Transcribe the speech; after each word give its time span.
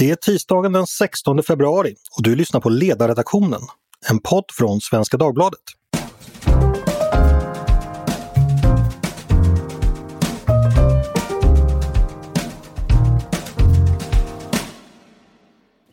Det 0.00 0.10
är 0.10 0.14
tisdagen 0.14 0.72
den 0.72 0.86
16 0.86 1.42
februari 1.42 1.94
och 2.16 2.22
du 2.22 2.36
lyssnar 2.36 2.60
på 2.60 2.68
Ledarredaktionen, 2.68 3.60
en 4.10 4.18
podd 4.18 4.44
från 4.52 4.80
Svenska 4.80 5.16
Dagbladet. 5.16 5.60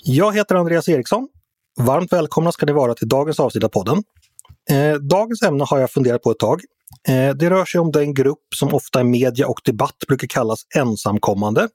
Jag 0.03 0.35
heter 0.35 0.55
Andreas 0.55 0.89
Eriksson. 0.89 1.27
Varmt 1.79 2.13
välkomna 2.13 2.51
ska 2.51 2.65
ni 2.65 2.71
vara 2.71 2.93
till 2.93 3.07
dagens 3.07 3.39
avsnitt 3.39 3.63
av 3.63 3.69
podden. 3.69 4.03
Eh, 4.69 4.95
dagens 4.95 5.41
ämne 5.41 5.63
har 5.63 5.79
jag 5.79 5.91
funderat 5.91 6.23
på 6.23 6.31
ett 6.31 6.39
tag. 6.39 6.61
Eh, 7.07 7.35
det 7.35 7.49
rör 7.49 7.65
sig 7.65 7.79
om 7.81 7.91
den 7.91 8.13
grupp 8.13 8.45
som 8.55 8.73
ofta 8.73 9.01
i 9.01 9.03
media 9.03 9.47
och 9.47 9.61
debatt 9.65 9.97
brukar 10.07 10.27
kallas 10.27 10.59
ensamkommande 10.75 11.67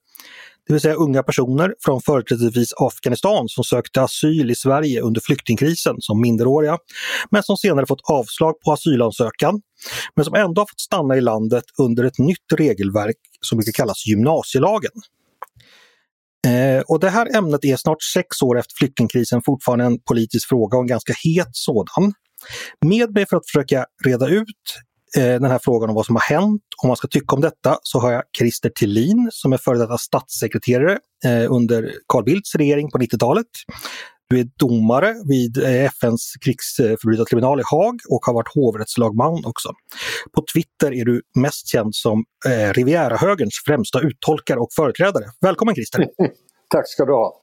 det 0.67 0.73
vill 0.73 0.81
säga 0.81 0.95
unga 0.95 1.23
personer 1.23 1.75
från 1.85 2.01
företrädesvis 2.01 2.75
Afghanistan 2.77 3.49
som 3.49 3.65
sökte 3.65 4.03
asyl 4.03 4.51
i 4.51 4.55
Sverige 4.55 5.01
under 5.01 5.21
flyktingkrisen 5.21 5.97
som 5.99 6.21
minderåriga, 6.21 6.79
men 7.31 7.43
som 7.43 7.57
senare 7.57 7.87
fått 7.87 8.11
avslag 8.11 8.61
på 8.61 8.73
asylansökan, 8.73 9.61
men 10.17 10.25
som 10.25 10.35
ändå 10.35 10.61
har 10.61 10.67
fått 10.67 10.81
stanna 10.81 11.17
i 11.17 11.21
landet 11.21 11.65
under 11.79 12.05
ett 12.05 12.19
nytt 12.19 12.53
regelverk 12.55 13.17
som 13.41 13.59
brukar 13.59 13.73
kallas 13.73 14.07
gymnasielagen. 14.07 14.93
Eh, 16.47 16.83
och 16.89 17.01
det 17.01 17.11
här 17.11 17.37
ämnet 17.37 17.65
är 17.65 17.77
snart 17.77 18.03
sex 18.03 18.43
år 18.43 18.59
efter 18.59 18.75
flyktingkrisen 18.79 19.43
fortfarande 19.45 19.85
en 19.85 19.99
politisk 20.01 20.49
fråga 20.49 20.77
och 20.77 20.83
en 20.83 20.89
ganska 20.89 21.13
het 21.25 21.51
sådan. 21.53 22.13
Med 22.87 23.15
mig 23.15 23.27
för 23.27 23.37
att 23.37 23.47
försöka 23.47 23.87
reda 24.05 24.29
ut 24.29 24.47
den 25.15 25.51
här 25.51 25.61
frågan 25.63 25.89
om 25.89 25.95
vad 25.95 26.07
som 26.07 26.17
har 26.17 26.23
hänt, 26.23 26.63
om 26.83 26.89
man 26.89 26.97
ska 26.97 27.09
tycka 27.09 27.35
om 27.35 27.41
detta, 27.41 27.79
så 27.83 27.99
har 27.99 28.13
jag 28.13 28.23
Christer 28.39 28.71
Tillin 28.71 29.29
som 29.33 29.53
är 29.53 29.57
före 29.57 29.79
detta 29.79 29.99
statssekreterare 29.99 30.99
eh, 31.25 31.53
under 31.53 31.93
Carl 32.09 32.25
Bildts 32.25 32.55
regering 32.55 32.91
på 32.91 32.99
90-talet. 32.99 33.47
Du 34.29 34.41
är 34.41 34.47
domare 34.59 35.15
vid 35.29 35.59
eh, 35.59 35.85
FNs 35.85 36.33
krigsförbrytartribunal 36.45 37.61
i 37.61 37.63
Haag 37.67 38.01
och 38.09 38.21
har 38.27 38.35
varit 38.35 38.55
hovrättslagman 38.55 39.45
också. 39.45 39.69
På 40.35 40.45
Twitter 40.55 40.93
är 40.95 41.05
du 41.05 41.23
mest 41.35 41.69
känd 41.69 41.95
som 41.95 42.25
eh, 42.47 42.73
Riviera-högerns 42.73 43.63
främsta 43.67 44.01
uttolkare 44.01 44.59
och 44.59 44.73
företrädare. 44.77 45.25
Välkommen 45.41 45.75
Christer! 45.75 46.07
Tack 46.71 46.89
ska 46.89 47.05
du 47.05 47.13
ha! 47.13 47.41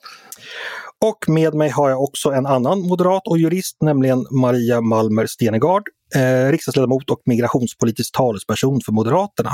Och 1.06 1.30
med 1.30 1.54
mig 1.54 1.70
har 1.70 1.90
jag 1.90 2.04
också 2.04 2.30
en 2.30 2.46
annan 2.46 2.82
moderat 2.82 3.28
och 3.28 3.38
jurist, 3.38 3.78
nämligen 3.82 4.26
Maria 4.32 4.82
Malmer 4.82 5.26
Stenegard, 5.26 5.84
eh, 6.16 6.52
riksdagsledamot 6.52 7.10
och 7.10 7.22
migrationspolitisk 7.26 8.16
talesperson 8.16 8.82
för 8.86 8.92
Moderaterna. 8.92 9.52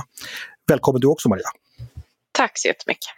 Välkommen 0.68 1.02
du 1.02 1.08
också 1.08 1.30
Maria! 1.30 1.48
Tack 2.32 2.52
så 2.56 2.68
jättemycket! 2.68 3.10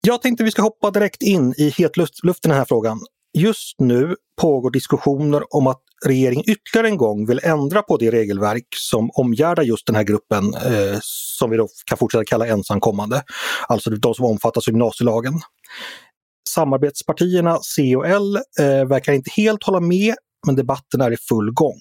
Jag 0.00 0.22
tänkte 0.22 0.44
vi 0.44 0.50
ska 0.50 0.62
hoppa 0.62 0.90
direkt 0.90 1.22
in 1.22 1.54
i 1.58 1.70
hetluften 1.78 2.30
i 2.30 2.32
den 2.42 2.58
här 2.58 2.64
frågan. 2.64 3.00
Just 3.38 3.80
nu 3.80 4.16
pågår 4.40 4.70
diskussioner 4.70 5.54
om 5.54 5.66
att 5.66 5.82
regeringen 6.06 6.44
ytterligare 6.50 6.88
en 6.88 6.96
gång 6.96 7.26
vill 7.26 7.40
ändra 7.42 7.82
på 7.82 7.96
det 7.96 8.10
regelverk 8.10 8.66
som 8.76 9.10
omgärdar 9.14 9.62
just 9.62 9.86
den 9.86 9.96
här 9.96 10.02
gruppen 10.02 10.54
eh, 10.54 10.98
som 11.02 11.50
vi 11.50 11.56
då 11.56 11.68
kan 11.86 11.98
fortsätta 11.98 12.24
kalla 12.24 12.46
ensamkommande, 12.46 13.22
alltså 13.68 13.90
de 13.90 14.14
som 14.14 14.24
omfattas 14.24 14.68
av 14.68 14.72
gymnasielagen. 14.72 15.34
Samarbetspartierna 16.48 17.58
C 17.62 17.96
och 17.96 18.06
L 18.06 18.36
eh, 18.36 18.88
verkar 18.88 19.12
inte 19.12 19.30
helt 19.30 19.64
hålla 19.64 19.80
med 19.80 20.14
men 20.46 20.56
debatten 20.56 21.00
är 21.00 21.12
i 21.12 21.16
full 21.16 21.52
gång. 21.52 21.80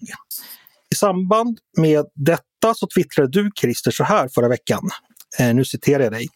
I 0.92 0.96
samband 0.96 1.60
med 1.78 2.06
detta 2.16 2.74
så 2.76 2.88
twittrade 2.88 3.30
du 3.30 3.52
Christer 3.60 3.92
så 3.92 4.04
här 4.04 4.30
förra 4.36 4.48
veckan. 4.48 4.90
Eh, 5.40 5.56
nu 5.56 5.66
citerar 5.66 6.04
jag 6.04 6.12
dig. 6.12 6.28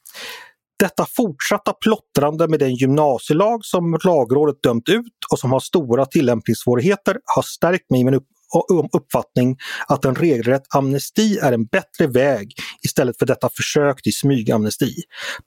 Detta 0.80 1.06
fortsatta 1.16 1.74
plottrande 1.74 2.48
med 2.48 2.60
den 2.60 2.76
gymnasielag 2.76 3.66
som 3.66 3.98
lagrådet 4.04 4.64
dömt 4.64 4.90
ut 4.90 5.18
och 5.32 5.40
som 5.40 5.52
har 5.52 5.60
stora 5.60 6.06
tillämpningssvårigheter 6.06 7.18
har 7.36 7.42
stärkt 7.42 7.90
mig 7.90 8.02
i 8.02 8.04
min 8.04 8.14
upp 8.14 8.28
um- 8.70 8.90
uppfattning 8.92 9.58
att 9.88 10.06
en 10.06 10.16
regelrätt 10.16 10.76
amnesti 10.76 11.38
är 11.38 11.52
en 11.52 11.66
bättre 11.66 12.08
väg 12.08 12.54
istället 12.83 13.20
för 13.20 13.26
detta 13.26 13.50
försök 13.50 14.02
till 14.02 14.16
smygamnesti. 14.16 14.94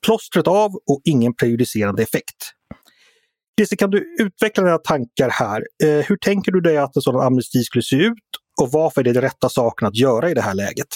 Plåstret 0.06 0.48
av 0.48 0.74
och 0.74 1.00
ingen 1.04 1.34
prejudicerande 1.34 2.02
effekt. 2.02 2.36
Christer, 3.58 3.76
kan 3.76 3.90
du 3.90 4.16
utveckla 4.20 4.64
dina 4.64 4.78
tankar 4.78 5.28
här? 5.28 5.66
Eh, 5.84 6.04
hur 6.08 6.16
tänker 6.16 6.52
du 6.52 6.60
dig 6.60 6.76
att 6.76 6.96
en 6.96 7.02
sådan 7.02 7.20
amnesti 7.20 7.58
skulle 7.58 7.82
se 7.82 7.96
ut 7.96 8.12
och 8.62 8.68
varför 8.72 9.00
är 9.00 9.04
det 9.04 9.12
den 9.12 9.22
rätta 9.22 9.48
saken 9.48 9.88
att 9.88 9.96
göra 9.96 10.30
i 10.30 10.34
det 10.34 10.40
här 10.40 10.54
läget? 10.54 10.88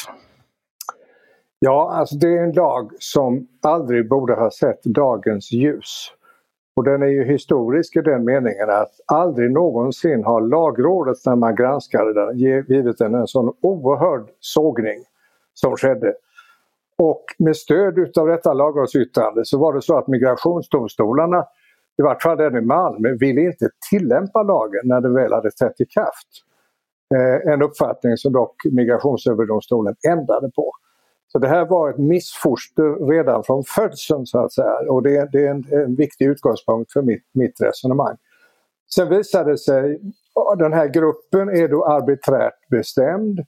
Ja, 1.58 1.92
alltså 1.94 2.16
det 2.16 2.26
är 2.26 2.42
en 2.42 2.52
lag 2.52 2.90
som 2.98 3.46
aldrig 3.62 4.08
borde 4.08 4.34
ha 4.34 4.50
sett 4.50 4.82
dagens 4.82 5.52
ljus. 5.52 6.12
Och 6.76 6.84
den 6.84 7.02
är 7.02 7.06
ju 7.06 7.24
historisk 7.24 7.96
i 7.96 8.00
den 8.00 8.24
meningen 8.24 8.70
att 8.70 8.92
aldrig 9.06 9.50
någonsin 9.52 10.24
har 10.24 10.40
lagrådet 10.40 11.16
när 11.26 11.36
man 11.36 11.54
granskade 11.54 12.14
den 12.14 12.38
givit 12.38 12.98
den 12.98 13.14
en 13.14 13.26
sån 13.26 13.54
oerhörd 13.62 14.28
sågning 14.40 15.04
som 15.54 15.76
skedde. 15.76 16.14
Och 16.98 17.24
med 17.38 17.56
stöd 17.56 17.98
utav 17.98 18.26
detta 18.26 18.52
lagrådsyttrande 18.52 19.44
så 19.44 19.58
var 19.58 19.72
det 19.72 19.82
så 19.82 19.98
att 19.98 20.08
migrationsdomstolarna 20.08 21.44
i 22.00 22.02
vart 22.02 22.22
fall 22.22 22.36
den 22.36 22.56
i 22.56 22.60
Malmö, 22.60 23.14
ville 23.20 23.40
inte 23.40 23.68
tillämpa 23.90 24.42
lagen 24.42 24.80
när 24.84 25.00
den 25.00 25.14
väl 25.14 25.32
hade 25.32 25.50
trätt 25.50 25.80
i 25.80 25.86
kraft. 25.86 26.28
Eh, 27.14 27.52
en 27.52 27.62
uppfattning 27.62 28.16
som 28.16 28.32
dock 28.32 28.54
Migrationsöverdomstolen 28.72 29.94
ändrade 30.08 30.50
på. 30.50 30.72
Så 31.32 31.38
det 31.38 31.48
här 31.48 31.66
var 31.66 31.90
ett 31.90 31.98
missfoster 31.98 33.08
redan 33.08 33.44
från 33.44 33.64
födseln 33.64 34.26
så 34.26 34.38
att 34.38 34.52
säga 34.52 34.78
och 34.88 35.02
det, 35.02 35.28
det 35.32 35.46
är 35.46 35.50
en, 35.50 35.64
en, 35.70 35.94
viktig 35.94 36.26
utgångspunkt 36.26 36.92
för 36.92 37.02
mitt, 37.02 37.24
mitt 37.32 37.60
resonemang. 37.60 38.16
Sen 38.94 39.08
visade 39.08 39.50
det 39.50 39.58
sig, 39.58 40.00
den 40.58 40.72
här 40.72 40.86
gruppen 40.86 41.48
är 41.48 41.68
då 41.68 41.84
arbiträrt 41.84 42.68
bestämd. 42.70 43.40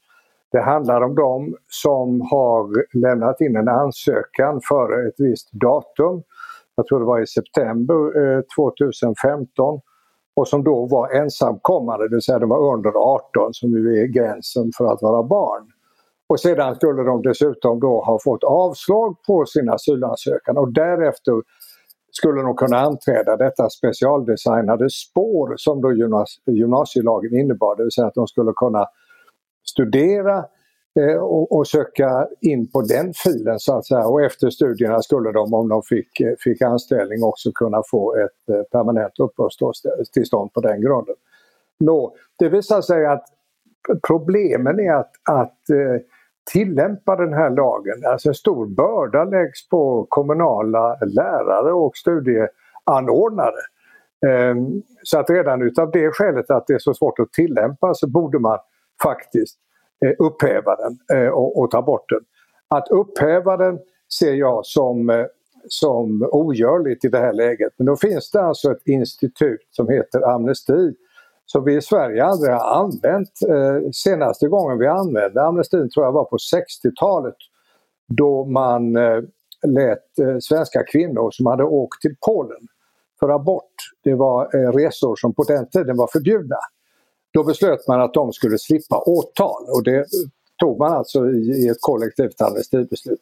Det 0.52 0.60
handlar 0.60 1.00
om 1.00 1.14
de 1.14 1.56
som 1.68 2.20
har 2.20 2.96
lämnat 2.98 3.40
in 3.40 3.56
en 3.56 3.68
ansökan 3.68 4.60
före 4.68 5.08
ett 5.08 5.14
visst 5.18 5.52
datum 5.52 6.22
jag 6.74 6.86
tror 6.86 7.00
det 7.00 7.06
var 7.06 7.20
i 7.20 7.26
september 7.26 7.94
eh, 7.94 8.40
2015 8.56 9.80
och 10.36 10.48
som 10.48 10.64
då 10.64 10.86
var 10.86 11.08
ensamkommande, 11.08 12.08
det 12.08 12.14
vill 12.14 12.22
säga 12.22 12.38
de 12.38 12.48
var 12.48 12.74
under 12.74 12.90
18 12.90 13.54
som 13.54 13.70
ju 13.70 14.02
är 14.02 14.06
gränsen 14.06 14.70
för 14.76 14.92
att 14.92 15.02
vara 15.02 15.22
barn. 15.22 15.72
Och 16.28 16.40
sedan 16.40 16.74
skulle 16.74 17.02
de 17.02 17.22
dessutom 17.22 17.80
då 17.80 18.04
ha 18.04 18.18
fått 18.24 18.44
avslag 18.44 19.16
på 19.26 19.46
sin 19.46 19.70
asylansökan. 19.70 20.56
Och 20.58 20.72
därefter 20.72 21.42
skulle 22.12 22.42
de 22.42 22.56
kunna 22.56 22.80
anträda 22.80 23.36
detta 23.36 23.70
specialdesignade 23.70 24.90
spår 24.90 25.54
som 25.56 25.80
då 25.80 25.92
gymnasielagen 26.46 27.34
innebar, 27.34 27.76
det 27.76 27.82
vill 27.82 27.92
säga 27.92 28.06
att 28.06 28.14
de 28.14 28.26
skulle 28.26 28.52
kunna 28.56 28.86
studera 29.66 30.44
Eh, 31.00 31.16
och, 31.16 31.56
och, 31.56 31.66
söka 31.66 32.28
in 32.40 32.70
på 32.70 32.82
den 32.82 33.12
filen 33.14 33.58
så 33.58 33.78
att 33.78 33.86
säga. 33.86 34.06
Och 34.06 34.22
efter 34.22 34.50
studierna 34.50 35.02
skulle 35.02 35.32
de, 35.32 35.54
om 35.54 35.68
de 35.68 35.82
fick, 35.82 36.20
eh, 36.20 36.34
fick 36.38 36.62
anställning, 36.62 37.24
också 37.24 37.52
kunna 37.52 37.82
få 37.90 38.16
ett 38.16 38.54
eh, 38.56 38.62
permanent 38.62 39.18
uppehållstillstånd 39.18 40.52
på 40.52 40.60
den 40.60 40.80
grunden. 40.80 41.14
Nå, 41.80 42.14
det 42.38 42.48
visar 42.48 42.80
sig 42.80 43.06
att 43.06 43.24
problemen 44.06 44.80
är 44.80 44.92
att, 44.92 45.12
att 45.30 45.58
tillämpa 46.52 47.16
den 47.16 47.32
här 47.32 47.50
lagen. 47.50 48.02
Alltså 48.06 48.28
en 48.28 48.34
stor 48.34 48.66
börda 48.66 49.24
läggs 49.24 49.68
på 49.68 50.06
kommunala 50.08 50.98
lärare 51.00 51.72
och 51.72 51.96
studieanordnare. 51.96 53.60
Ehm, 54.26 54.82
så 55.02 55.18
att 55.18 55.30
redan 55.30 55.62
utav 55.62 55.90
det 55.90 56.10
skälet 56.10 56.50
att 56.50 56.66
det 56.66 56.74
är 56.74 56.78
så 56.78 56.94
svårt 56.94 57.18
att 57.18 57.32
tillämpa 57.32 57.94
så 57.94 58.08
borde 58.08 58.38
man 58.38 58.58
faktiskt 59.02 59.58
Eh, 60.04 60.12
upphäva 60.18 60.76
den 60.76 61.18
eh, 61.18 61.28
och, 61.28 61.60
och, 61.60 61.70
ta 61.70 61.82
bort 61.82 62.08
den. 62.08 62.20
Att 62.68 62.88
upphäva 62.90 63.56
den 63.56 63.78
ser 64.18 64.34
jag 64.34 64.66
som, 64.66 65.10
eh, 65.10 65.26
som 65.68 66.28
ogörligt 66.32 67.04
i 67.04 67.08
det 67.08 67.18
här 67.18 67.32
läget. 67.32 67.72
Men 67.76 67.86
då 67.86 67.96
finns 67.96 68.30
det 68.30 68.42
alltså 68.42 68.72
ett 68.72 68.86
institut 68.86 69.68
som 69.70 69.88
heter 69.88 70.34
amnesti 70.34 70.94
som 71.46 71.64
vi 71.64 71.76
i 71.76 71.80
Sverige 71.80 72.24
aldrig 72.24 72.52
har 72.52 72.84
använt. 72.84 73.30
senaste 73.94 74.48
gången 74.48 74.78
vi 74.78 74.86
använde 74.86 75.42
amnestin 75.42 75.90
tror 75.90 76.06
jag 76.06 76.12
var 76.12 76.24
på 76.24 76.36
60-talet 76.36 77.34
då 78.08 78.44
man 78.44 78.92
lät 79.66 80.42
svenska 80.42 80.82
kvinnor 80.84 81.30
som 81.30 81.46
hade 81.46 81.64
åkt 81.64 82.02
till 82.02 82.14
Polen 82.26 82.68
för 83.20 83.28
abort, 83.28 83.74
det 84.04 84.14
var 84.14 84.72
resor 84.72 85.16
som 85.16 85.34
på 85.34 85.42
den 85.42 85.68
tiden 85.68 85.96
var 85.96 86.08
förbjudna. 86.12 86.58
Då 87.32 87.44
beslöt 87.44 87.88
man 87.88 88.00
att 88.00 88.14
de 88.14 88.32
skulle 88.32 88.58
slippa 88.58 88.98
åtal 88.98 89.64
och 89.68 89.82
det 89.82 90.06
tog 90.60 90.78
man 90.78 90.92
alltså 90.92 91.26
i, 91.26 91.64
i 91.64 91.68
ett 91.68 91.80
kollektivt 91.80 92.40
amnestibeslut. 92.40 93.20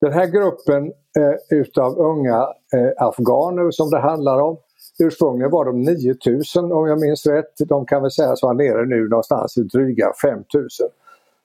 Den 0.00 0.12
här 0.12 0.26
gruppen 0.26 0.92
eh, 1.18 1.58
utav 1.58 1.98
unga 1.98 2.48
eh, 2.74 3.06
afghaner 3.06 3.70
som 3.70 3.90
det 3.90 3.98
handlar 3.98 4.40
om, 4.40 4.56
ursprungligen 4.98 5.50
var 5.50 5.64
de 5.64 5.82
9000 5.82 6.72
om 6.72 6.88
jag 6.88 7.00
minns 7.00 7.26
rätt. 7.26 7.54
De 7.58 7.86
kan 7.86 8.02
väl 8.02 8.10
sägas 8.10 8.42
vara 8.42 8.52
nere 8.52 8.86
nu 8.86 9.08
någonstans 9.08 9.56
i 9.56 9.62
dryga 9.62 10.12
5000. 10.22 10.88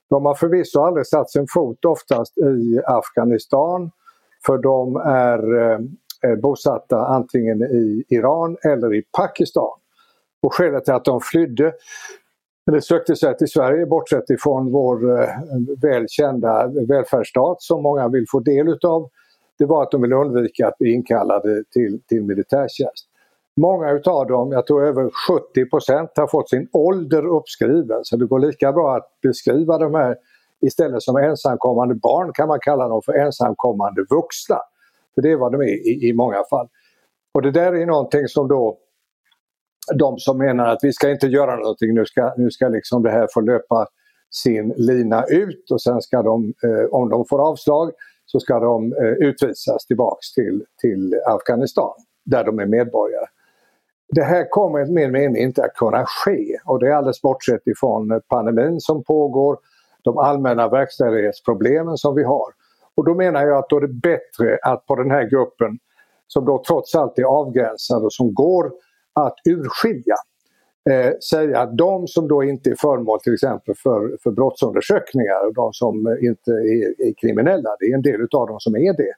De 0.09 0.25
har 0.25 0.35
förvisso 0.35 0.81
aldrig 0.81 1.07
satt 1.07 1.31
sin 1.31 1.45
fot 1.53 1.85
oftast 1.85 2.38
i 2.38 2.81
Afghanistan 2.85 3.91
för 4.45 4.57
de 4.57 4.95
är 4.95 5.57
eh, 5.57 5.79
eh 6.23 6.35
bosatta 6.35 6.97
antingen 6.97 7.61
i 7.63 8.03
Iran 8.09 8.57
eller 8.63 8.94
i 8.94 9.03
Pakistan. 9.17 9.79
Och 10.42 10.54
skälet 10.54 10.86
till 10.86 10.94
att 10.94 11.06
de 11.06 11.22
flydde 11.22 11.74
eller 12.68 12.80
sökte 12.80 13.16
sig 13.16 13.38
till 13.38 13.48
Sverige 13.48 13.86
bortsett 13.86 14.30
ifrån 14.30 14.72
vår 14.72 15.22
eh, 15.22 15.30
välkända 15.81 16.68
välfärdsstat 16.68 17.62
som 17.62 17.84
många 17.84 18.07
vill 18.07 18.25
få 18.31 18.39
del 18.39 18.68
utav. 18.68 19.10
Det 19.60 19.66
var 19.66 19.84
att 19.84 19.92
de 19.92 20.01
ville 20.01 20.16
undvika 20.16 20.68
att 20.68 20.78
bli 20.78 20.94
inkallade 20.94 21.63
till, 21.74 22.01
till 22.07 22.24
militärtjänst. 22.24 23.07
Många 23.62 23.92
utav 23.92 24.28
dem, 24.28 24.51
jag 24.51 24.68
tror 24.68 24.86
över 24.86 25.12
70% 25.56 26.07
har 26.16 26.28
fått 26.28 26.50
sin 26.50 26.69
ålder 26.74 27.25
uppskriven 27.25 28.00
så 28.04 28.18
det 28.18 28.25
går 28.25 28.40
lika 28.40 28.72
bra 28.72 28.95
att 28.95 29.10
beskriva 29.22 29.78
de 29.78 29.94
här 29.94 30.18
istället 30.62 31.04
som 31.04 31.18
ensamkommande 31.18 31.95
barn 31.95 32.33
kan 32.33 32.48
man 32.48 32.60
kalla 32.62 32.88
dem 32.88 33.01
för 33.06 33.13
ensamkommande 33.13 34.06
vuxna. 34.10 34.60
För 35.16 35.22
det 35.22 35.31
är 35.31 35.38
vad 35.38 35.51
de 35.51 35.62
är 35.62 35.88
i, 35.88 36.10
i 36.10 36.13
många 36.13 36.44
fall. 36.50 36.68
Och 37.33 37.42
det 37.42 37.51
där 37.51 37.74
är 37.74 37.86
någonting 37.86 38.28
som 38.28 38.48
då 38.48 38.78
de 39.95 40.18
som 40.18 40.38
menar 40.38 40.68
att 40.68 40.80
vi 40.81 40.94
ska 40.94 41.10
inte 41.10 41.28
göra 41.28 41.56
någonting, 41.56 41.94
nu 41.94 42.06
ska, 42.06 42.34
nu 42.38 42.51
ska 42.51 42.68
liksom 42.68 43.04
det 43.04 43.12
här 43.12 43.28
få 43.34 43.42
löpa 43.42 43.88
sin 44.31 44.74
lina 44.78 45.25
ut 45.25 45.72
och 45.72 45.81
sen 45.81 46.01
ska 46.01 46.22
de, 46.22 46.54
eh, 46.63 46.86
om 46.92 47.10
de 47.10 47.25
får 47.25 47.50
avslag, 47.50 47.92
så 48.25 48.39
ska 48.39 48.60
de 48.60 48.94
eh, 48.94 49.28
utvisas 49.28 49.86
tillbaks 49.86 50.34
till, 50.34 50.63
till 50.81 51.16
Afghanistan 51.25 51.94
där 52.25 52.44
de 52.44 52.60
är 52.60 52.66
medborgare. 52.66 53.25
Det 54.10 54.24
här 54.24 54.50
kommer 54.50 54.80
enligt 54.80 54.94
min 54.94 55.12
mening 55.12 55.44
inte 55.44 55.63
att 55.63 55.74
kunna 55.74 56.06
ske 56.06 56.57
och 56.66 56.80
det 56.80 56.88
är 56.88 56.94
alldeles 56.94 57.22
bortsett 57.22 57.68
ifrån 57.68 58.22
pandemin 58.30 58.80
som 58.80 59.04
pågår, 59.04 59.57
de 60.04 60.18
allmänna 60.18 60.69
verkställighetsproblemen 60.69 61.98
som 61.98 62.16
vi 62.16 62.24
har. 62.24 62.48
Och 62.95 63.06
då 63.06 63.16
menar 63.16 63.48
jag 63.48 63.57
att 63.57 63.69
då 63.69 63.78
är 63.78 63.81
det 63.81 63.94
bättre 63.94 64.60
att 64.62 64.86
på 64.86 64.95
den 64.95 65.12
här 65.12 65.24
gruppen 65.24 65.80
som 66.28 66.45
då 66.45 66.63
trots 66.68 66.95
allt 66.95 67.19
är 67.19 67.24
avgränsad 67.24 68.04
och 68.04 68.13
som 68.13 68.33
går 68.33 68.72
att 69.25 69.36
urskilja. 69.50 70.16
Eh, 70.90 71.12
säga 71.31 71.60
att 71.60 71.78
de 71.78 72.08
som 72.08 72.28
då 72.28 72.44
inte 72.44 72.69
är 72.69 72.75
föremål 72.75 73.19
till 73.19 73.34
exempel 73.34 73.75
för, 73.84 74.18
för 74.24 74.31
brottsundersökningar 74.31 75.48
och 75.48 75.54
de 75.54 75.74
som 75.74 76.18
inte 76.22 76.52
är, 76.52 77.08
är 77.08 77.14
kriminella, 77.22 77.69
det 77.80 77.86
är 77.86 77.96
en 77.96 78.02
del 78.02 78.22
utav 78.22 78.48
dem 78.48 78.60
som 78.60 78.75
är 78.75 78.98
det. 78.98 79.14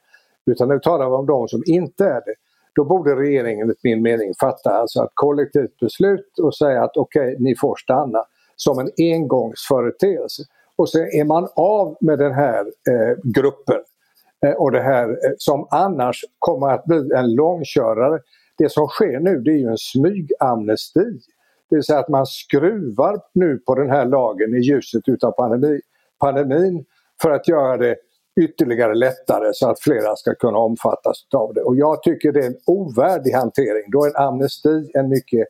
Utan 0.51 0.67
nu 0.67 0.79
talar 0.79 1.09
vi 1.09 1.15
om 1.15 1.25
de 1.25 1.47
som 1.47 1.61
inte 1.65 2.05
är 2.05 2.21
det. 2.25 2.35
Då 2.75 2.85
borde 2.85 3.15
regeringen 3.15 3.61
enligt 3.61 3.83
min 3.83 4.01
mening 4.01 4.33
fatta 4.39 4.69
alltså 4.69 5.03
ett 5.03 5.11
kollektivt 5.13 5.79
beslut 5.79 6.39
och 6.41 6.55
säga 6.55 6.83
att 6.83 6.97
okej, 6.97 7.21
okay, 7.21 7.35
ni 7.39 7.55
får 7.55 7.75
stanna 7.75 8.23
som 8.55 8.79
en 8.79 8.89
engångsföreteelse. 8.97 10.43
Och 10.75 10.89
sen 10.89 11.01
är 11.01 11.25
man 11.25 11.47
av 11.55 11.97
med 12.01 12.19
den 12.19 12.33
här 12.33 12.59
eh, 12.59 13.17
gruppen 13.23 13.83
eh, 14.45 14.53
och 14.53 14.71
det 14.71 14.81
här 14.81 15.09
eh, 15.09 15.31
som 15.37 15.67
annars 15.71 16.21
kommer 16.39 16.67
att 16.67 16.85
bli 16.85 17.09
en 17.15 17.35
långkörare 17.35 18.19
det 18.59 18.71
som 18.71 18.87
sker 18.87 19.19
nu 19.19 19.41
det 19.41 19.51
är 19.51 19.57
ju 19.57 19.67
en 19.67 19.77
smygamnesti. 19.77 21.05
Det 21.69 21.75
vill 21.75 21.83
säga 21.83 21.99
att 21.99 22.09
man 22.09 22.25
skruvar 22.25 23.19
nu 23.33 23.57
på 23.57 23.75
den 23.75 23.89
här 23.89 24.05
lagen 24.05 24.55
i 24.55 24.59
ljuset 24.59 25.03
utav 25.07 25.31
pandemi, 25.31 25.81
pandemin 26.19 26.85
för 27.21 27.31
att 27.31 27.47
göra 27.47 27.77
det 27.77 27.95
ytterligare 28.41 28.95
lättare 28.95 29.49
så 29.53 29.69
att 29.69 29.79
flera 29.79 30.15
ska 30.15 30.35
kunna 30.35 30.57
omfattas 30.57 31.17
av 31.35 31.53
det. 31.53 31.61
Och 31.61 31.75
jag 31.75 32.03
tycker 32.03 32.31
det 32.31 32.39
är 32.39 32.47
en 32.47 32.59
ovärdig 32.65 33.31
hantering. 33.31 33.91
Då 33.91 34.05
är 34.05 34.09
en 34.09 34.15
amnesti 34.15 34.91
en 34.93 35.09
mycket 35.09 35.47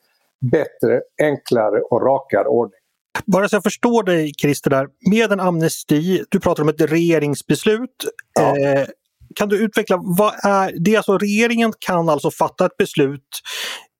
bättre, 0.51 1.01
enklare 1.21 1.81
och 1.81 2.01
rakare 2.01 2.47
ordning. 2.47 2.79
Bara 3.25 3.49
så 3.49 3.55
jag 3.55 3.63
förstår 3.63 4.03
dig 4.03 4.33
Christer, 4.41 4.69
där, 4.69 4.87
med 5.09 5.31
en 5.31 5.39
amnesti, 5.39 6.23
du 6.29 6.39
pratar 6.39 6.63
om 6.63 6.69
ett 6.69 6.81
regeringsbeslut. 6.81 8.05
Ja. 8.33 8.57
Eh, 8.57 8.87
kan 9.35 9.49
du 9.49 9.63
utveckla, 9.63 9.99
vad 10.03 10.33
är 10.43 10.73
det? 10.79 10.95
Alltså 10.95 11.17
regeringen 11.17 11.73
kan 11.79 12.09
alltså 12.09 12.31
fatta 12.31 12.65
ett 12.65 12.77
beslut 12.77 13.41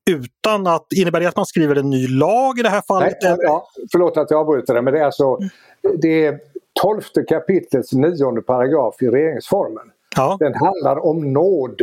utan 0.09 0.67
att, 0.67 0.87
innebär 0.95 1.19
det 1.19 1.25
att 1.25 1.35
man 1.35 1.45
skriver 1.45 1.75
en 1.75 1.89
ny 1.89 2.07
lag 2.07 2.59
i 2.59 2.61
det 2.61 2.69
här 2.69 2.83
fallet? 2.87 3.17
Nej, 3.21 3.35
ja, 3.39 3.67
förlåt 3.91 4.17
att 4.17 4.31
jag 4.31 4.39
avbryter 4.39 4.73
det 4.73 4.81
men 4.81 4.93
det 4.93 4.99
är 4.99 5.05
alltså 5.05 5.37
det 5.97 6.25
är 6.25 6.39
12 6.81 7.01
kapitlets 7.27 7.93
nionde 7.93 8.41
paragraf 8.41 9.01
i 9.01 9.07
regeringsformen. 9.07 9.91
Ja. 10.15 10.37
Den 10.39 10.53
handlar 10.53 11.05
om 11.05 11.33
nåd. 11.33 11.81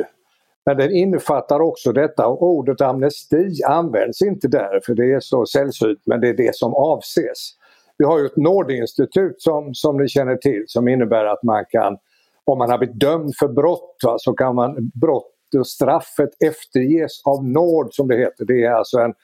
Men 0.66 0.76
den 0.76 0.90
innefattar 0.90 1.60
också 1.60 1.93
detta 1.93 2.26
och 2.26 2.43
ordet 2.43 2.81
amnesti 2.81 3.62
används 3.66 4.22
inte 4.22 4.48
där 4.48 4.81
för 4.87 4.94
det 4.94 5.12
är 5.12 5.20
så 5.20 5.46
sällsynt 5.46 6.00
men 6.06 6.20
det 6.20 6.28
är 6.28 6.34
det 6.34 6.56
som 6.56 6.75
avses. 6.75 7.50
Vi 7.98 8.04
har 8.04 8.19
ju 8.19 8.26
ett 8.26 8.37
nådeinstitut 8.37 9.43
som, 9.43 9.75
som 9.75 9.96
ni 9.96 10.08
känner 10.08 10.37
till 10.37 10.64
som 10.66 10.88
innebär 10.88 11.25
att 11.25 11.43
man 11.43 11.64
kan 11.70 11.96
om 12.46 12.58
man 12.58 12.70
har 12.70 12.78
blivit 12.78 13.00
dömd 13.00 13.32
för 13.38 13.48
brott 13.48 13.96
va, 14.04 14.16
så 14.19 14.32
kan 14.32 14.54
man 14.54 14.90
brott 14.94 15.32
och 15.58 15.66
straffet 15.66 16.31
efterges 16.44 17.22
av 17.25 17.44
nåd 17.44 17.88
som 17.94 18.08
det 18.08 18.16
heter. 18.16 18.44
Det 18.44 18.64
är 18.64 18.70
alltså 18.70 18.98
en 18.98 19.14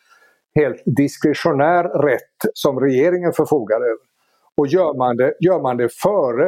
helt 0.55 0.83
diskretionär 0.87 1.85
rätt 1.85 2.53
som 2.55 2.81
regeringen 2.81 3.33
förfogar 3.33 3.77
över. 3.77 4.13
Och 4.57 4.67
gör 4.67 4.95
man 4.95 5.17
det, 5.17 5.35
gör 5.41 5.61
man 5.63 5.77
det 5.77 5.89
före 6.03 6.47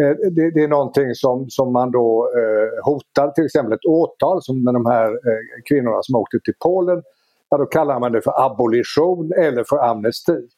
eh, 0.00 0.30
det, 0.30 0.50
det, 0.50 0.62
är 0.62 0.68
någonting 0.68 1.14
som, 1.14 1.46
som 1.50 1.72
man 1.72 1.90
då 1.90 2.30
eh, 2.36 2.84
hotar, 2.84 3.30
till 3.30 3.44
exempel 3.44 3.72
ett 3.72 3.86
åtal 3.86 4.42
som 4.42 4.64
med 4.64 4.74
de 4.74 4.86
här 4.86 5.08
eh, 5.08 5.62
kvinnorna 5.68 6.02
som 6.02 6.14
åkte 6.14 6.38
till 6.44 6.54
Polen. 6.64 7.02
Ja, 7.50 7.56
då 7.56 7.66
kallar 7.66 8.00
man 8.00 8.12
det 8.12 8.22
för 8.22 8.44
abolition 8.44 9.32
eller 9.32 9.64
för 9.64 9.78
amnesti. 9.78 10.48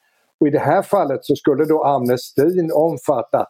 Och 0.40 0.46
I 0.46 0.50
det 0.50 0.58
här 0.58 0.82
fallet 0.82 1.24
så 1.24 1.36
skulle 1.36 1.64
då 1.64 1.84
amnestin 1.84 2.70
omfatta 2.74 3.46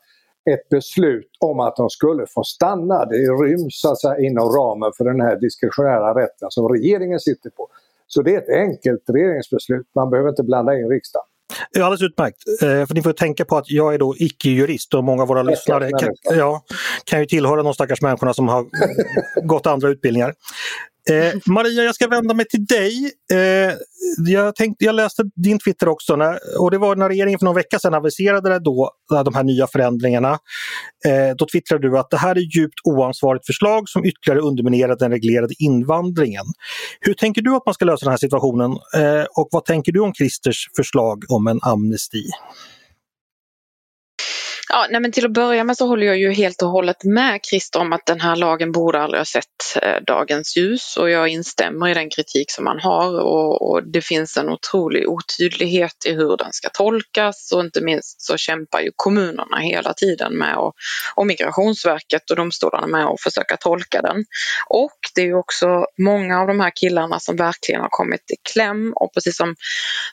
ett 0.50 0.68
beslut 0.68 1.30
om 1.40 1.60
att 1.60 1.76
de 1.76 1.90
skulle 1.90 2.26
få 2.34 2.44
stanna. 2.44 3.04
Det 3.04 3.16
ryms 3.16 3.84
alltså 3.84 4.16
inom 4.16 4.48
ramen 4.48 4.92
för 4.96 5.04
den 5.04 5.20
här 5.20 5.36
diskretionära 5.36 6.22
rätten 6.22 6.50
som 6.50 6.68
regeringen 6.68 7.20
sitter 7.20 7.50
på. 7.50 7.68
Så 8.06 8.22
det 8.22 8.34
är 8.34 8.38
ett 8.38 8.48
enkelt 8.48 9.02
regeringsbeslut, 9.08 9.86
man 9.94 10.10
behöver 10.10 10.30
inte 10.30 10.42
blanda 10.42 10.74
in 10.78 10.88
riksdagen. 10.88 11.26
Ja, 11.72 11.84
alldeles 11.84 12.02
utmärkt. 12.02 12.36
Eh, 12.62 12.86
för 12.86 12.94
ni 12.94 13.02
får 13.02 13.12
tänka 13.12 13.44
på 13.44 13.56
att 13.56 13.70
jag 13.70 13.94
är 13.94 13.98
då 13.98 14.14
icke-jurist 14.16 14.94
och 14.94 15.04
många 15.04 15.22
av 15.22 15.28
våra 15.28 15.42
lyssnare 15.42 15.90
kan, 15.90 16.14
ja, 16.22 16.62
kan 17.04 17.20
ju 17.20 17.26
tillhöra 17.26 17.62
de 17.62 17.74
stackars 17.74 18.02
människorna 18.02 18.34
som 18.34 18.48
har 18.48 18.66
gått 19.46 19.66
andra 19.66 19.88
utbildningar. 19.88 20.34
Eh, 21.10 21.34
Maria, 21.46 21.84
jag 21.84 21.94
ska 21.94 22.08
vända 22.08 22.34
mig 22.34 22.46
till 22.48 22.66
dig. 22.66 23.10
Eh, 23.32 23.74
jag, 24.26 24.56
tänkte, 24.56 24.84
jag 24.84 24.94
läste 24.94 25.22
din 25.34 25.58
Twitter 25.58 25.88
också 25.88 26.16
när, 26.16 26.38
och 26.60 26.70
det 26.70 26.78
var 26.78 26.96
när 26.96 27.08
regeringen 27.08 27.38
för 27.38 27.44
någon 27.44 27.54
vecka 27.54 27.78
sedan 27.78 27.94
aviserade 27.94 28.58
då, 28.58 28.90
eh, 29.12 29.24
de 29.24 29.34
här 29.34 29.44
nya 29.44 29.66
förändringarna. 29.66 30.38
Eh, 31.06 31.36
då 31.38 31.46
twittrade 31.52 31.88
du 31.88 31.98
att 31.98 32.10
det 32.10 32.16
här 32.16 32.36
är 32.36 32.56
djupt 32.56 32.80
oansvarigt 32.84 33.46
förslag 33.46 33.88
som 33.88 34.04
ytterligare 34.04 34.40
underminerar 34.40 34.96
den 34.96 35.10
reglerade 35.10 35.54
invandringen. 35.58 36.44
Hur 37.00 37.14
tänker 37.14 37.42
du 37.42 37.54
att 37.54 37.66
man 37.66 37.74
ska 37.74 37.84
lösa 37.84 38.04
den 38.04 38.12
här 38.12 38.18
situationen 38.18 38.70
eh, 38.70 39.24
och 39.36 39.48
vad 39.50 39.64
tänker 39.64 39.92
du 39.92 40.00
om 40.00 40.14
Christers 40.14 40.68
förslag 40.76 41.24
om 41.28 41.46
en 41.46 41.58
amnesti? 41.62 42.24
Ja, 44.68 44.86
nej 44.90 45.00
men 45.00 45.12
till 45.12 45.26
att 45.26 45.32
börja 45.32 45.64
med 45.64 45.76
så 45.76 45.86
håller 45.86 46.06
jag 46.06 46.18
ju 46.18 46.32
helt 46.32 46.62
och 46.62 46.68
hållet 46.68 47.04
med 47.04 47.40
Christer 47.50 47.80
om 47.80 47.92
att 47.92 48.06
den 48.06 48.20
här 48.20 48.36
lagen 48.36 48.72
borde 48.72 49.00
aldrig 49.00 49.20
ha 49.20 49.24
sett 49.24 49.82
eh, 49.82 50.02
dagens 50.06 50.56
ljus. 50.56 50.96
Och 50.96 51.10
jag 51.10 51.28
instämmer 51.28 51.88
i 51.88 51.94
den 51.94 52.10
kritik 52.10 52.50
som 52.50 52.64
man 52.64 52.80
har. 52.80 53.20
Och, 53.20 53.70
och, 53.70 53.82
det 53.92 54.02
finns 54.02 54.36
en 54.36 54.48
otrolig 54.48 55.08
otydlighet 55.08 56.06
i 56.06 56.12
hur 56.12 56.36
den 56.36 56.52
ska 56.52 56.68
tolkas. 56.68 57.52
Och 57.54 57.60
inte 57.60 57.80
minst 57.80 58.22
så 58.22 58.36
kämpar 58.36 58.80
ju 58.80 58.90
kommunerna 58.96 59.56
hela 59.56 59.94
tiden 59.94 60.38
med 60.38 60.56
och, 60.56 60.72
och 61.14 61.26
Migrationsverket 61.26 62.30
och 62.30 62.36
domstolarna 62.36 62.86
med 62.86 63.06
att 63.06 63.20
försöka 63.20 63.56
tolka 63.56 64.02
den. 64.02 64.24
Och 64.68 64.98
det 65.14 65.20
är 65.20 65.26
ju 65.26 65.34
också 65.34 65.86
många 65.98 66.40
av 66.40 66.46
de 66.46 66.60
här 66.60 66.72
killarna 66.74 67.20
som 67.20 67.36
verkligen 67.36 67.80
har 67.80 67.88
kommit 67.90 68.30
i 68.30 68.36
kläm. 68.52 68.92
Och 68.96 69.14
precis 69.14 69.36
som 69.36 69.54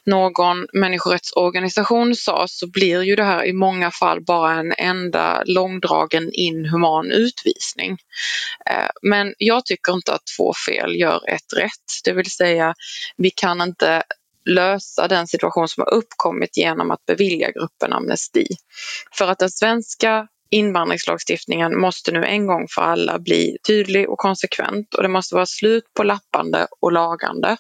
någon 0.06 0.68
människorättsorganisation 0.74 2.16
sa 2.16 2.46
så 2.48 2.72
blir 2.72 3.02
ju 3.02 3.16
det 3.16 3.24
här 3.24 3.46
i 3.46 3.54
många 3.54 3.92
fall 3.92 4.24
bara 4.24 4.43
en 4.52 4.74
enda 4.78 5.44
långdragen 5.46 6.30
inhuman 6.34 7.12
utvisning. 7.12 7.98
Eh, 8.70 8.90
men 9.02 9.34
jag 9.38 9.66
tycker 9.66 9.94
inte 9.94 10.14
att 10.14 10.26
två 10.38 10.54
fel 10.68 10.96
gör 10.96 11.30
ett 11.30 11.54
rätt, 11.58 12.04
det 12.04 12.14
vill 12.14 12.32
säga 12.32 12.74
vi 13.18 13.30
kan 13.30 13.62
inte 13.62 14.04
lösa 14.46 15.08
den 15.08 15.28
situation 15.28 15.68
som 15.68 15.82
har 15.82 15.94
uppkommit 15.94 16.58
genom 16.58 16.92
att 16.92 17.06
bevilja 17.06 17.52
gruppen 17.52 17.94
amnesti. 17.94 18.48
För 19.18 19.28
att 19.28 19.40
den 19.40 19.50
svenska 19.50 20.28
invandringslagstiftningen 20.54 21.80
måste 21.80 22.12
nu 22.12 22.26
en 22.26 22.48
gång 22.48 22.68
för 22.70 22.82
alla 22.82 23.20
bli 23.20 23.58
tydlig 23.68 24.10
och 24.10 24.18
konsekvent 24.18 24.94
och 24.94 25.04
det 25.04 25.10
måste 25.10 25.36
vara 25.36 25.46
slut 25.46 25.84
på 25.98 26.04
lappande 26.04 26.68
och 26.82 26.92
lagande. 26.92 27.58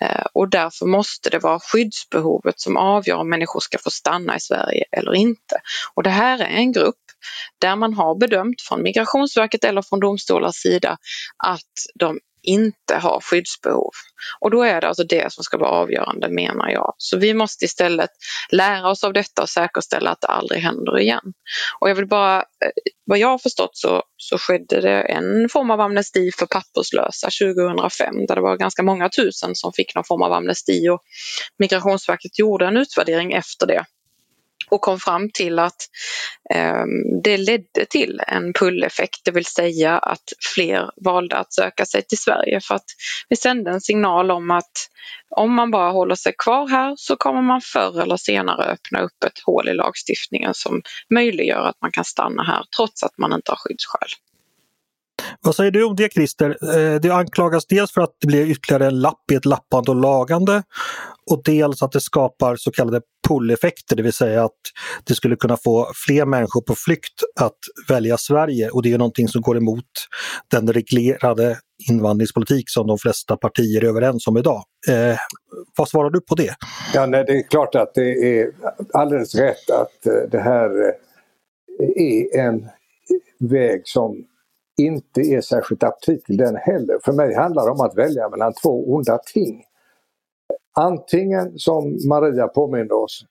Eh, 0.00 0.26
och 0.32 0.48
därför 0.48 0.86
måste 0.86 1.30
det 1.30 1.38
vara 1.38 1.60
skyddsbehovet 1.60 2.60
som 2.60 2.76
avgör 2.76 3.16
om 3.16 3.30
människor 3.30 3.60
ska 3.60 3.78
få 3.78 3.90
stanna 3.90 4.36
i 4.36 4.40
Sverige 4.40 4.84
eller 4.92 5.14
inte. 5.14 5.60
Och 5.94 6.02
det 6.02 6.10
här 6.10 6.38
är 6.38 6.44
en 6.44 6.72
grupp 6.72 6.94
där 7.60 7.76
man 7.76 7.94
har 7.94 8.18
bedömt 8.18 8.62
från 8.68 8.82
Migrationsverket 8.82 9.64
eller 9.64 9.82
från 9.82 10.00
domstolars 10.00 10.54
sida 10.54 10.98
att 11.44 11.72
de 11.94 12.18
inte 12.44 12.94
har 12.94 13.20
skyddsbehov. 13.20 13.90
Och 14.40 14.50
då 14.50 14.62
är 14.62 14.80
det 14.80 14.88
alltså 14.88 15.04
det 15.04 15.32
som 15.32 15.44
ska 15.44 15.58
vara 15.58 15.70
avgörande 15.70 16.28
menar 16.28 16.68
jag. 16.68 16.94
Så 16.98 17.18
vi 17.18 17.34
måste 17.34 17.64
istället 17.64 18.10
lära 18.50 18.90
oss 18.90 19.04
av 19.04 19.12
detta 19.12 19.42
och 19.42 19.48
säkerställa 19.48 20.10
att 20.10 20.20
det 20.20 20.26
aldrig 20.26 20.60
händer 20.60 20.98
igen. 20.98 21.32
Och 21.80 21.90
jag 21.90 21.94
vill 21.94 22.08
bara, 22.08 22.36
eh, 22.36 22.70
vad 23.06 23.18
jag 23.18 23.28
har 23.28 23.38
förstått 23.38 23.76
så, 23.76 24.02
så 24.16 24.38
skedde 24.38 24.80
det 24.80 25.00
en 25.00 25.48
form 25.48 25.70
av 25.70 25.80
amnesti 25.80 26.30
för 26.38 26.46
papperslösa 26.46 27.28
2005 27.30 28.26
där 28.26 28.34
det 28.34 28.42
var 28.42 28.56
ganska 28.56 28.82
många 28.82 29.08
tusen 29.08 29.54
som 29.54 29.72
fick 29.72 29.94
någon 29.94 30.04
form 30.04 30.22
av 30.22 30.32
amnesti 30.32 30.88
och 30.88 31.00
Migrationsverket 31.58 32.38
gjorde 32.38 32.66
en 32.66 32.76
utvärdering 32.76 33.32
efter 33.32 33.66
det 33.66 33.84
och 34.74 34.80
kom 34.80 35.00
fram 35.00 35.30
till 35.30 35.58
att 35.58 35.88
eh, 36.54 36.84
det 37.22 37.36
ledde 37.36 37.86
till 37.90 38.20
en 38.26 38.52
pull-effekt, 38.52 39.20
det 39.24 39.30
vill 39.30 39.44
säga 39.46 39.98
att 39.98 40.32
fler 40.54 40.90
valde 41.04 41.36
att 41.36 41.54
söka 41.54 41.86
sig 41.86 42.02
till 42.02 42.18
Sverige 42.18 42.60
för 42.60 42.74
att 42.74 42.84
vi 43.28 43.36
sände 43.36 43.70
en 43.70 43.80
signal 43.80 44.30
om 44.30 44.50
att 44.50 44.72
om 45.36 45.54
man 45.54 45.70
bara 45.70 45.90
håller 45.90 46.14
sig 46.14 46.34
kvar 46.38 46.68
här 46.68 46.94
så 46.96 47.16
kommer 47.16 47.42
man 47.42 47.60
förr 47.60 48.02
eller 48.02 48.16
senare 48.16 48.64
öppna 48.64 49.00
upp 49.00 49.24
ett 49.26 49.38
hål 49.46 49.68
i 49.68 49.74
lagstiftningen 49.74 50.54
som 50.54 50.82
möjliggör 51.14 51.68
att 51.68 51.80
man 51.80 51.90
kan 51.90 52.04
stanna 52.04 52.42
här 52.42 52.64
trots 52.76 53.02
att 53.02 53.18
man 53.18 53.32
inte 53.32 53.50
har 53.50 53.56
skyddsskäl. 53.56 54.08
Vad 55.44 55.54
säger 55.54 55.70
du 55.70 55.84
om 55.84 55.96
det 55.96 56.12
Christer? 56.12 56.56
Eh, 56.62 57.00
det 57.00 57.10
anklagas 57.10 57.66
dels 57.66 57.92
för 57.92 58.00
att 58.00 58.16
det 58.20 58.26
blir 58.26 58.50
ytterligare 58.50 58.86
en 58.86 59.00
lapp 59.00 59.30
i 59.32 59.34
ett 59.34 59.44
lappande 59.44 59.90
och 59.90 60.00
lagande 60.00 60.62
och 61.30 61.42
dels 61.44 61.82
att 61.82 61.92
det 61.92 62.00
skapar 62.00 62.56
så 62.56 62.70
kallade 62.70 63.00
pull-effekter, 63.28 63.96
det 63.96 64.02
vill 64.02 64.12
säga 64.12 64.44
att 64.44 64.60
det 65.04 65.14
skulle 65.14 65.36
kunna 65.36 65.56
få 65.56 65.92
fler 66.06 66.26
människor 66.26 66.60
på 66.60 66.74
flykt 66.74 67.22
att 67.40 67.58
välja 67.88 68.16
Sverige 68.16 68.70
och 68.70 68.82
det 68.82 68.92
är 68.92 68.98
någonting 68.98 69.28
som 69.28 69.42
går 69.42 69.56
emot 69.56 69.84
den 70.50 70.72
reglerade 70.72 71.58
invandringspolitik 71.90 72.70
som 72.70 72.86
de 72.86 72.98
flesta 72.98 73.36
partier 73.36 73.84
är 73.84 73.88
överens 73.88 74.26
om 74.26 74.36
idag. 74.36 74.62
Eh, 74.88 75.16
vad 75.76 75.88
svarar 75.88 76.10
du 76.10 76.20
på 76.20 76.34
det? 76.34 76.54
Ja, 76.94 77.06
nej, 77.06 77.24
det 77.26 77.32
är 77.32 77.42
klart 77.42 77.74
att 77.74 77.94
det 77.94 78.40
är 78.40 78.50
alldeles 78.92 79.34
rätt 79.34 79.70
att 79.70 80.06
eh, 80.06 80.30
det 80.30 80.40
här 80.40 80.70
eh, 80.88 82.02
är 82.02 82.38
en 82.38 82.68
väg 83.40 83.80
som 83.84 84.24
inte 84.76 85.20
är 85.20 85.40
särskilt 85.40 85.82
aptitlig 85.82 86.38
den 86.38 86.56
heller. 86.56 86.98
För 87.04 87.12
mig 87.12 87.34
handlar 87.34 87.64
det 87.64 87.70
om 87.70 87.80
att 87.80 87.98
välja 87.98 88.28
mellan 88.28 88.52
två 88.52 88.94
onda 88.94 89.18
ting. 89.18 89.64
Antingen, 90.72 91.58
som 91.58 91.98
Maria 92.08 92.48
påminner 92.48 92.92
oss, 92.92 93.26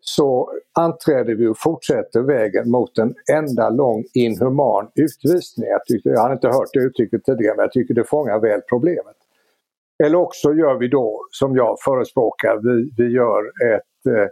så 0.00 0.52
anträder 0.72 1.34
vi 1.34 1.46
och 1.46 1.58
fortsätter 1.58 2.22
vägen 2.22 2.70
mot 2.70 2.98
en 2.98 3.14
enda 3.32 3.70
lång 3.70 4.04
inhuman 4.14 4.90
utvisning. 4.94 5.68
Jag, 5.68 5.84
tyckte, 5.84 6.08
jag 6.08 6.20
har 6.20 6.32
inte 6.32 6.48
hört 6.48 6.68
det 6.72 6.80
uttrycket 6.80 7.24
tidigare 7.24 7.56
men 7.56 7.62
jag 7.62 7.72
tycker 7.72 7.94
det 7.94 8.04
fångar 8.04 8.40
väl 8.40 8.60
problemet. 8.68 9.16
Eller 10.04 10.18
också 10.18 10.52
gör 10.52 10.78
vi 10.78 10.88
då 10.88 11.20
som 11.30 11.56
jag 11.56 11.76
förespråkar, 11.80 12.56
vi, 12.62 12.90
vi 12.96 13.12
gör 13.12 13.42
ett 13.74 14.06
eh, 14.06 14.28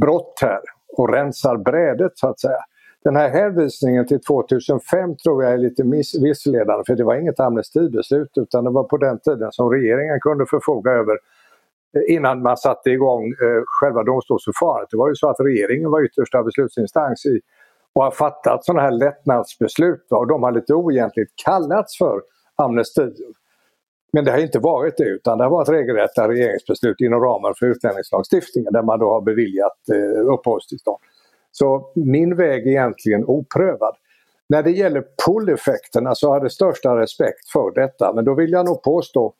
brott 0.00 0.38
här 0.42 0.60
och 0.96 1.12
rensar 1.12 1.56
brädet 1.56 2.12
så 2.14 2.28
att 2.28 2.40
säga. 2.40 2.64
Den 3.04 3.16
här 3.16 3.28
hänvisningen 3.28 4.06
till 4.06 4.20
2005 4.20 5.16
tror 5.16 5.44
jag 5.44 5.52
är 5.52 5.58
lite 5.58 5.84
missledande 6.20 6.84
för 6.86 6.96
det 6.96 7.04
var 7.04 7.14
inget 7.14 7.40
amnestibeslut 7.40 8.30
utan 8.36 8.64
det 8.64 8.70
var 8.70 8.84
på 8.84 8.96
den 8.96 9.18
tiden 9.18 9.52
som 9.52 9.70
regeringen 9.70 10.20
kunde 10.20 10.46
förfoga 10.46 10.90
över 10.90 11.18
eh, 11.96 12.14
innan 12.14 12.42
man 12.42 12.56
satte 12.56 12.90
igång 12.90 13.24
eh, 13.24 13.62
själva 13.66 14.02
domstolsförfarandet. 14.02 14.90
Det 14.90 14.96
var 14.96 15.08
ju 15.08 15.14
så 15.14 15.28
att 15.28 15.40
regeringen 15.40 15.90
var 15.90 16.04
yttersta 16.04 16.42
beslutsinstans 16.42 17.26
i, 17.26 17.40
och 17.92 18.04
har 18.04 18.10
fattat 18.10 18.64
sådana 18.64 18.82
här 18.82 18.90
lättnadsbeslut 18.90 20.06
och 20.10 20.26
de 20.26 20.42
har 20.42 20.52
lite 20.52 20.74
oegentligt 20.74 21.32
kallats 21.44 21.98
för 21.98 22.22
amnestier. 22.56 23.12
Men 24.12 24.24
det 24.24 24.30
har 24.30 24.38
inte 24.38 24.58
varit 24.58 24.96
det 24.96 25.04
utan 25.04 25.38
det 25.38 25.44
har 25.44 25.50
varit 25.50 25.68
regelrätta 25.68 26.28
regeringsbeslut 26.28 27.00
inom 27.00 27.20
ramen 27.20 27.54
för 27.58 27.66
utlänningslagstiftningen 27.66 28.72
där 28.72 28.82
man 28.82 28.98
då 28.98 29.10
har 29.10 29.20
beviljat 29.20 29.78
eh, 29.92 30.32
uppehållstillstånd. 30.34 30.98
Så 31.52 31.92
min 31.94 32.36
väg 32.36 32.66
är 32.66 32.70
egentligen 32.70 33.24
oprövad. 33.24 33.96
När 34.48 34.62
det 34.62 34.70
gäller 34.70 35.04
pull-effekterna 35.26 36.14
så 36.14 36.28
har 36.28 36.40
jag 36.40 36.52
största 36.52 37.00
respekt 37.00 37.48
för 37.52 37.74
detta 37.74 38.12
men 38.12 38.24
då 38.24 38.34
vill 38.34 38.52
jag 38.52 38.66
nog 38.66 38.82
påstå 38.82 39.34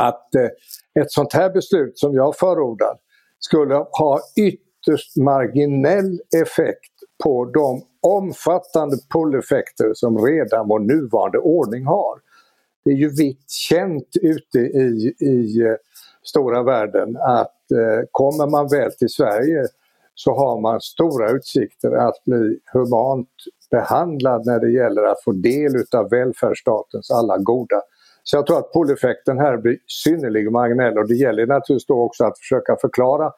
att 0.00 0.34
eh, 0.34 1.02
ett 1.02 1.12
sånt 1.12 1.32
här 1.32 1.50
beslut 1.50 1.98
som 1.98 2.14
jag 2.14 2.36
förordar 2.36 2.96
skulle 3.38 3.74
ha 3.74 4.20
ytterst 4.36 5.16
marginell 5.16 6.20
effekt 6.42 6.92
på 7.24 7.44
de 7.44 7.82
omfattande 8.00 8.96
pull-effekter 9.12 9.90
som 9.94 10.26
redan 10.26 10.68
vår 10.68 10.78
nuvarande 10.78 11.38
ordning 11.38 11.84
har. 11.84 12.18
Det 12.84 12.90
är 12.90 12.96
ju 12.96 13.08
vitt 13.08 13.50
känt 13.50 14.08
ute 14.22 14.58
i, 14.58 15.14
i 15.20 15.60
eh, 15.60 15.74
stora 16.22 16.62
världen 16.62 17.16
att 17.16 17.70
eh, 17.70 18.06
kommer 18.10 18.46
man 18.46 18.68
väl 18.68 18.92
till 18.92 19.08
Sverige 19.08 19.66
så 20.24 20.34
har 20.34 20.60
man 20.60 20.80
stora 20.80 21.30
utsikter 21.30 21.92
att 21.92 22.24
bli 22.24 22.58
humant 22.72 23.28
behandlad 23.70 24.46
när 24.46 24.60
det 24.60 24.70
gäller 24.70 25.02
att 25.02 25.24
få 25.24 25.32
del 25.32 25.76
utav 25.76 26.10
välfärdsstatens 26.10 27.10
alla 27.10 27.38
goda. 27.38 27.80
Så 28.22 28.36
jag 28.36 28.46
tror 28.46 28.58
att 28.58 28.72
pull-effekten 28.72 29.38
här 29.38 29.56
blir 29.56 29.76
synnerligen 29.86 30.52
marginell 30.52 30.98
och 30.98 31.08
det 31.08 31.14
gäller 31.14 31.46
naturligtvis 31.46 31.86
då 31.86 32.02
också 32.02 32.24
att 32.24 32.38
försöka 32.38 32.76
förklara, 32.80 33.32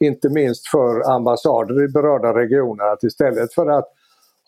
inte 0.00 0.28
minst 0.28 0.68
för 0.68 1.14
ambassader 1.14 1.84
i 1.84 1.88
berörda 1.88 2.34
regioner, 2.34 2.84
att 2.84 3.02
istället 3.02 3.54
för 3.54 3.66
att 3.66 3.88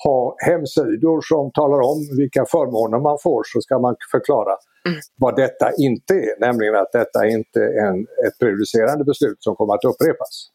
ha 0.04 0.36
hemsidor 0.38 1.20
som 1.22 1.50
talar 1.52 1.80
om 1.80 1.98
vilka 2.16 2.44
förmåner 2.44 2.98
man 2.98 3.18
får 3.22 3.42
så 3.46 3.60
ska 3.60 3.78
man 3.78 3.96
förklara 4.10 4.56
mm. 4.86 4.98
vad 5.16 5.36
detta 5.36 5.72
inte 5.78 6.14
är, 6.14 6.40
nämligen 6.40 6.74
att 6.74 6.92
detta 6.92 7.26
inte 7.26 7.60
är 7.60 7.86
en, 7.86 8.00
ett 8.26 8.38
prejudicerande 8.40 9.04
beslut 9.04 9.36
som 9.40 9.56
kommer 9.56 9.74
att 9.74 9.84
upprepas. 9.84 10.50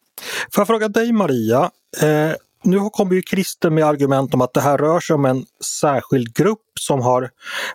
Får 0.53 0.61
jag 0.61 0.67
fråga 0.67 0.87
dig 0.87 1.11
Maria, 1.11 1.71
eh, 2.01 2.31
nu 2.63 2.79
kommer 2.93 3.15
ju 3.15 3.21
Christer 3.21 3.69
med 3.69 3.83
argument 3.83 4.33
om 4.33 4.41
att 4.41 4.53
det 4.53 4.61
här 4.61 4.77
rör 4.77 4.99
sig 4.99 5.13
om 5.13 5.25
en 5.25 5.45
särskild 5.81 6.35
grupp 6.35 6.59
som 6.79 7.01
har 7.01 7.29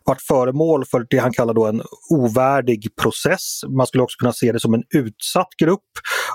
varit 0.04 0.22
föremål 0.22 0.84
för 0.84 1.06
det 1.10 1.18
han 1.18 1.32
kallar 1.32 1.54
då 1.54 1.66
en 1.66 1.82
ovärdig 2.10 2.96
process. 3.02 3.60
Man 3.68 3.86
skulle 3.86 4.02
också 4.02 4.16
kunna 4.18 4.32
se 4.32 4.52
det 4.52 4.60
som 4.60 4.74
en 4.74 4.84
utsatt 4.94 5.48
grupp 5.58 5.90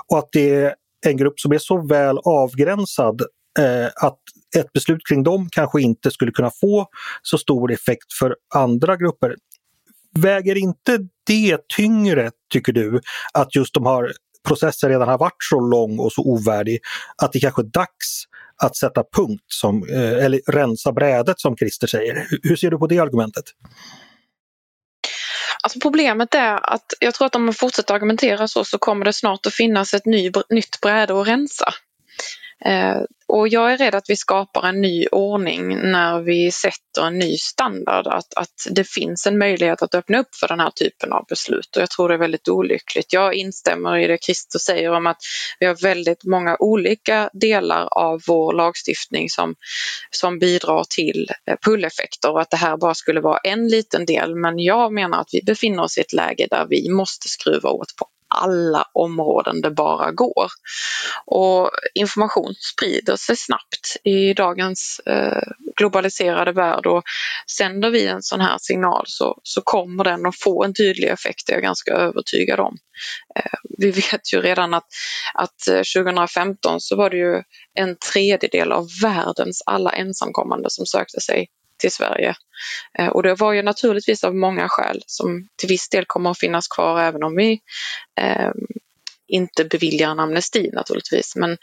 och 0.08 0.18
att 0.18 0.28
det 0.32 0.54
är 0.54 0.74
en 1.06 1.16
grupp 1.16 1.40
som 1.40 1.52
är 1.52 1.58
så 1.58 1.86
väl 1.86 2.18
avgränsad 2.24 3.22
eh, 3.58 4.06
att 4.06 4.18
ett 4.56 4.72
beslut 4.72 5.00
kring 5.08 5.22
dem 5.22 5.48
kanske 5.50 5.80
inte 5.80 6.10
skulle 6.10 6.32
kunna 6.32 6.50
få 6.60 6.86
så 7.22 7.38
stor 7.38 7.72
effekt 7.72 8.12
för 8.20 8.36
andra 8.54 8.96
grupper. 8.96 9.36
Väger 10.18 10.56
inte 10.56 10.98
det 11.26 11.58
tyngre, 11.76 12.30
tycker 12.52 12.72
du, 12.72 13.00
att 13.32 13.56
just 13.56 13.74
de 13.74 13.86
har 13.86 14.12
processen 14.48 14.90
redan 14.90 15.08
har 15.08 15.18
varit 15.18 15.42
så 15.50 15.60
lång 15.60 15.98
och 15.98 16.12
så 16.12 16.22
ovärdig 16.22 16.78
att 17.22 17.32
det 17.32 17.40
kanske 17.40 17.62
är 17.62 17.66
dags 17.66 18.24
att 18.62 18.76
sätta 18.76 19.04
punkt, 19.16 19.44
som, 19.46 19.88
eh, 19.88 20.24
eller 20.24 20.40
rensa 20.52 20.92
brädet 20.92 21.40
som 21.40 21.56
Christer 21.56 21.86
säger. 21.86 22.26
Hur 22.42 22.56
ser 22.56 22.70
du 22.70 22.78
på 22.78 22.86
det 22.86 22.98
argumentet? 22.98 23.44
Alltså 25.62 25.80
problemet 25.80 26.34
är 26.34 26.72
att 26.72 26.84
jag 27.00 27.14
tror 27.14 27.26
att 27.26 27.34
om 27.34 27.44
man 27.44 27.54
fortsätter 27.54 27.94
argumentera 27.94 28.48
så 28.48 28.64
så 28.64 28.78
kommer 28.78 29.04
det 29.04 29.12
snart 29.12 29.46
att 29.46 29.54
finnas 29.54 29.94
ett 29.94 30.06
ny, 30.06 30.30
nytt 30.50 30.80
bräde 30.80 31.20
att 31.20 31.28
rensa. 31.28 31.74
Eh, 32.64 33.02
och 33.28 33.48
jag 33.48 33.72
är 33.72 33.78
rädd 33.78 33.94
att 33.94 34.10
vi 34.10 34.16
skapar 34.16 34.68
en 34.68 34.80
ny 34.80 35.06
ordning 35.06 35.68
när 35.68 36.20
vi 36.20 36.50
sätter 36.50 37.06
en 37.06 37.18
ny 37.18 37.36
standard, 37.36 38.06
att, 38.06 38.34
att 38.34 38.66
det 38.70 38.88
finns 38.88 39.26
en 39.26 39.38
möjlighet 39.38 39.82
att 39.82 39.94
öppna 39.94 40.18
upp 40.18 40.34
för 40.40 40.48
den 40.48 40.60
här 40.60 40.70
typen 40.70 41.12
av 41.12 41.24
beslut. 41.28 41.76
Och 41.76 41.82
jag 41.82 41.90
tror 41.90 42.08
det 42.08 42.14
är 42.14 42.18
väldigt 42.18 42.48
olyckligt. 42.48 43.12
Jag 43.12 43.34
instämmer 43.34 43.98
i 43.98 44.06
det 44.06 44.24
Christer 44.24 44.58
säger 44.58 44.92
om 44.92 45.06
att 45.06 45.16
vi 45.60 45.66
har 45.66 45.74
väldigt 45.82 46.24
många 46.24 46.56
olika 46.58 47.30
delar 47.32 47.88
av 47.90 48.20
vår 48.26 48.52
lagstiftning 48.52 49.28
som, 49.30 49.54
som 50.10 50.38
bidrar 50.38 50.84
till 50.96 51.28
eh, 51.50 51.56
pulleffekter 51.64 52.30
och 52.30 52.40
att 52.40 52.50
det 52.50 52.56
här 52.56 52.76
bara 52.76 52.94
skulle 52.94 53.20
vara 53.20 53.38
en 53.38 53.68
liten 53.68 54.06
del. 54.06 54.34
Men 54.34 54.58
jag 54.58 54.92
menar 54.92 55.20
att 55.20 55.28
vi 55.32 55.42
befinner 55.46 55.82
oss 55.82 55.98
i 55.98 56.00
ett 56.00 56.12
läge 56.12 56.46
där 56.50 56.66
vi 56.68 56.90
måste 56.90 57.28
skruva 57.28 57.70
åt 57.70 57.96
på 57.96 58.06
alla 58.34 58.84
områden 58.92 59.60
det 59.60 59.70
bara 59.70 60.12
går. 60.12 60.46
Och 61.26 61.70
information 61.94 62.54
sprider 62.54 63.16
sig 63.16 63.36
snabbt 63.36 63.96
i 64.04 64.34
dagens 64.34 65.00
eh, 65.06 65.42
globaliserade 65.76 66.52
värld 66.52 66.86
och 66.86 67.02
sänder 67.56 67.90
vi 67.90 68.06
en 68.06 68.22
sån 68.22 68.40
här 68.40 68.58
signal 68.60 69.04
så, 69.06 69.40
så 69.42 69.60
kommer 69.60 70.04
den 70.04 70.26
att 70.26 70.40
få 70.40 70.64
en 70.64 70.74
tydlig 70.74 71.08
effekt, 71.08 71.46
det 71.46 71.52
är 71.52 71.56
jag 71.56 71.62
ganska 71.62 71.92
övertygad 71.92 72.60
om. 72.60 72.76
Eh, 73.36 73.58
vi 73.78 73.90
vet 73.90 74.32
ju 74.34 74.40
redan 74.40 74.74
att, 74.74 74.86
att 75.34 75.68
eh, 75.68 76.02
2015 76.02 76.80
så 76.80 76.96
var 76.96 77.10
det 77.10 77.16
ju 77.16 77.42
en 77.74 77.96
tredjedel 78.12 78.72
av 78.72 78.88
världens 79.02 79.62
alla 79.66 79.90
ensamkommande 79.90 80.70
som 80.70 80.86
sökte 80.86 81.20
sig 81.20 81.48
till 81.84 81.92
Sverige. 81.92 82.34
Eh, 82.98 83.08
och 83.08 83.22
det 83.22 83.34
var 83.34 83.52
ju 83.52 83.62
naturligtvis 83.62 84.24
av 84.24 84.34
många 84.34 84.68
skäl 84.68 85.02
som 85.06 85.48
till 85.56 85.68
viss 85.68 85.88
del 85.88 86.04
kommer 86.06 86.30
att 86.30 86.38
finnas 86.38 86.68
kvar 86.68 87.00
även 87.00 87.22
om 87.22 87.36
vi 87.36 87.60
eh, 88.20 88.50
inte 89.28 89.64
beviljar 89.64 90.10
en 90.10 90.20
amnesti 90.20 90.70
naturligtvis. 90.72 91.36
Men 91.36 91.56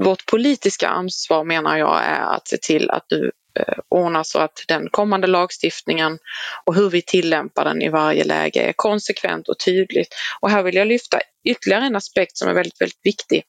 vårt 0.00 0.26
politiska 0.26 0.88
ansvar 0.88 1.44
menar 1.44 1.76
jag 1.76 2.04
är 2.04 2.20
att 2.20 2.48
se 2.48 2.56
till 2.56 2.90
att 2.90 3.06
nu 3.10 3.30
eh, 3.60 3.78
ordna 3.88 4.24
så 4.24 4.38
att 4.38 4.64
den 4.68 4.88
kommande 4.90 5.26
lagstiftningen 5.26 6.18
och 6.64 6.74
hur 6.74 6.90
vi 6.90 7.02
tillämpar 7.02 7.64
den 7.64 7.82
i 7.82 7.88
varje 7.88 8.24
läge 8.24 8.60
är 8.60 8.72
konsekvent 8.72 9.48
och 9.48 9.58
tydligt. 9.58 10.14
Och 10.40 10.50
här 10.50 10.62
vill 10.62 10.74
jag 10.74 10.86
lyfta 10.86 11.20
ytterligare 11.44 11.86
en 11.86 11.96
aspekt 11.96 12.36
som 12.36 12.48
är 12.48 12.54
väldigt, 12.54 12.80
väldigt 12.80 13.00
viktig. 13.04 13.42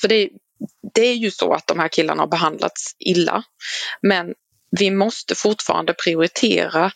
För 0.00 0.08
det, 0.08 0.28
det 0.94 1.06
är 1.06 1.14
ju 1.14 1.30
så 1.30 1.52
att 1.54 1.66
de 1.66 1.78
här 1.78 1.88
killarna 1.88 2.22
har 2.22 2.26
behandlats 2.26 2.96
illa. 2.98 3.42
Men 4.02 4.34
vi 4.78 4.90
måste 4.90 5.34
fortfarande 5.34 5.94
prioritera 6.04 6.92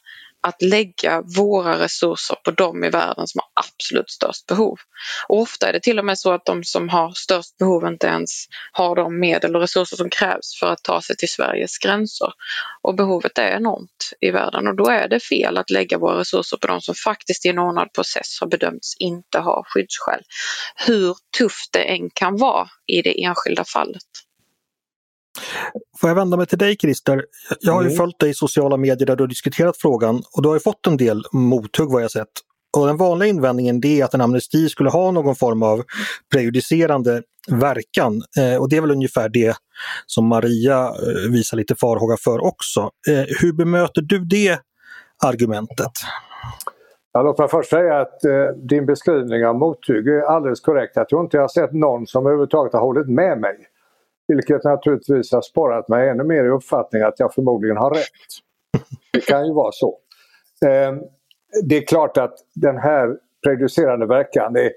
att 0.46 0.62
lägga 0.62 1.22
våra 1.36 1.78
resurser 1.78 2.36
på 2.44 2.50
de 2.50 2.84
i 2.84 2.90
världen 2.90 3.26
som 3.26 3.38
har 3.38 3.64
absolut 3.64 4.10
störst 4.10 4.46
behov. 4.46 4.78
Och 5.28 5.40
ofta 5.40 5.68
är 5.68 5.72
det 5.72 5.80
till 5.80 5.98
och 5.98 6.04
med 6.04 6.18
så 6.18 6.32
att 6.32 6.44
de 6.44 6.64
som 6.64 6.88
har 6.88 7.12
störst 7.12 7.58
behov 7.58 7.86
inte 7.86 8.06
ens 8.06 8.30
har 8.72 8.96
de 8.96 9.20
medel 9.20 9.56
och 9.56 9.62
resurser 9.62 9.96
som 9.96 10.10
krävs 10.10 10.58
för 10.60 10.66
att 10.66 10.82
ta 10.82 11.02
sig 11.02 11.16
till 11.16 11.28
Sveriges 11.28 11.78
gränser. 11.78 12.32
Och 12.82 12.94
behovet 12.94 13.38
är 13.38 13.48
enormt 13.48 14.12
i 14.20 14.30
världen 14.30 14.66
och 14.66 14.76
då 14.76 14.86
är 14.86 15.08
det 15.08 15.20
fel 15.20 15.58
att 15.58 15.70
lägga 15.70 15.98
våra 15.98 16.20
resurser 16.20 16.56
på 16.56 16.66
de 16.66 16.80
som 16.80 16.94
faktiskt 16.94 17.46
i 17.46 17.48
en 17.48 17.58
ordnad 17.58 17.92
process 17.92 18.38
har 18.40 18.46
bedömts 18.46 18.94
inte 18.98 19.38
ha 19.38 19.64
skyddsskäl. 19.66 20.22
Hur 20.86 21.16
tufft 21.38 21.72
det 21.72 21.82
än 21.82 22.10
kan 22.14 22.36
vara 22.36 22.68
i 22.86 23.02
det 23.02 23.24
enskilda 23.24 23.64
fallet. 23.64 24.23
Får 26.00 26.10
jag 26.10 26.14
vända 26.14 26.36
mig 26.36 26.46
till 26.46 26.58
dig 26.58 26.76
Christer? 26.76 27.24
Jag 27.60 27.72
har 27.72 27.82
ju 27.82 27.88
mm. 27.88 27.96
följt 27.96 28.18
dig 28.18 28.30
i 28.30 28.34
sociala 28.34 28.76
medier 28.76 29.06
där 29.06 29.16
du 29.16 29.22
har 29.22 29.28
diskuterat 29.28 29.76
frågan 29.76 30.22
och 30.36 30.42
du 30.42 30.48
har 30.48 30.58
fått 30.58 30.86
en 30.86 30.96
del 30.96 31.22
mothugg 31.32 31.92
vad 31.92 32.02
jag 32.02 32.10
sett. 32.10 32.28
Och 32.76 32.86
den 32.86 32.96
vanliga 32.96 33.28
invändningen 33.28 33.86
är 33.86 34.04
att 34.04 34.14
en 34.14 34.20
amnesti 34.20 34.68
skulle 34.68 34.90
ha 34.90 35.10
någon 35.10 35.36
form 35.36 35.62
av 35.62 35.82
prejudicerande 36.32 37.22
verkan. 37.48 38.22
Eh, 38.38 38.60
och 38.60 38.68
det 38.68 38.76
är 38.76 38.80
väl 38.80 38.90
ungefär 38.90 39.28
det 39.28 39.56
som 40.06 40.26
Maria 40.26 40.86
eh, 40.86 41.30
visar 41.30 41.56
lite 41.56 41.74
farhåga 41.74 42.16
för 42.24 42.44
också. 42.44 42.80
Eh, 43.08 43.24
hur 43.40 43.52
bemöter 43.52 44.02
du 44.02 44.18
det 44.18 44.58
argumentet? 45.24 45.92
Ja, 47.12 47.22
låt 47.22 47.38
mig 47.38 47.48
först 47.48 47.70
säga 47.70 48.00
att 48.00 48.24
eh, 48.24 48.46
din 48.68 48.86
beskrivning 48.86 49.46
av 49.46 49.54
mothugg 49.54 50.08
är 50.08 50.20
alldeles 50.20 50.60
korrekt. 50.60 50.92
Jag 50.96 51.08
tror 51.08 51.20
inte 51.22 51.36
jag 51.36 51.42
har 51.42 51.48
sett 51.48 51.72
någon 51.72 52.06
som 52.06 52.26
överhuvudtaget 52.26 52.72
har 52.72 52.80
hållit 52.80 53.08
med 53.08 53.40
mig. 53.40 53.56
Vilket 54.28 54.64
naturligtvis 54.64 55.32
har 55.32 55.42
sporrat 55.42 55.88
mig 55.88 56.08
ännu 56.08 56.24
mer 56.24 56.44
i 56.44 56.48
uppfattningen 56.48 57.08
att 57.08 57.20
jag 57.20 57.34
förmodligen 57.34 57.76
har 57.76 57.90
rätt. 57.90 58.06
Det 59.12 59.20
kan 59.20 59.46
ju 59.46 59.52
vara 59.52 59.72
så. 59.72 59.98
Ehm, 60.66 61.00
det 61.62 61.76
är 61.76 61.86
klart 61.86 62.16
att 62.16 62.34
den 62.54 62.78
här 62.78 63.16
prejudicerande 63.44 64.06
verkan, 64.06 64.56
är, 64.56 64.70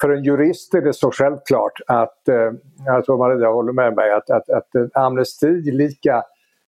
för 0.00 0.10
en 0.10 0.24
jurist 0.24 0.74
är 0.74 0.80
det 0.80 0.92
så 0.92 1.10
självklart 1.10 1.80
att, 1.86 2.28
eh, 2.28 2.52
jag 2.86 3.04
tror 3.04 3.18
Maria 3.18 3.48
håller 3.48 3.72
med 3.72 3.94
mig, 3.94 4.12
att, 4.12 4.30
att, 4.30 4.50
att 4.50 4.74
en 4.74 4.90
amnesti 4.94 5.46
lika 5.70 6.24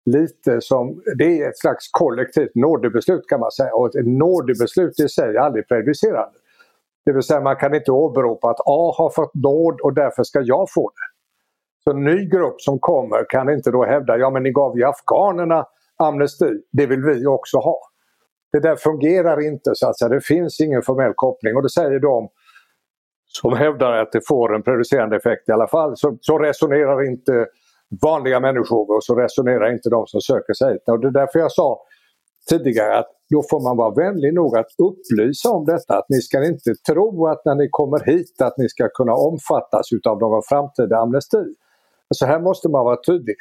lite 0.05 0.61
som, 0.61 1.01
det 1.17 1.41
är 1.41 1.49
ett 1.49 1.57
slags 1.57 1.87
kollektivt 1.91 2.55
nådebeslut 2.55 3.27
kan 3.27 3.39
man 3.39 3.51
säga 3.51 3.73
och 3.73 3.95
ett 3.95 4.07
nådebeslut 4.07 4.99
i 4.99 5.09
sig 5.09 5.35
är 5.35 5.39
aldrig 5.39 5.67
prejudicerande. 5.67 6.37
Det 7.05 7.11
vill 7.11 7.23
säga 7.23 7.41
man 7.41 7.55
kan 7.55 7.75
inte 7.75 7.91
åberopa 7.91 8.49
att 8.49 8.59
A 8.59 8.93
har 8.97 9.09
fått 9.09 9.33
nåd 9.33 9.81
och 9.81 9.93
därför 9.93 10.23
ska 10.23 10.41
jag 10.41 10.67
få 10.71 10.89
det. 10.89 11.14
Så 11.85 11.91
en 11.91 12.03
ny 12.03 12.25
grupp 12.25 12.61
som 12.61 12.79
kommer 12.79 13.29
kan 13.29 13.49
inte 13.49 13.71
då 13.71 13.85
hävda, 13.85 14.17
ja 14.17 14.29
men 14.29 14.43
ni 14.43 14.51
gav 14.51 14.77
ju 14.77 14.83
afghanerna 14.83 15.65
amnesti, 15.97 16.49
det 16.71 16.85
vill 16.85 17.03
vi 17.03 17.25
också 17.25 17.57
ha. 17.57 17.79
Det 18.51 18.59
där 18.59 18.75
fungerar 18.75 19.47
inte 19.47 19.71
så 19.73 19.89
att 19.89 19.99
säga, 19.99 20.09
det 20.09 20.21
finns 20.21 20.59
ingen 20.59 20.81
formell 20.81 21.13
koppling 21.15 21.55
och 21.55 21.63
det 21.63 21.69
säger 21.69 21.99
de 21.99 22.29
som 23.27 23.53
hävdar 23.53 23.91
att 23.91 24.11
det 24.11 24.27
får 24.27 24.55
en 24.55 24.63
producerande 24.63 25.15
effekt 25.15 25.49
i 25.49 25.51
alla 25.51 25.67
fall. 25.67 25.97
Så, 25.97 26.17
så 26.21 26.37
resonerar 26.37 27.07
inte 27.07 27.47
vanliga 28.03 28.39
människor 28.39 28.95
och 28.95 29.03
så 29.03 29.15
resonerar 29.15 29.71
inte 29.71 29.89
de 29.89 30.07
som 30.07 30.21
söker 30.21 30.53
sig 30.53 30.73
hit. 30.73 30.81
Och 30.87 30.99
det 30.99 31.07
är 31.07 31.11
därför 31.11 31.39
jag 31.39 31.51
sa 31.51 31.81
tidigare 32.49 32.97
att 32.97 33.11
då 33.29 33.43
får 33.49 33.63
man 33.63 33.77
vara 33.77 33.93
vänlig 33.93 34.33
nog 34.33 34.57
att 34.57 34.71
upplysa 34.77 35.49
om 35.49 35.65
detta. 35.65 35.97
Att 35.97 36.09
ni 36.09 36.21
ska 36.21 36.45
inte 36.45 36.73
tro 36.89 37.27
att 37.27 37.45
när 37.45 37.55
ni 37.55 37.67
kommer 37.71 38.05
hit 38.05 38.41
att 38.41 38.57
ni 38.57 38.69
ska 38.69 38.89
kunna 38.89 39.13
omfattas 39.13 39.91
utav 39.91 40.19
någon 40.19 40.41
framtida 40.49 40.97
amnesti. 40.97 41.43
Så 42.13 42.25
här 42.25 42.39
måste 42.39 42.69
man 42.69 42.85
vara 42.85 42.97
tydlig. 43.07 43.35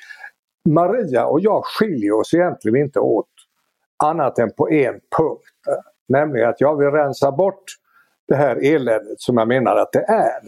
Maria 0.68 1.26
och 1.26 1.40
jag 1.40 1.64
skiljer 1.64 2.12
oss 2.12 2.34
egentligen 2.34 2.76
inte 2.76 3.00
åt 3.00 3.28
annat 4.04 4.38
än 4.38 4.50
på 4.56 4.70
en 4.70 5.00
punkt. 5.18 5.42
Nämligen 6.08 6.48
att 6.48 6.60
jag 6.60 6.76
vill 6.76 6.90
rensa 6.90 7.32
bort 7.32 7.64
det 8.28 8.34
här 8.34 8.74
eländet 8.74 9.20
som 9.20 9.38
jag 9.38 9.48
menar 9.48 9.76
att 9.76 9.92
det 9.92 10.04
är. 10.08 10.40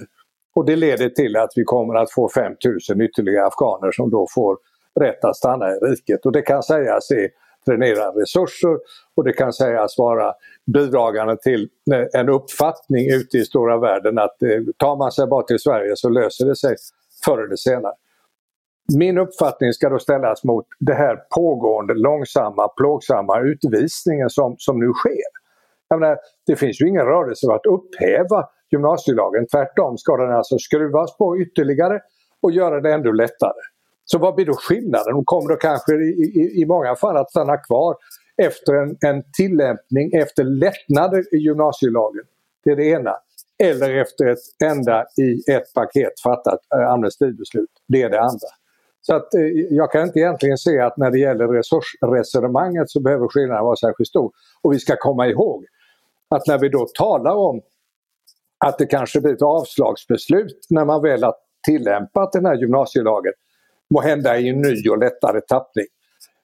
Och 0.55 0.65
det 0.65 0.77
leder 0.77 1.09
till 1.09 1.37
att 1.37 1.51
vi 1.57 1.65
kommer 1.65 1.95
att 1.95 2.13
få 2.13 2.29
5000 2.29 3.01
ytterligare 3.01 3.47
afghaner 3.47 3.93
som 3.93 4.11
då 4.11 4.27
får 4.35 4.59
rätt 5.01 5.25
att 5.25 5.37
stanna 5.37 5.71
i 5.71 5.79
riket. 5.79 6.27
Och 6.27 6.33
det 6.33 6.43
kan 6.43 6.63
sägas 6.63 7.11
är 7.11 7.29
dränera 7.67 8.09
resurser 8.09 8.79
och 9.15 9.25
det 9.25 9.33
kan 9.33 9.53
sägas 9.53 9.99
vara 9.99 10.35
bidragande 10.67 11.37
till 11.37 11.69
eh, 11.93 12.21
en 12.21 12.29
uppfattning 12.29 13.11
ute 13.11 13.39
i 13.39 13.45
stora 13.45 13.79
världen 13.79 14.19
att 14.19 14.43
eh, 14.43 14.49
tar 14.77 14.97
man 14.97 15.13
sig 15.13 15.27
bara 15.27 15.43
till 15.43 15.59
Sverige 15.59 15.97
så 15.97 16.09
löser 16.09 16.47
det 16.47 16.57
sig 16.57 16.77
förr 17.25 17.45
eller 17.45 17.57
senare. 17.57 17.95
Min 18.95 19.19
uppfattning 19.19 19.73
ska 19.73 19.89
då 19.89 19.99
ställas 19.99 20.45
mot 20.45 20.67
det 20.79 20.95
här 20.95 21.17
pågående 21.37 21.95
långsamma, 21.95 22.69
plågsamma 22.69 23.41
utvisningen 23.41 24.31
som, 24.31 24.55
som 24.59 24.79
nu 24.79 24.93
sker. 24.93 25.47
Jag 25.89 26.01
menar, 26.01 26.19
det 26.47 26.57
finns 26.57 26.81
ju 26.81 26.89
ingen 26.89 27.07
rörelse 27.07 27.47
för 27.47 27.55
att 27.55 27.67
upphäva 27.67 28.49
gymnasielagen. 28.71 29.47
Tvärtom 29.53 29.99
ska 29.99 30.17
den 30.17 30.33
alltså 30.33 30.59
skruvas 30.59 31.17
på 31.17 31.39
ytterligare 31.39 32.01
och 32.43 32.53
göra 32.53 32.81
det 32.81 32.93
ännu 32.93 33.13
lättare. 33.13 33.61
Så 34.05 34.19
vad 34.19 34.35
blir 34.35 34.47
då 34.47 34.55
skillnaden? 34.55 35.15
De 35.15 35.25
kommer 35.25 35.49
då 35.49 35.57
kanske 35.57 35.95
i, 35.95 36.33
i, 36.41 36.63
i 36.63 36.67
många 36.67 36.97
fall 36.97 37.17
att 37.17 37.31
stanna 37.31 37.57
kvar 37.57 37.97
efter 38.43 38.75
en, 38.75 38.97
en 39.01 39.23
tillämpning, 39.39 40.13
efter 40.13 40.45
lättnader 40.45 41.35
i 41.35 41.39
gymnasielagen. 41.39 42.25
Det 42.65 42.71
är 42.71 42.77
det 42.77 42.87
ena. 42.87 43.17
Eller 43.59 43.95
efter 43.95 44.27
ett 44.27 44.39
enda 44.65 45.05
i 45.21 45.53
ett 45.53 45.75
paket 45.75 46.21
fattat 46.23 46.61
eh, 46.75 46.93
amnestibeslut. 46.93 47.71
Det 47.89 48.03
är 48.03 48.11
det 48.11 48.21
andra. 48.21 48.49
Så 49.07 49.15
att 49.15 49.35
eh, 49.35 49.41
jag 49.71 49.93
kan 49.93 50.03
inte 50.03 50.19
egentligen 50.19 50.59
se 50.59 50.79
att 50.79 50.97
när 50.97 51.11
det 51.11 51.19
gäller 51.19 51.49
resursresonemanget 51.49 52.91
så 52.91 53.01
behöver 53.01 53.29
skillnaden 53.29 53.65
vara 53.65 53.77
särskilt 53.77 54.09
stor. 54.09 54.33
Och 54.63 54.73
vi 54.73 54.79
ska 54.79 54.97
komma 54.97 55.27
ihåg 55.27 55.65
att 56.29 56.47
när 56.47 56.59
vi 56.59 56.69
då 56.69 56.87
talar 56.95 57.35
om 57.35 57.61
att 58.65 58.79
det 58.79 58.87
kanske 58.87 59.21
blir 59.21 59.33
ett 59.33 59.43
avslagsbeslut 59.43 60.67
när 60.71 60.85
man 60.85 61.03
väl 61.03 61.23
har 61.23 61.35
tillämpat 61.67 62.33
den 62.33 62.47
här 62.47 62.55
gymnasielagen, 62.55 63.33
må 63.91 64.01
hända 64.01 64.39
i 64.39 64.49
en 64.49 64.61
ny 64.61 64.89
och 64.91 64.99
lättare 64.99 65.41
tappning, 65.41 65.87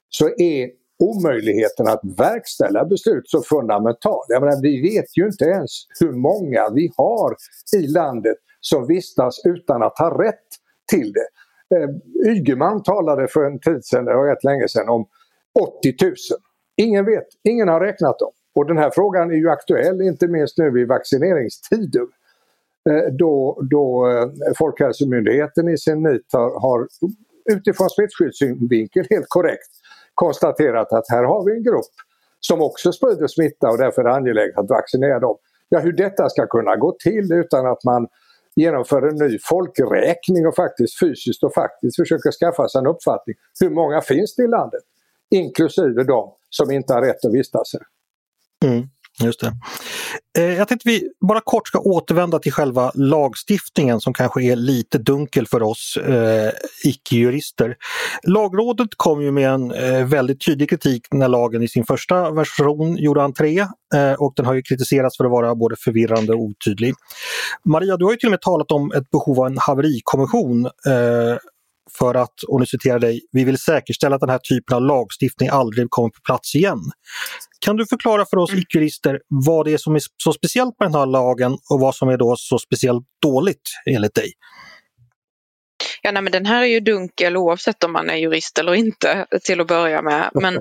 så 0.09 0.29
är 0.29 0.71
omöjligheten 0.99 1.89
att 1.89 2.01
verkställa 2.19 2.85
beslut 2.85 3.29
så 3.29 3.43
fundamental. 3.43 4.25
Jag 4.29 4.43
menar, 4.43 4.63
vi 4.63 4.83
vet 4.83 5.17
ju 5.17 5.27
inte 5.27 5.45
ens 5.45 5.71
hur 6.01 6.13
många 6.13 6.71
vi 6.75 6.93
har 6.97 7.37
i 7.77 7.87
landet 7.87 8.37
som 8.61 8.87
vistas 8.87 9.41
utan 9.45 9.83
att 9.83 9.99
ha 9.99 10.25
rätt 10.25 10.49
till 10.91 11.13
det. 11.13 11.29
Eh, 11.75 11.89
Ygeman 12.31 12.83
talade 12.83 13.29
för 13.29 13.45
en 13.45 13.59
tid 13.59 13.85
sedan, 13.85 14.05
det 14.05 14.15
var 14.15 14.27
rätt 14.27 14.45
länge 14.45 14.69
sedan, 14.69 14.89
om 14.89 15.07
80 15.79 15.95
000. 16.03 16.15
Ingen 16.77 17.05
vet, 17.05 17.27
ingen 17.43 17.69
har 17.69 17.81
räknat 17.81 18.19
dem. 18.19 18.31
Och 18.55 18.67
den 18.67 18.79
här 18.79 18.91
frågan 18.91 19.31
är 19.31 19.35
ju 19.35 19.51
aktuell 19.51 20.01
inte 20.01 20.29
minst 20.29 20.59
nu 20.59 20.81
i 20.81 20.85
vaccineringstider. 20.85 22.07
Eh, 22.91 23.13
då, 23.13 23.63
då 23.71 24.11
eh, 24.11 24.53
Folkhälsomyndigheten 24.59 25.69
i 25.69 25.79
sin 25.79 26.03
nit 26.03 26.27
har, 26.33 26.61
har 26.61 26.89
utifrån 27.53 27.91
smittskyddssynvinkel 27.91 29.07
helt 29.11 29.27
korrekt 29.29 29.71
konstaterat 30.15 30.93
att 30.93 31.05
här 31.09 31.25
har 31.25 31.45
vi 31.45 31.53
en 31.53 31.63
grupp 31.63 31.95
som 32.41 32.63
också 32.63 32.93
sprider 32.93 33.27
smitta 33.27 33.69
och 33.71 33.79
därför 33.79 34.03
är 34.03 34.05
det 34.05 34.15
angeläget 34.15 34.59
att 34.59 34.71
vaccinera 34.71 35.21
dem. 35.21 35.37
Ja, 35.69 35.79
hur 35.79 35.93
detta 35.93 36.29
ska 36.29 36.47
kunna 36.47 36.77
gå 36.77 36.97
till 37.03 37.33
utan 37.33 37.67
att 37.67 37.85
man 37.85 38.09
genomför 38.57 39.03
en 39.03 39.17
ny 39.17 39.39
folkräkning 39.39 40.47
och 40.47 40.55
faktiskt 40.55 40.99
fysiskt 41.01 41.45
och 41.45 41.55
faktiskt 41.55 41.97
försöker 41.97 42.31
skaffa 42.31 42.69
sig 42.69 42.79
en 42.79 42.87
uppfattning. 42.87 43.37
Hur 43.61 43.71
många 43.71 44.01
finns 44.01 44.35
det 44.37 44.43
i 44.43 44.49
landet? 44.49 44.83
Inklusive 45.31 46.05
de 46.05 46.35
som 46.51 46.71
inte 46.71 46.95
har 46.95 47.03
rätt 47.03 47.25
att 47.25 47.35
vistas 47.35 47.73
här. 47.73 47.83
Mm, 48.71 48.89
just 49.21 49.41
det. 49.41 49.53
Eh, 50.39 50.55
jag 50.55 50.69
tänkte 50.69 50.89
vi 50.89 51.11
bara 51.29 51.41
kort 51.41 51.69
ska 51.69 51.79
återvända 51.79 52.39
till 52.39 52.53
själva 52.53 52.93
lagstiftningen 52.95 54.01
som 54.01 54.15
kanske 54.15 54.43
är 54.43 54.57
lite 54.57 54.99
dunkel 54.99 55.47
för 55.47 55.63
oss 55.63 55.97
eh, 55.97 56.51
icke-jurister. 56.85 57.77
Lagrådet 58.23 58.89
kom 58.97 59.23
ju 59.23 59.31
med 59.31 59.51
en 59.51 59.71
eh, 59.71 60.07
väldigt 60.07 60.45
tydlig 60.45 60.71
kritik 60.71 61.07
när 61.11 61.29
lagen 61.29 61.63
i 61.63 61.69
sin 61.69 61.85
första 61.85 62.31
version 62.31 62.97
gjorde 62.97 63.23
entré 63.23 63.59
eh, 63.95 64.13
och 64.19 64.33
den 64.37 64.47
har 64.47 64.55
ju 64.55 64.63
kritiserats 64.63 65.17
för 65.17 65.25
att 65.25 65.31
vara 65.31 65.55
både 65.55 65.77
förvirrande 65.79 66.33
och 66.33 66.41
otydlig. 66.41 66.95
Maria, 67.65 67.97
du 67.97 68.05
har 68.05 68.13
ju 68.13 68.19
till 68.19 68.27
och 68.27 68.31
med 68.31 68.41
talat 68.41 68.73
om 68.73 68.93
ett 68.93 69.11
behov 69.11 69.41
av 69.41 69.47
en 69.47 69.59
haverikommission 69.59 70.67
eh, 70.67 71.37
för 71.99 72.15
att, 72.15 72.43
och 72.49 72.61
nu 72.61 72.67
citerar 72.67 72.99
dig, 72.99 73.21
vi 73.33 73.45
vill 73.45 73.59
säkerställa 73.59 74.15
att 74.15 74.21
den 74.21 74.31
här 74.31 74.39
typen 74.39 74.77
av 74.77 74.83
lagstiftning 74.83 75.49
aldrig 75.49 75.91
kommer 75.91 76.09
på 76.09 76.21
plats 76.25 76.55
igen. 76.55 76.79
Kan 77.61 77.77
du 77.77 77.87
förklara 77.87 78.25
för 78.31 78.37
oss 78.37 78.51
mm. 78.51 78.63
icke-jurister 78.63 79.21
vad 79.29 79.67
det 79.67 79.73
är 79.73 79.79
som 79.79 79.95
är 79.95 80.03
så 80.25 80.33
speciellt 80.33 80.75
med 80.81 80.89
den 80.89 80.95
här 80.95 81.07
lagen 81.07 81.53
och 81.53 81.81
vad 81.81 81.95
som 81.95 82.09
är 82.09 82.17
då 82.17 82.35
så 82.39 82.59
speciellt 82.59 83.05
dåligt 83.23 83.63
enligt 83.87 84.15
dig? 84.15 84.33
Ja, 86.03 86.13
nej, 86.13 86.23
men 86.23 86.33
den 86.33 86.47
här 86.47 86.63
är 86.63 86.67
ju 86.67 86.81
dunkel 86.81 87.37
oavsett 87.37 87.85
om 87.85 87.93
man 87.93 88.11
är 88.11 88.17
jurist 88.17 88.59
eller 88.59 88.75
inte 88.75 89.27
till 89.45 89.61
att 89.61 89.67
börja 89.67 90.03
med. 90.03 90.31
Men 90.35 90.61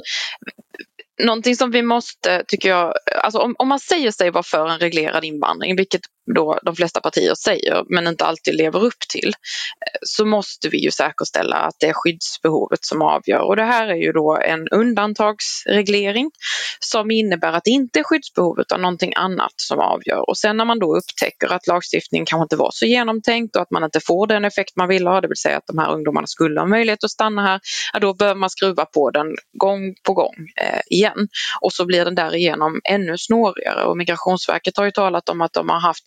någonting 1.23 1.55
som 1.55 1.71
vi 1.71 1.81
måste, 1.81 2.43
tycker 2.47 2.69
jag, 2.69 2.93
alltså 3.23 3.39
om, 3.39 3.55
om 3.59 3.67
man 3.67 3.79
säger 3.79 4.11
sig 4.11 4.31
vara 4.31 4.43
för 4.43 4.67
en 4.67 4.79
reglerad 4.79 5.23
invandring, 5.23 5.75
vilket 5.75 6.01
då 6.33 6.59
de 6.63 6.75
flesta 6.75 7.01
partier 7.01 7.35
säger 7.35 7.83
men 7.89 8.07
inte 8.07 8.25
alltid 8.25 8.55
lever 8.55 8.83
upp 8.83 8.99
till 9.09 9.27
eh, 9.29 9.99
så 10.01 10.25
måste 10.25 10.69
vi 10.69 10.77
ju 10.77 10.91
säkerställa 10.91 11.55
att 11.55 11.75
det 11.79 11.87
är 11.87 11.93
skyddsbehovet 11.93 12.85
som 12.85 13.01
avgör. 13.01 13.41
Och 13.41 13.55
det 13.55 13.63
här 13.63 13.87
är 13.87 13.95
ju 13.95 14.11
då 14.11 14.37
en 14.37 14.67
undantagsreglering 14.67 16.31
som 16.79 17.11
innebär 17.11 17.53
att 17.53 17.63
det 17.63 17.71
inte 17.71 17.99
är 17.99 18.03
skyddsbehovet 18.03 18.65
utan 18.71 18.81
någonting 18.81 19.13
annat 19.15 19.53
som 19.55 19.79
avgör. 19.79 20.29
Och 20.29 20.37
sen 20.37 20.57
när 20.57 20.65
man 20.65 20.79
då 20.79 20.97
upptäcker 20.97 21.53
att 21.53 21.67
lagstiftningen 21.67 22.25
kanske 22.25 22.43
inte 22.43 22.55
var 22.55 22.69
så 22.73 22.85
genomtänkt 22.85 23.55
och 23.55 23.61
att 23.61 23.71
man 23.71 23.83
inte 23.83 23.99
får 23.99 24.27
den 24.27 24.45
effekt 24.45 24.75
man 24.75 24.87
vill 24.87 25.07
ha, 25.07 25.21
det 25.21 25.27
vill 25.27 25.37
säga 25.37 25.57
att 25.57 25.67
de 25.67 25.77
här 25.77 25.91
ungdomarna 25.93 26.27
skulle 26.27 26.59
ha 26.59 26.67
möjlighet 26.67 27.03
att 27.03 27.11
stanna 27.11 27.41
här, 27.41 27.59
ja, 27.93 27.99
då 27.99 28.13
bör 28.13 28.35
man 28.35 28.49
skruva 28.49 28.85
på 28.85 29.11
den 29.11 29.35
gång 29.53 29.95
på 30.03 30.13
gång 30.13 30.35
eh, 30.61 30.81
igen. 30.89 31.27
Och 31.61 31.73
så 31.73 31.85
blir 31.85 32.05
den 32.05 32.15
därigenom 32.15 32.81
ännu 32.89 33.17
snårigare. 33.17 33.83
Och 33.83 33.97
Migrationsverket 33.97 34.77
har 34.77 34.85
ju 34.85 34.91
talat 34.91 35.29
om 35.29 35.41
att 35.41 35.53
de 35.53 35.69
har 35.69 35.79
haft 35.79 36.03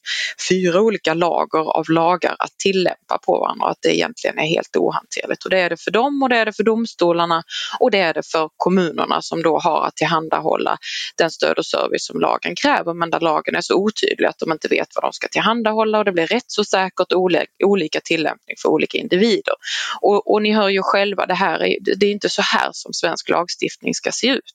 fyra 0.49 0.81
olika 0.81 1.15
lager 1.15 1.77
av 1.79 1.85
lagar 1.91 2.37
att 2.39 2.59
tillämpa 2.59 3.19
på 3.27 3.41
varandra 3.41 3.65
och 3.65 3.71
att 3.71 3.83
det 3.83 3.97
egentligen 3.97 4.39
är 4.39 4.47
helt 4.47 4.77
ohanterligt. 4.77 5.45
Och 5.45 5.51
det 5.51 5.61
är 5.61 5.71
det 5.71 5.83
för 5.83 5.91
dem 5.91 6.23
och 6.23 6.29
det 6.29 6.37
är 6.37 6.45
det 6.45 6.53
för 6.53 6.63
domstolarna 6.63 7.43
och 7.81 7.91
det 7.91 7.99
är 7.99 8.15
det 8.15 8.27
för 8.33 8.51
kommunerna 8.57 9.23
som 9.23 9.43
då 9.43 9.59
har 9.59 9.87
att 9.87 9.97
tillhandahålla 9.97 10.79
den 11.17 11.31
stöd 11.31 11.59
och 11.59 11.67
service 11.67 12.07
som 12.07 12.21
lagen 12.21 12.55
kräver 12.57 12.95
men 12.95 13.11
där 13.11 13.21
lagen 13.21 13.55
är 13.57 13.61
så 13.61 13.75
otydlig 13.75 14.27
att 14.27 14.39
de 14.39 14.53
inte 14.53 14.69
vet 14.69 14.89
vad 14.95 15.05
de 15.05 15.13
ska 15.13 15.29
tillhandahålla 15.29 15.99
och 15.99 16.05
det 16.05 16.13
blir 16.13 16.27
rättsosäkert 16.27 17.13
och 17.13 17.31
olika 17.65 18.01
tillämpning 18.05 18.57
för 18.63 18.69
olika 18.69 18.99
individer. 18.99 19.55
Och, 20.01 20.33
och 20.33 20.43
ni 20.43 20.53
hör 20.53 20.69
ju 20.69 20.83
själva, 20.83 21.27
det, 21.27 21.35
här 21.35 21.63
är, 21.63 21.77
det 21.97 22.07
är 22.07 22.11
inte 22.11 22.29
så 22.29 22.43
här 22.43 22.69
som 22.73 22.93
svensk 22.93 23.29
lagstiftning 23.29 23.95
ska 23.95 24.13
se 24.13 24.27
ut. 24.29 24.55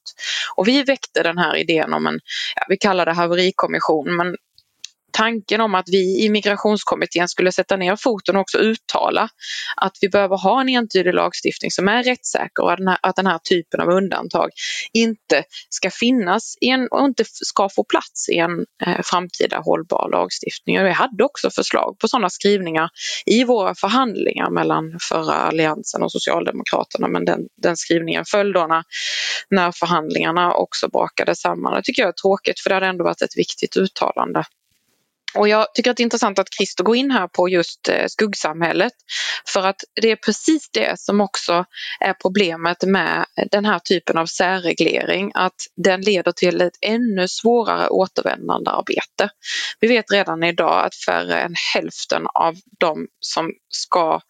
Och 0.56 0.68
vi 0.68 0.84
väckte 0.84 1.24
den 1.24 1.38
här 1.38 1.56
idén 1.56 1.94
om 1.94 2.08
en, 2.08 2.20
ja, 2.56 2.66
vi 2.70 2.78
kallar 2.78 3.06
det 3.06 3.14
haverikommission, 3.14 4.16
men 4.16 4.36
tanken 5.20 5.62
om 5.62 5.76
att 5.76 5.90
vi 5.90 6.26
i 6.26 6.30
migrationskommittén 6.30 7.28
skulle 7.28 7.52
sätta 7.52 7.76
ner 7.76 7.96
foten 7.96 8.36
och 8.36 8.42
också 8.42 8.58
uttala 8.58 9.30
att 9.76 9.98
vi 10.02 10.10
behöver 10.10 10.38
ha 10.38 10.62
en 10.62 10.70
entydig 10.70 11.14
lagstiftning 11.14 11.72
som 11.72 11.88
är 11.88 12.04
rättssäker 12.04 12.64
och 12.64 12.72
att 12.72 12.78
den 12.78 12.88
här, 12.88 12.98
att 13.02 13.16
den 13.16 13.28
här 13.28 13.40
typen 13.50 13.82
av 13.82 13.90
undantag 13.90 14.50
inte 14.94 15.44
ska 15.70 15.90
finnas 15.92 16.56
en, 16.62 16.88
och 16.92 17.06
inte 17.06 17.24
ska 17.26 17.70
få 17.70 17.84
plats 17.84 18.30
i 18.30 18.38
en 18.38 18.66
eh, 18.86 19.02
framtida 19.04 19.60
hållbar 19.60 20.10
lagstiftning. 20.12 20.80
Och 20.80 20.86
vi 20.86 20.92
hade 20.92 21.24
också 21.24 21.50
förslag 21.50 21.96
på 22.00 22.08
sådana 22.08 22.30
skrivningar 22.30 22.90
i 23.26 23.44
våra 23.44 23.76
förhandlingar 23.76 24.50
mellan 24.50 25.00
förra 25.10 25.34
alliansen 25.34 26.04
och 26.04 26.12
Socialdemokraterna 26.12 27.08
men 27.08 27.26
den, 27.26 27.40
den 27.62 27.78
skrivningen 27.78 28.26
föll 28.26 28.54
då 28.54 28.68
när, 28.68 28.84
när 29.50 29.72
förhandlingarna 29.72 30.54
också 30.54 30.88
brakade 30.90 31.36
samman. 31.36 31.74
Det 31.74 31.84
tycker 31.84 32.02
jag 32.02 32.10
är 32.10 32.22
tråkigt 32.22 32.60
för 32.60 32.70
det 32.70 32.76
hade 32.76 32.88
ändå 32.88 33.04
varit 33.04 33.22
ett 33.22 33.38
viktigt 33.38 33.78
uttalande. 33.78 34.44
Och 35.36 35.50
jag 35.50 35.74
tycker 35.74 35.92
att 35.92 35.98
det 35.98 36.02
är 36.02 36.06
intressant 36.06 36.40
att 36.40 36.54
Christer 36.54 36.84
går 36.84 36.96
in 36.96 37.12
här 37.12 37.28
på 37.28 37.50
just 37.50 37.90
eh, 37.90 38.06
skuggsamhället 38.08 38.94
för 39.54 39.68
att 39.68 39.82
det 40.02 40.12
är 40.12 40.16
precis 40.16 40.70
det 40.74 41.00
som 41.00 41.22
också 41.22 41.66
är 42.00 42.14
problemet 42.14 42.84
med 42.84 43.26
den 43.52 43.66
här 43.66 43.80
typen 43.80 44.18
av 44.18 44.26
särreglering 44.26 45.32
att 45.36 45.56
den 45.76 46.02
leder 46.02 46.32
till 46.32 46.62
ett 46.62 46.78
ännu 46.82 47.28
svårare 47.28 47.90
återvändandearbete. 47.90 49.30
Vi 49.80 49.88
vet 49.88 50.12
redan 50.12 50.44
idag 50.44 50.86
att 50.86 50.96
färre 50.96 51.40
än 51.40 51.54
hälften 51.74 52.28
av 52.34 52.56
de 52.80 53.08
som 53.20 53.52
ska 53.70 54.22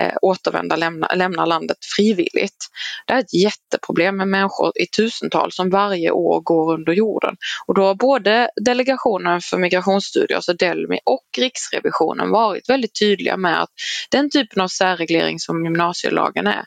eh, 0.00 0.12
återvända, 0.22 0.76
lämna, 0.76 1.08
lämna 1.14 1.44
landet 1.44 1.76
frivilligt. 1.96 2.66
Det 3.06 3.12
är 3.12 3.18
ett 3.18 3.34
jätteproblem 3.34 4.16
med 4.16 4.28
människor 4.28 4.72
i 4.74 4.86
tusental 4.86 5.52
som 5.52 5.70
varje 5.70 6.10
år 6.10 6.40
går 6.40 6.74
under 6.74 6.92
jorden. 6.92 7.36
Och 7.66 7.74
då 7.74 7.82
har 7.82 7.94
både 7.94 8.50
Delegationen 8.64 9.40
för 9.40 9.58
migrationsstudier, 9.58 10.36
alltså 10.36 10.52
Delmi, 10.52 10.98
och 11.04 11.26
Riksrevisionen 11.38 12.30
varit 12.30 12.68
väldigt 12.68 12.98
tydliga 12.98 13.36
med 13.36 13.62
att 13.62 13.70
den 14.10 14.30
typen 14.30 14.62
av 14.62 14.68
särreglering 14.68 15.38
som 15.38 15.64
gymnasielagen 15.64 16.46
är, 16.46 16.64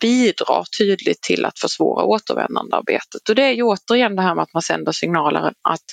bidrar 0.00 0.64
tydligt 0.78 1.22
till 1.22 1.44
att 1.44 1.58
försvåra 1.58 2.04
återvändandearbetet. 2.04 3.28
Och 3.28 3.34
det 3.34 3.42
är 3.42 3.52
ju 3.52 3.62
återigen 3.62 4.16
det 4.16 4.22
här 4.22 4.34
med 4.34 4.42
att 4.42 4.52
man 4.52 4.62
sänder 4.62 4.92
signaler 4.92 5.52
att 5.62 5.84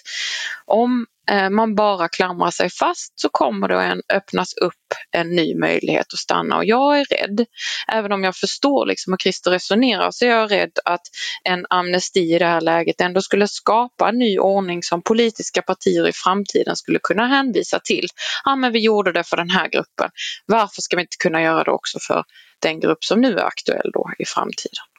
om 0.65 1.05
Eh, 1.31 1.49
man 1.49 1.75
bara 1.75 2.09
klamrar 2.09 2.51
sig 2.51 2.69
fast 2.69 3.19
så 3.19 3.29
kommer 3.29 3.67
det 3.67 3.91
att 3.91 3.99
öppnas 4.13 4.53
upp 4.53 4.73
en 5.11 5.29
ny 5.29 5.55
möjlighet 5.55 6.13
att 6.13 6.19
stanna 6.19 6.57
och 6.57 6.65
jag 6.65 6.99
är 6.99 7.05
rädd, 7.05 7.45
även 7.87 8.11
om 8.11 8.23
jag 8.23 8.35
förstår 8.35 8.85
liksom 8.85 9.13
hur 9.13 9.17
Christer 9.17 9.51
resonerar, 9.51 10.11
så 10.11 10.25
är 10.25 10.29
jag 10.29 10.51
rädd 10.51 10.71
att 10.85 11.01
en 11.43 11.65
amnesti 11.69 12.35
i 12.35 12.39
det 12.39 12.45
här 12.45 12.61
läget 12.61 13.01
ändå 13.01 13.21
skulle 13.21 13.47
skapa 13.47 14.09
en 14.09 14.19
ny 14.19 14.39
ordning 14.39 14.83
som 14.83 15.01
politiska 15.01 15.61
partier 15.61 16.07
i 16.07 16.11
framtiden 16.13 16.75
skulle 16.75 16.99
kunna 17.03 17.27
hänvisa 17.27 17.79
till. 17.79 18.07
Ja 18.43 18.55
men 18.55 18.71
vi 18.71 18.79
gjorde 18.79 19.11
det 19.11 19.23
för 19.23 19.37
den 19.37 19.49
här 19.49 19.69
gruppen, 19.69 20.09
varför 20.45 20.81
ska 20.81 20.95
vi 20.95 21.01
inte 21.01 21.17
kunna 21.19 21.41
göra 21.41 21.63
det 21.63 21.71
också 21.71 21.99
för 22.07 22.23
den 22.61 22.79
grupp 22.79 23.03
som 23.03 23.21
nu 23.21 23.37
är 23.37 23.45
aktuell 23.45 23.91
då 23.93 24.11
i 24.19 24.25
framtiden? 24.25 24.90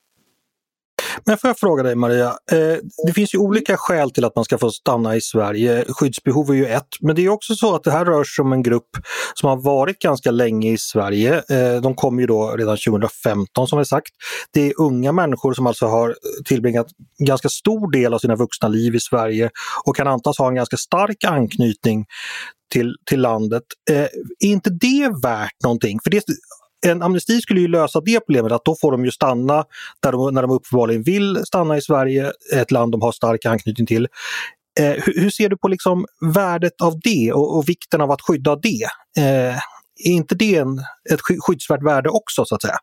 Men 1.27 1.39
får 1.39 1.49
jag 1.49 1.59
fråga 1.59 1.83
dig 1.83 1.95
Maria, 1.95 2.29
eh, 2.53 2.77
det 3.07 3.13
finns 3.15 3.35
ju 3.35 3.39
olika 3.39 3.77
skäl 3.77 4.11
till 4.11 4.25
att 4.25 4.37
man 4.37 4.45
ska 4.45 4.59
få 4.59 4.71
stanna 4.71 5.17
i 5.17 5.21
Sverige. 5.21 5.85
Skyddsbehov 5.89 6.51
är 6.51 6.55
ju 6.55 6.67
ett, 6.67 6.89
men 7.01 7.17
det 7.17 7.25
är 7.25 7.29
också 7.29 7.55
så 7.55 7.75
att 7.75 7.85
det 7.85 7.91
här 7.91 8.05
rör 8.05 8.25
sig 8.25 8.43
om 8.43 8.53
en 8.53 8.63
grupp 8.63 8.91
som 9.35 9.49
har 9.49 9.57
varit 9.57 9.99
ganska 9.99 10.31
länge 10.31 10.73
i 10.73 10.79
Sverige. 10.79 11.43
Eh, 11.51 11.81
de 11.83 11.95
kom 11.95 12.21
ju 12.21 12.27
då 12.27 12.51
redan 12.57 12.77
2015 12.77 13.69
som 13.69 13.79
vi 13.79 13.85
sagt. 13.85 14.13
Det 14.53 14.67
är 14.67 14.81
unga 14.81 15.13
människor 15.13 15.55
som 15.55 15.67
alltså 15.67 15.87
har 15.87 16.17
tillbringat 16.45 16.87
ganska 17.19 17.49
stor 17.49 17.91
del 17.91 18.15
av 18.15 18.19
sina 18.19 18.37
vuxna 18.37 18.69
liv 18.69 18.95
i 18.95 19.01
Sverige 19.01 19.51
och 19.85 19.97
kan 19.97 20.07
antas 20.07 20.39
ha 20.39 20.49
en 20.49 20.55
ganska 20.55 20.77
stark 20.77 21.25
anknytning 21.25 22.07
till, 22.73 22.97
till 23.07 23.21
landet. 23.21 23.63
Eh, 23.91 24.03
är 24.41 24.47
inte 24.47 24.71
det 24.71 25.13
värt 25.23 25.63
någonting? 25.63 25.99
För 26.05 26.11
det, 26.11 26.25
en 26.87 27.03
amnesti 27.03 27.41
skulle 27.41 27.61
ju 27.61 27.69
lösa 27.69 28.01
det 28.01 28.21
problemet 28.21 28.53
att 28.53 28.65
då 28.65 28.77
får 28.81 28.93
de 28.93 29.05
ju 29.05 29.11
stanna 29.11 29.65
där 30.03 30.13
de, 30.13 30.35
när 30.35 30.43
de 30.43 30.51
uppenbarligen 30.51 31.03
vill 31.03 31.37
stanna 31.45 31.77
i 31.77 31.83
Sverige, 31.83 32.33
ett 32.55 32.71
land 32.71 32.93
de 32.93 33.03
har 33.03 33.13
stark 33.13 33.47
anknytning 33.47 33.87
till. 33.87 34.09
Eh, 34.81 34.87
hur, 34.91 35.21
hur, 35.21 35.31
ser 35.31 35.49
du 35.49 35.57
på 35.57 35.69
liksom 35.69 36.07
värdet 36.35 36.81
av 36.83 37.01
det 37.01 37.33
och, 37.33 37.57
och 37.57 37.69
vikten 37.69 38.01
av 38.01 38.11
att 38.11 38.21
skydda 38.21 38.57
det? 38.57 38.85
Eh, 39.19 39.57
är 40.05 40.13
inte 40.13 40.35
det 40.35 40.57
en, 40.57 40.79
ett 41.11 41.21
skyddsvärt 41.41 41.83
värde 41.83 42.09
också 42.09 42.45
så 42.45 42.55
att 42.55 42.63
säga? 42.63 42.79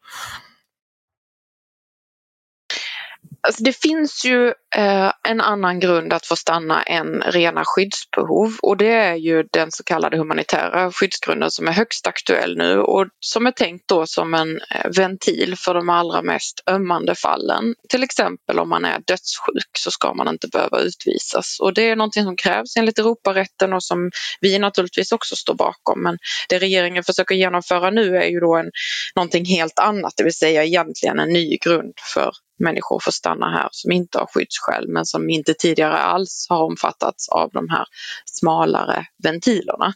Alltså 3.41 3.63
det 3.63 3.81
finns 3.81 4.25
ju 4.25 4.47
eh, 4.75 5.11
en 5.27 5.41
annan 5.41 5.79
grund 5.79 6.13
att 6.13 6.25
få 6.25 6.35
stanna 6.35 6.83
än 6.83 7.21
rena 7.21 7.63
skyddsbehov. 7.65 8.57
Och 8.61 8.77
det 8.77 8.93
är 8.93 9.15
ju 9.15 9.43
den 9.51 9.71
så 9.71 9.83
kallade 9.83 10.17
humanitära 10.17 10.91
skyddsgrunden 10.91 11.51
som 11.51 11.67
är 11.67 11.71
högst 11.71 12.07
aktuell 12.07 12.57
nu 12.57 12.79
och 12.79 13.07
som 13.19 13.47
är 13.47 13.51
tänkt 13.51 13.87
då 13.87 14.07
som 14.07 14.33
en 14.33 14.59
eh, 14.75 14.91
ventil 14.97 15.55
för 15.57 15.73
de 15.73 15.89
allra 15.89 16.21
mest 16.21 16.63
ömmande 16.69 17.15
fallen. 17.15 17.75
Till 17.89 18.03
exempel 18.03 18.59
om 18.59 18.69
man 18.69 18.85
är 18.85 18.99
dödssjuk 19.07 19.71
så 19.77 19.91
ska 19.91 20.13
man 20.13 20.27
inte 20.27 20.47
behöva 20.47 20.79
utvisas. 20.79 21.57
Och 21.59 21.73
det 21.73 21.89
är 21.89 21.95
någonting 21.95 22.23
som 22.23 22.35
krävs 22.35 22.77
enligt 22.77 22.99
Europarätten 22.99 23.73
och 23.73 23.83
som 23.83 24.11
vi 24.41 24.59
naturligtvis 24.59 25.11
också 25.11 25.35
står 25.35 25.55
bakom. 25.55 26.03
Men 26.03 26.17
det 26.49 26.59
regeringen 26.59 27.03
försöker 27.03 27.35
genomföra 27.35 27.89
nu 27.89 28.17
är 28.17 28.27
ju 28.27 28.39
då 28.39 28.55
en, 28.55 28.71
någonting 29.15 29.45
helt 29.45 29.79
annat, 29.79 30.13
det 30.17 30.23
vill 30.23 30.33
säga 30.33 30.63
egentligen 30.63 31.19
en 31.19 31.29
ny 31.29 31.57
grund 31.57 31.93
för 32.13 32.31
människor 32.59 32.99
får 33.03 33.11
stanna 33.11 33.51
här 33.51 33.69
som 33.71 33.91
inte 33.91 34.19
har 34.19 34.25
skyddsskäl 34.25 34.87
men 34.87 35.05
som 35.05 35.29
inte 35.29 35.53
tidigare 35.53 35.97
alls 35.97 36.47
har 36.49 36.63
omfattats 36.63 37.29
av 37.29 37.49
de 37.53 37.69
här 37.69 37.85
smalare 38.25 39.05
ventilerna. 39.23 39.93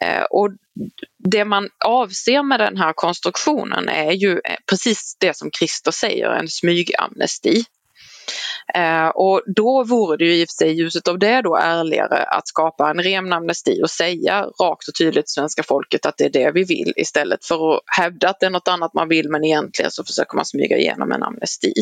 Eh, 0.00 0.22
och 0.22 0.50
det 1.18 1.44
man 1.44 1.68
avser 1.84 2.42
med 2.42 2.60
den 2.60 2.76
här 2.76 2.92
konstruktionen 2.92 3.88
är 3.88 4.12
ju 4.12 4.32
eh, 4.32 4.56
precis 4.70 5.16
det 5.20 5.36
som 5.36 5.50
Christer 5.50 5.90
säger, 5.90 6.30
en 6.30 6.48
smygamnesti. 6.48 7.64
Eh, 8.74 9.08
och 9.08 9.42
då 9.46 9.84
vore 9.84 10.16
det 10.16 10.24
ju 10.24 10.34
i 10.34 10.44
och 10.44 10.48
för 10.48 10.64
sig 10.64 10.70
i 10.70 10.74
ljuset 10.74 11.08
av 11.08 11.18
det 11.18 11.42
då 11.42 11.56
ärligare 11.56 12.24
att 12.24 12.48
skapa 12.48 12.90
en 12.90 13.02
ren 13.02 13.32
amnesti 13.32 13.82
och 13.82 13.90
säga 13.90 14.42
rakt 14.42 14.88
och 14.88 14.94
tydligt 14.98 15.26
till 15.26 15.32
svenska 15.32 15.62
folket 15.62 16.06
att 16.06 16.16
det 16.16 16.24
är 16.24 16.30
det 16.30 16.50
vi 16.50 16.64
vill 16.64 16.92
istället 16.96 17.44
för 17.44 17.74
att 17.74 17.80
hävda 17.98 18.28
att 18.28 18.40
det 18.40 18.46
är 18.46 18.50
något 18.50 18.68
annat 18.68 18.94
man 18.94 19.08
vill 19.08 19.30
men 19.30 19.44
egentligen 19.44 19.90
så 19.90 20.04
försöker 20.04 20.36
man 20.36 20.44
smyga 20.44 20.76
igenom 20.76 21.12
en 21.12 21.22
amnesti. 21.22 21.72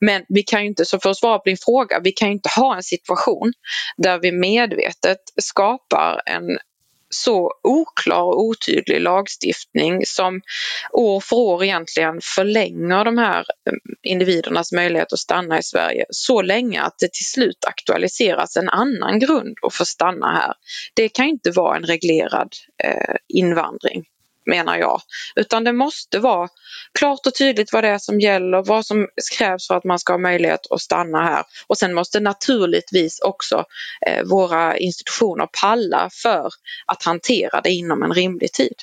Men 0.00 0.24
vi 0.28 0.42
kan 0.42 0.60
ju 0.62 0.68
inte, 0.68 0.84
så 0.84 1.00
för 1.00 1.10
att 1.10 1.16
svara 1.16 1.38
på 1.38 1.48
din 1.48 1.56
fråga, 1.56 2.00
vi 2.04 2.12
kan 2.12 2.28
ju 2.28 2.34
inte 2.34 2.48
ha 2.56 2.76
en 2.76 2.82
situation 2.82 3.52
där 3.96 4.18
vi 4.18 4.32
medvetet 4.32 5.18
skapar 5.42 6.22
en 6.26 6.58
så 7.14 7.50
oklar 7.62 8.22
och 8.22 8.42
otydlig 8.42 9.00
lagstiftning 9.00 10.06
som 10.06 10.40
år 10.92 11.20
för 11.20 11.36
år 11.36 11.64
egentligen 11.64 12.20
förlänger 12.22 13.04
de 13.04 13.18
här 13.18 13.44
mm, 13.68 13.80
individernas 14.02 14.72
möjlighet 14.72 15.12
att 15.12 15.18
stanna 15.18 15.58
i 15.58 15.62
Sverige 15.62 16.04
så 16.10 16.42
länge 16.42 16.82
att 16.82 16.98
det 16.98 17.12
till 17.12 17.26
slut 17.26 17.64
aktualiseras 17.66 18.56
en 18.56 18.68
annan 18.68 19.18
grund 19.18 19.56
att 19.62 19.74
få 19.74 19.84
stanna 19.84 20.32
här. 20.32 20.54
Det 20.94 21.08
kan 21.08 21.26
inte 21.26 21.50
vara 21.50 21.76
en 21.76 21.84
reglerad 21.84 22.52
eh, 22.84 23.14
invandring 23.28 24.04
menar 24.46 24.76
jag. 24.76 25.00
Utan 25.36 25.64
det 25.64 25.72
måste 25.72 26.18
vara 26.18 26.48
klart 26.98 27.26
och 27.26 27.34
tydligt 27.34 27.72
vad 27.72 27.84
det 27.84 27.88
är 27.88 27.98
som 27.98 28.20
gäller, 28.20 28.62
vad 28.62 28.86
som 28.86 29.08
krävs 29.38 29.66
för 29.66 29.74
att 29.74 29.84
man 29.84 29.98
ska 29.98 30.12
ha 30.12 30.18
möjlighet 30.18 30.60
att 30.70 30.80
stanna 30.80 31.24
här. 31.24 31.44
Och 31.66 31.78
sen 31.78 31.94
måste 31.94 32.20
naturligtvis 32.20 33.20
också 33.20 33.64
eh, 34.06 34.24
våra 34.24 34.76
institutioner 34.76 35.48
palla 35.60 36.10
för 36.22 36.50
att 36.86 37.04
hantera 37.04 37.60
det 37.60 37.70
inom 37.70 38.02
en 38.02 38.12
rimlig 38.12 38.52
tid. 38.52 38.74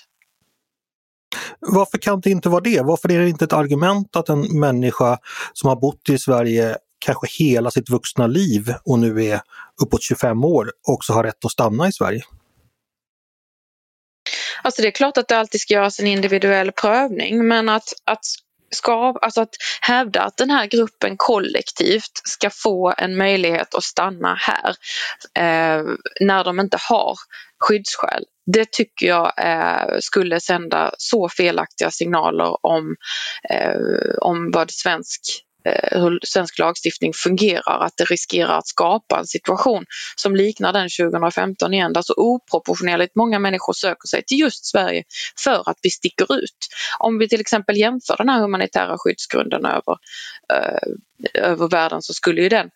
Varför 1.59 1.97
kan 1.97 2.21
det 2.21 2.29
inte 2.29 2.49
vara 2.49 2.61
det? 2.61 2.81
Varför 2.81 3.11
är 3.11 3.19
det 3.19 3.29
inte 3.29 3.45
ett 3.45 3.53
argument 3.53 4.15
att 4.15 4.29
en 4.29 4.59
människa 4.59 5.17
som 5.53 5.69
har 5.69 5.75
bott 5.75 6.09
i 6.09 6.17
Sverige 6.17 6.77
kanske 7.05 7.43
hela 7.43 7.71
sitt 7.71 7.89
vuxna 7.89 8.27
liv 8.27 8.73
och 8.85 8.99
nu 8.99 9.25
är 9.25 9.41
uppåt 9.81 10.03
25 10.03 10.45
år 10.45 10.71
också 10.87 11.13
har 11.13 11.23
rätt 11.23 11.45
att 11.45 11.51
stanna 11.51 11.87
i 11.87 11.91
Sverige? 11.91 12.21
Alltså 14.63 14.81
det 14.81 14.87
är 14.87 14.91
klart 14.91 15.17
att 15.17 15.27
det 15.27 15.37
alltid 15.37 15.61
ska 15.61 15.73
göras 15.73 15.99
en 15.99 16.07
individuell 16.07 16.71
prövning 16.71 17.47
men 17.47 17.69
att, 17.69 17.93
att 18.05 18.25
ska, 18.71 19.17
alltså 19.21 19.41
att 19.41 19.55
hävda 19.81 20.21
att 20.21 20.37
den 20.37 20.49
här 20.49 20.65
gruppen 20.65 21.17
kollektivt 21.17 22.21
ska 22.23 22.49
få 22.49 22.93
en 22.97 23.17
möjlighet 23.17 23.75
att 23.75 23.83
stanna 23.83 24.35
här 24.35 24.75
eh, 25.37 25.85
när 26.21 26.43
de 26.43 26.59
inte 26.59 26.77
har 26.89 27.15
skyddsskäl. 27.59 28.23
Det 28.53 28.71
tycker 28.71 29.07
jag 29.07 29.33
eh, 29.37 29.99
skulle 29.99 30.39
sända 30.39 30.93
så 30.97 31.29
felaktiga 31.29 31.91
signaler 31.91 32.65
om, 32.65 32.95
eh, 33.49 34.15
om 34.21 34.51
vad 34.51 34.71
svensk 34.71 35.21
Eh, 35.65 36.01
hur 36.01 36.19
svensk 36.23 36.59
lagstiftning 36.59 37.13
fungerar, 37.13 37.79
att 37.85 37.93
det 37.97 38.03
riskerar 38.03 38.57
att 38.57 38.67
skapa 38.67 39.19
en 39.19 39.27
situation 39.27 39.85
som 40.15 40.35
liknar 40.35 40.73
den 40.73 40.89
2015 40.89 41.73
igen, 41.73 41.93
där 41.93 42.01
så 42.01 42.13
oproportionerligt 42.17 43.15
många 43.15 43.39
människor 43.39 43.73
söker 43.73 44.07
sig 44.07 44.23
till 44.23 44.39
just 44.39 44.65
Sverige 44.65 45.03
för 45.43 45.69
att 45.69 45.77
vi 45.81 45.89
sticker 45.89 46.35
ut. 46.35 46.57
Om 46.99 47.19
vi 47.19 47.29
till 47.29 47.41
exempel 47.41 47.77
jämför 47.77 48.17
den 48.17 48.29
här 48.29 48.39
humanitära 48.39 48.95
skyddsgrunden 48.97 49.65
över, 49.65 49.97
eh, 50.53 51.43
över 51.43 51.67
världen 51.67 52.01
så 52.01 52.13
skulle 52.13 52.41
ju 52.41 52.49
den, 52.49 52.69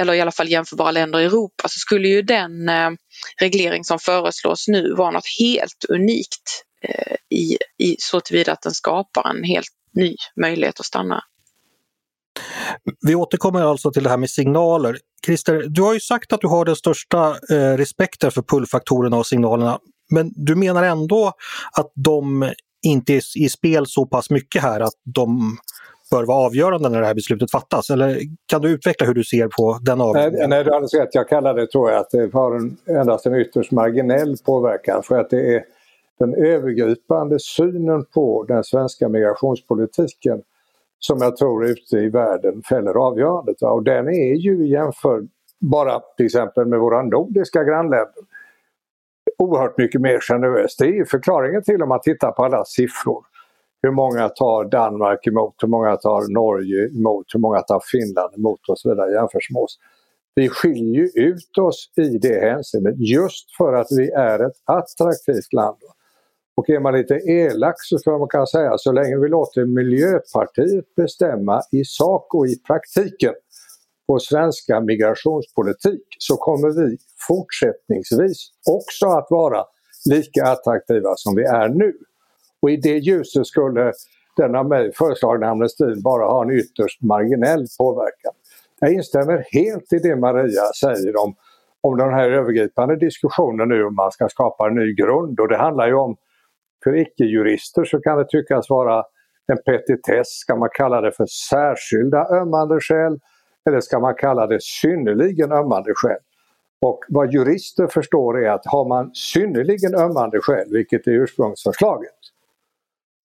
eller 0.00 0.14
i 0.14 0.20
alla 0.20 0.32
fall 0.32 0.48
jämförbara 0.48 0.90
länder 0.90 1.20
i 1.20 1.24
Europa, 1.24 1.68
så 1.68 1.78
skulle 1.78 2.08
ju 2.08 2.22
den 2.22 2.68
eh, 2.68 2.90
reglering 3.40 3.84
som 3.84 3.98
föreslås 3.98 4.68
nu 4.68 4.94
vara 4.94 5.10
något 5.10 5.28
helt 5.38 5.84
unikt 5.88 6.64
eh, 6.82 7.16
i, 7.30 7.58
i 7.78 7.96
så 7.98 8.20
tillvida 8.20 8.52
att 8.52 8.62
den 8.62 8.74
skapar 8.74 9.30
en 9.30 9.44
helt 9.44 9.72
ny 9.94 10.16
möjlighet 10.40 10.80
att 10.80 10.86
stanna. 10.86 11.22
Vi 13.06 13.14
återkommer 13.14 13.62
alltså 13.62 13.92
till 13.92 14.02
det 14.02 14.10
här 14.10 14.16
med 14.16 14.30
signaler. 14.30 14.98
Christer, 15.26 15.64
du 15.68 15.82
har 15.82 15.94
ju 15.94 16.00
sagt 16.00 16.32
att 16.32 16.40
du 16.40 16.46
har 16.46 16.64
den 16.64 16.76
största 16.76 17.36
eh, 17.50 17.76
respekten 17.76 18.30
för 18.30 18.42
pullfaktorerna 18.42 19.16
och 19.16 19.26
signalerna. 19.26 19.78
Men 20.10 20.32
du 20.34 20.54
menar 20.54 20.82
ändå 20.82 21.32
att 21.78 21.92
de 21.94 22.50
inte 22.82 23.12
är 23.12 23.38
i 23.38 23.48
spel 23.48 23.86
så 23.86 24.06
pass 24.06 24.30
mycket 24.30 24.62
här 24.62 24.80
att 24.80 24.94
de 25.04 25.56
bör 26.10 26.24
vara 26.24 26.46
avgörande 26.46 26.88
när 26.88 27.00
det 27.00 27.06
här 27.06 27.14
beslutet 27.14 27.50
fattas? 27.50 27.90
Eller 27.90 28.20
kan 28.46 28.62
du 28.62 28.70
utveckla 28.70 29.06
hur 29.06 29.14
du 29.14 29.24
ser 29.24 29.48
på 29.48 29.78
den? 29.82 29.98
Nej, 29.98 30.48
nej 30.48 30.64
du 30.64 30.70
har 30.70 30.76
alldeles 30.76 30.94
rätt. 30.94 31.08
Jag 31.12 31.28
kallar 31.28 31.54
det, 31.54 31.66
tror 31.66 31.90
jag, 31.90 32.00
att 32.00 32.10
det 32.10 32.32
har 32.32 32.56
en, 32.56 32.76
endast 32.88 33.26
en 33.26 33.34
ytterst 33.34 33.70
marginell 33.70 34.36
påverkan. 34.44 35.02
För 35.02 35.18
att 35.18 35.30
det 35.30 35.54
är 35.54 35.64
den 36.18 36.34
övergripande 36.34 37.38
synen 37.40 38.04
på 38.14 38.44
den 38.48 38.64
svenska 38.64 39.08
migrationspolitiken 39.08 40.42
som 40.98 41.18
jag 41.20 41.36
tror 41.36 41.64
ute 41.64 41.96
i 41.96 42.08
världen 42.08 42.62
fäller 42.68 42.94
avgörandet. 42.94 43.62
Och 43.62 43.82
den 43.82 44.08
är 44.08 44.34
ju 44.34 44.66
jämför 44.66 45.22
bara 45.60 46.00
till 46.16 46.26
exempel 46.26 46.66
med 46.66 46.78
våra 46.78 47.02
nordiska 47.02 47.64
grannländer 47.64 48.24
oerhört 49.38 49.78
mycket 49.78 50.00
mer 50.00 50.20
generös. 50.20 50.76
Det 50.76 50.84
är 50.84 51.04
förklaringen 51.04 51.62
till 51.62 51.82
om 51.82 51.88
man 51.88 52.00
tittar 52.00 52.32
på 52.32 52.44
alla 52.44 52.64
siffror. 52.64 53.24
Hur 53.82 53.90
många 53.90 54.28
tar 54.28 54.64
Danmark 54.64 55.26
emot, 55.26 55.54
hur 55.62 55.68
många 55.68 55.96
tar 55.96 56.32
Norge 56.34 56.88
emot, 56.88 57.26
hur 57.34 57.40
många 57.40 57.60
tar 57.60 57.82
Finland 57.92 58.34
emot 58.34 58.68
och 58.68 58.78
så 58.78 58.88
vidare 58.88 59.12
jämfört 59.12 59.50
med 59.50 59.62
oss. 59.62 59.78
Vi 60.34 60.48
skiljer 60.48 61.02
ju 61.02 61.28
ut 61.28 61.58
oss 61.58 61.92
i 61.96 62.18
det 62.18 62.40
hänseendet 62.40 62.94
just 62.98 63.56
för 63.56 63.72
att 63.72 63.86
vi 63.90 64.10
är 64.10 64.46
ett 64.46 64.56
attraktivt 64.64 65.52
land. 65.52 65.76
Och 66.56 66.70
är 66.70 66.80
man 66.80 66.94
lite 66.94 67.14
elak 67.14 67.74
så 67.78 67.98
ska 67.98 68.18
man 68.18 68.28
kunna 68.28 68.46
säga 68.46 68.78
så 68.78 68.92
länge 68.92 69.16
vi 69.16 69.28
låter 69.28 69.64
Miljöpartiet 69.64 70.94
bestämma 70.94 71.62
i 71.72 71.84
sak 71.84 72.34
och 72.34 72.46
i 72.46 72.62
praktiken 72.66 73.34
på 74.06 74.18
svenska 74.18 74.80
migrationspolitik 74.80 76.02
så 76.18 76.36
kommer 76.36 76.70
vi 76.70 76.96
fortsättningsvis 77.28 78.50
också 78.70 79.06
att 79.06 79.26
vara 79.30 79.64
lika 80.10 80.44
attraktiva 80.44 81.12
som 81.16 81.34
vi 81.36 81.42
är 81.42 81.68
nu. 81.68 81.92
Och 82.62 82.70
i 82.70 82.76
det 82.76 82.98
ljuset 82.98 83.46
skulle 83.46 83.92
den 84.36 84.54
av 84.54 84.68
mig 84.68 84.92
föreslagna 84.94 85.46
amnestin 85.46 86.02
bara 86.02 86.24
ha 86.24 86.42
en 86.42 86.50
ytterst 86.50 87.02
marginell 87.02 87.66
påverkan. 87.78 88.32
Jag 88.80 88.92
instämmer 88.92 89.44
helt 89.52 89.92
i 89.92 89.98
det 89.98 90.16
Maria 90.16 90.62
säger 90.80 91.22
om, 91.24 91.34
om 91.80 91.96
den 91.96 92.14
här 92.14 92.30
övergripande 92.30 92.96
diskussionen 92.96 93.68
nu 93.68 93.84
om 93.84 93.94
man 93.94 94.12
ska 94.12 94.28
skapa 94.28 94.66
en 94.66 94.74
ny 94.74 94.94
grund 94.94 95.40
och 95.40 95.48
det 95.48 95.56
handlar 95.56 95.86
ju 95.86 95.94
om 95.94 96.16
för 96.84 96.96
icke-jurister 96.96 97.84
så 97.84 98.00
kan 98.00 98.18
det 98.18 98.28
tyckas 98.28 98.70
vara 98.70 99.04
en 99.52 99.58
petitess. 99.64 100.28
Ska 100.28 100.56
man 100.56 100.68
kalla 100.72 101.00
det 101.00 101.12
för 101.12 101.26
särskilda 101.26 102.28
ömmande 102.28 102.80
skäl 102.80 103.20
eller 103.68 103.80
ska 103.80 104.00
man 104.00 104.14
kalla 104.14 104.46
det 104.46 104.62
synnerligen 104.62 105.52
ömmande 105.52 105.92
skäl? 105.94 106.18
Och 106.80 107.04
vad 107.08 107.32
jurister 107.32 107.86
förstår 107.86 108.44
är 108.44 108.50
att 108.50 108.66
har 108.66 108.88
man 108.88 109.14
synnerligen 109.14 109.94
ömmande 109.94 110.38
skäl, 110.40 110.66
vilket 110.70 111.06
är 111.06 111.12
ursprungsförslaget, 111.12 112.10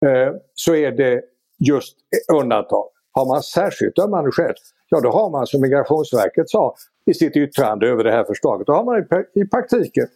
eh, 0.07 0.35
så 0.55 0.75
är 0.75 0.93
det 0.93 1.23
just 1.69 1.97
undantag. 2.33 2.85
Har 3.13 3.27
man 3.27 3.43
särskilt 3.43 3.99
ömmande 3.99 4.31
skäl, 4.31 4.55
ja 4.89 5.01
då 5.01 5.11
har 5.11 5.31
man 5.31 5.47
som 5.47 5.61
Migrationsverket 5.61 6.51
sa 6.51 6.75
i 7.11 7.15
sitt 7.15 7.37
yttrande 7.37 7.89
över 7.89 8.05
det 8.05 8.13
här 8.13 8.25
förslaget, 8.25 8.67
då 8.67 8.73
har 8.73 8.85
man 8.85 9.25
i 9.35 9.49
praktiken, 9.49 10.07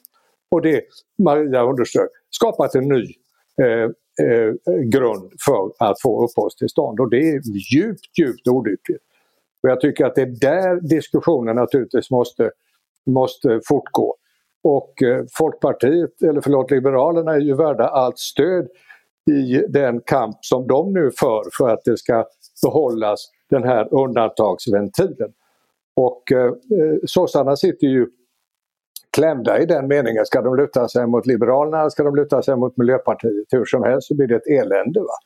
och 0.51 0.63
det 0.63 0.83
Maria 1.19 1.63
underströk, 1.63 2.11
skapat 2.31 2.75
en 2.75 2.89
ny 2.89 3.15
Eh, 3.61 3.91
eh, 4.27 4.55
grund 4.85 5.33
för 5.47 5.73
att 5.79 6.01
få 6.03 6.25
uppehållstillstånd 6.25 7.01
och 7.01 7.11
det 7.11 7.29
är 7.29 7.41
djupt, 7.73 8.19
djupt 8.19 8.49
olyckligt. 8.49 9.03
Och 9.63 9.71
jag 9.71 9.81
tycker 9.81 10.07
att 10.07 10.15
det 10.15 10.23
är 10.23 10.41
där 10.41 10.81
diskussionen 10.81 11.57
naturligtvis 11.57 12.11
måste, 12.11 12.51
måste 13.07 13.61
fortgå. 13.69 14.17
Och 14.63 15.03
eh, 15.03 15.25
Folkpartiet, 15.39 16.23
eller 16.23 16.41
förlåt 16.41 16.71
Liberalerna 16.71 17.33
är 17.33 17.41
ju 17.41 17.55
värda 17.55 17.89
allt 17.89 18.19
stöd 18.19 18.69
i 19.31 19.63
den 19.69 20.01
kamp 20.01 20.37
som 20.41 20.67
de 20.67 20.93
nu 20.93 21.11
för 21.21 21.43
för 21.59 21.69
att 21.69 21.85
det 21.85 21.99
ska 21.99 22.27
behållas 22.63 23.31
den 23.51 23.65
här 23.65 23.95
undantagsventilen. 23.95 25.33
Och 25.97 26.33
eh, 26.33 26.47
eh 26.47 26.99
sossarna 27.07 27.57
sitter 27.57 27.87
ju 27.87 28.07
klämda 29.11 29.59
i 29.59 29.67
den 29.67 29.89
meningen. 29.89 30.27
Ska 30.27 30.43
de 30.43 30.57
luta 30.57 30.89
sig 30.89 31.07
mot 31.07 31.27
Liberalerna 31.27 31.81
eller 31.81 31.91
ska 31.91 32.03
de 32.03 32.17
luta 32.17 32.43
sig 32.43 32.57
mot 32.57 32.77
Miljöpartiet? 32.77 33.47
Hur 33.51 33.65
som 33.65 33.83
helst 33.83 34.09
så 34.09 34.15
blir 34.15 34.27
det 34.27 34.37
ett 34.37 34.47
elände. 34.47 35.01
Va? 35.01 35.17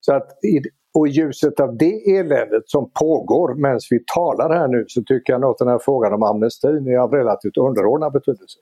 Så 0.00 0.14
att 0.14 0.44
i, 0.44 0.62
och 0.94 1.08
i 1.08 1.10
ljuset 1.10 1.60
av 1.60 1.76
det 1.76 2.16
eländet 2.16 2.62
som 2.66 2.90
pågår 3.00 3.54
medan 3.54 3.80
vi 3.90 4.04
talar 4.14 4.54
här 4.54 4.68
nu 4.68 4.84
så 4.88 5.02
tycker 5.02 5.32
jag 5.32 5.40
nog 5.40 5.50
att 5.50 5.58
den 5.58 5.68
här 5.68 5.78
frågan 5.78 6.12
om 6.12 6.22
amnestin 6.22 6.86
är 6.86 6.98
av 6.98 7.12
relativt 7.12 7.56
underordnad 7.56 8.12
betydelse. 8.12 8.58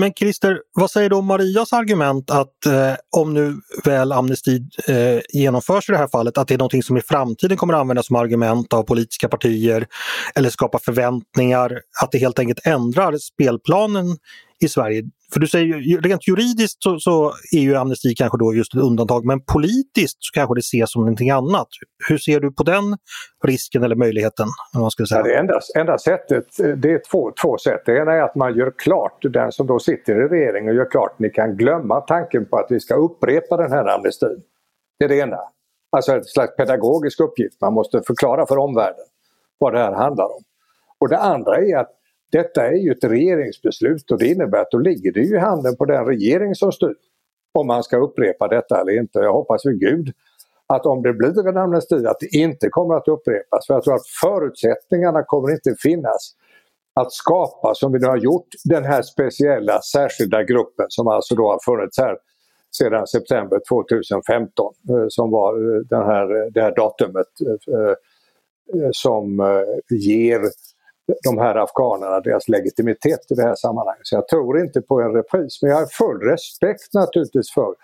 Men 0.00 0.12
Christer, 0.12 0.60
vad 0.72 0.90
säger 0.90 1.10
du 1.10 1.16
om 1.16 1.26
Marias 1.26 1.72
argument 1.72 2.30
att 2.30 2.66
eh, 2.66 2.94
om 3.16 3.34
nu 3.34 3.56
väl 3.84 4.12
amnesti 4.12 4.60
eh, 4.88 5.20
genomförs 5.28 5.88
i 5.88 5.92
det 5.92 5.98
här 5.98 6.08
fallet, 6.08 6.38
att 6.38 6.48
det 6.48 6.54
är 6.54 6.58
någonting 6.58 6.82
som 6.82 6.96
i 6.96 7.00
framtiden 7.00 7.56
kommer 7.56 7.74
att 7.74 7.80
användas 7.80 8.06
som 8.06 8.16
argument 8.16 8.72
av 8.72 8.82
politiska 8.82 9.28
partier 9.28 9.86
eller 10.34 10.50
skapa 10.50 10.78
förväntningar, 10.78 11.80
att 12.02 12.12
det 12.12 12.18
helt 12.18 12.38
enkelt 12.38 12.66
ändrar 12.66 13.18
spelplanen 13.18 14.06
i 14.60 14.68
Sverige? 14.68 15.02
För 15.32 15.40
du 15.40 15.46
säger 15.46 15.66
ju, 15.66 16.00
rent 16.00 16.28
juridiskt 16.28 16.82
så, 16.82 16.98
så, 16.98 17.32
är 17.52 17.60
ju 17.60 17.76
amnesti 17.76 18.14
kanske 18.14 18.38
då 18.38 18.54
just 18.54 18.74
ett 18.74 18.80
undantag, 18.80 19.24
men 19.24 19.40
politiskt 19.40 20.16
så 20.20 20.32
kanske 20.34 20.54
det 20.54 20.60
ses 20.60 20.92
som 20.92 21.02
någonting 21.02 21.30
annat. 21.30 21.68
Hur 22.08 22.18
ser 22.18 22.40
du 22.40 22.52
på 22.52 22.62
den 22.62 22.84
risken 23.44 23.82
eller 23.82 23.96
möjligheten? 23.96 24.46
Om 24.74 24.80
man 24.80 24.90
skulle 24.90 25.06
säga? 25.06 25.20
Ja, 25.20 25.26
det 25.26 25.38
enda, 25.38 25.60
enda 25.76 25.98
sättet, 25.98 26.46
det 26.76 26.92
är 26.92 27.10
två, 27.10 27.32
två 27.42 27.58
sätt. 27.58 27.82
Det 27.86 27.98
ena 27.98 28.12
är 28.12 28.22
att 28.22 28.34
man 28.34 28.58
gör 28.58 28.72
klart, 28.78 29.18
den 29.22 29.52
som 29.52 29.66
då 29.66 29.78
sitter 29.78 30.12
i 30.12 30.28
regeringen 30.28 30.74
gör 30.74 30.90
klart, 30.90 31.18
ni 31.18 31.30
kan 31.30 31.56
glömma 31.56 32.00
tanken 32.00 32.46
på 32.46 32.56
att 32.56 32.66
vi 32.70 32.80
ska 32.80 32.94
upprepa 32.94 33.56
den 33.56 33.72
här 33.72 33.86
amnestin. 33.86 34.42
Det 34.98 35.04
är 35.04 35.08
det 35.08 35.16
ena. 35.16 35.38
Alltså 35.92 36.16
ett 36.16 36.28
slags 36.28 36.56
pedagogisk 36.56 37.20
uppgift, 37.20 37.60
man 37.60 37.72
måste 37.72 38.02
förklara 38.06 38.46
för 38.46 38.58
omvärlden 38.58 39.04
vad 39.58 39.72
det 39.72 39.78
här 39.78 39.92
handlar 39.92 40.24
om. 40.24 40.42
Och 40.98 41.08
det 41.08 41.18
andra 41.18 41.56
är 41.56 41.76
att 41.76 41.90
detta 42.32 42.66
är 42.66 42.72
ju 42.72 42.92
ett 42.92 43.04
regeringsbeslut 43.04 44.10
och 44.10 44.18
det 44.18 44.26
innebär 44.26 44.58
att 44.58 44.70
då 44.70 44.78
ligger 44.78 45.12
det 45.12 45.20
ju 45.20 45.36
i 45.36 45.38
handen 45.38 45.76
på 45.76 45.84
den 45.84 46.06
regering 46.06 46.54
som 46.54 46.72
styr. 46.72 46.94
Om 47.58 47.66
man 47.66 47.82
ska 47.82 47.96
upprepa 47.96 48.48
detta 48.48 48.80
eller 48.80 48.98
inte. 49.00 49.18
Jag 49.18 49.32
hoppas 49.32 49.66
vid 49.66 49.80
Gud 49.80 50.12
att 50.66 50.86
om 50.86 51.02
det 51.02 51.12
blir 51.12 51.48
en 51.48 51.56
amnesti 51.56 52.06
att 52.06 52.20
det 52.20 52.36
inte 52.36 52.68
kommer 52.68 52.94
att 52.94 53.08
upprepas. 53.08 53.66
För 53.66 53.74
jag 53.74 53.84
tror 53.84 53.94
att 53.94 54.08
förutsättningarna 54.22 55.22
kommer 55.22 55.50
inte 55.50 55.74
finnas 55.82 56.34
att 56.94 57.12
skapa, 57.12 57.74
som 57.74 57.92
vi 57.92 57.98
nu 57.98 58.06
har 58.06 58.16
gjort, 58.16 58.46
den 58.64 58.84
här 58.84 59.02
speciella 59.02 59.80
särskilda 59.82 60.42
gruppen 60.42 60.86
som 60.88 61.08
alltså 61.08 61.34
då 61.34 61.50
har 61.50 61.58
funnits 61.64 61.98
här 61.98 62.16
sedan 62.78 63.06
september 63.06 63.60
2015 63.68 64.74
eh, 64.88 65.06
som 65.08 65.30
var 65.30 65.54
eh, 65.54 65.80
den 65.80 66.02
här, 66.02 66.36
eh, 66.36 66.50
det 66.52 66.62
här 66.62 66.74
datumet 66.74 67.26
som 68.92 69.42
ger 69.90 70.40
de 71.24 71.38
här 71.38 71.54
afghanerna 71.54 72.20
deras 72.20 72.48
legitimitet 72.48 73.30
i 73.30 73.34
det 73.34 73.42
här 73.42 73.54
sammanhanget. 73.54 74.06
Så 74.06 74.14
jag 74.14 74.28
tror 74.28 74.60
inte 74.60 74.80
på 74.80 75.00
en 75.00 75.12
repris 75.12 75.62
men 75.62 75.70
jag 75.70 75.78
har 75.78 75.86
full 75.86 76.20
respekt 76.20 76.94
naturligtvis 76.94 77.52
för 77.54 77.74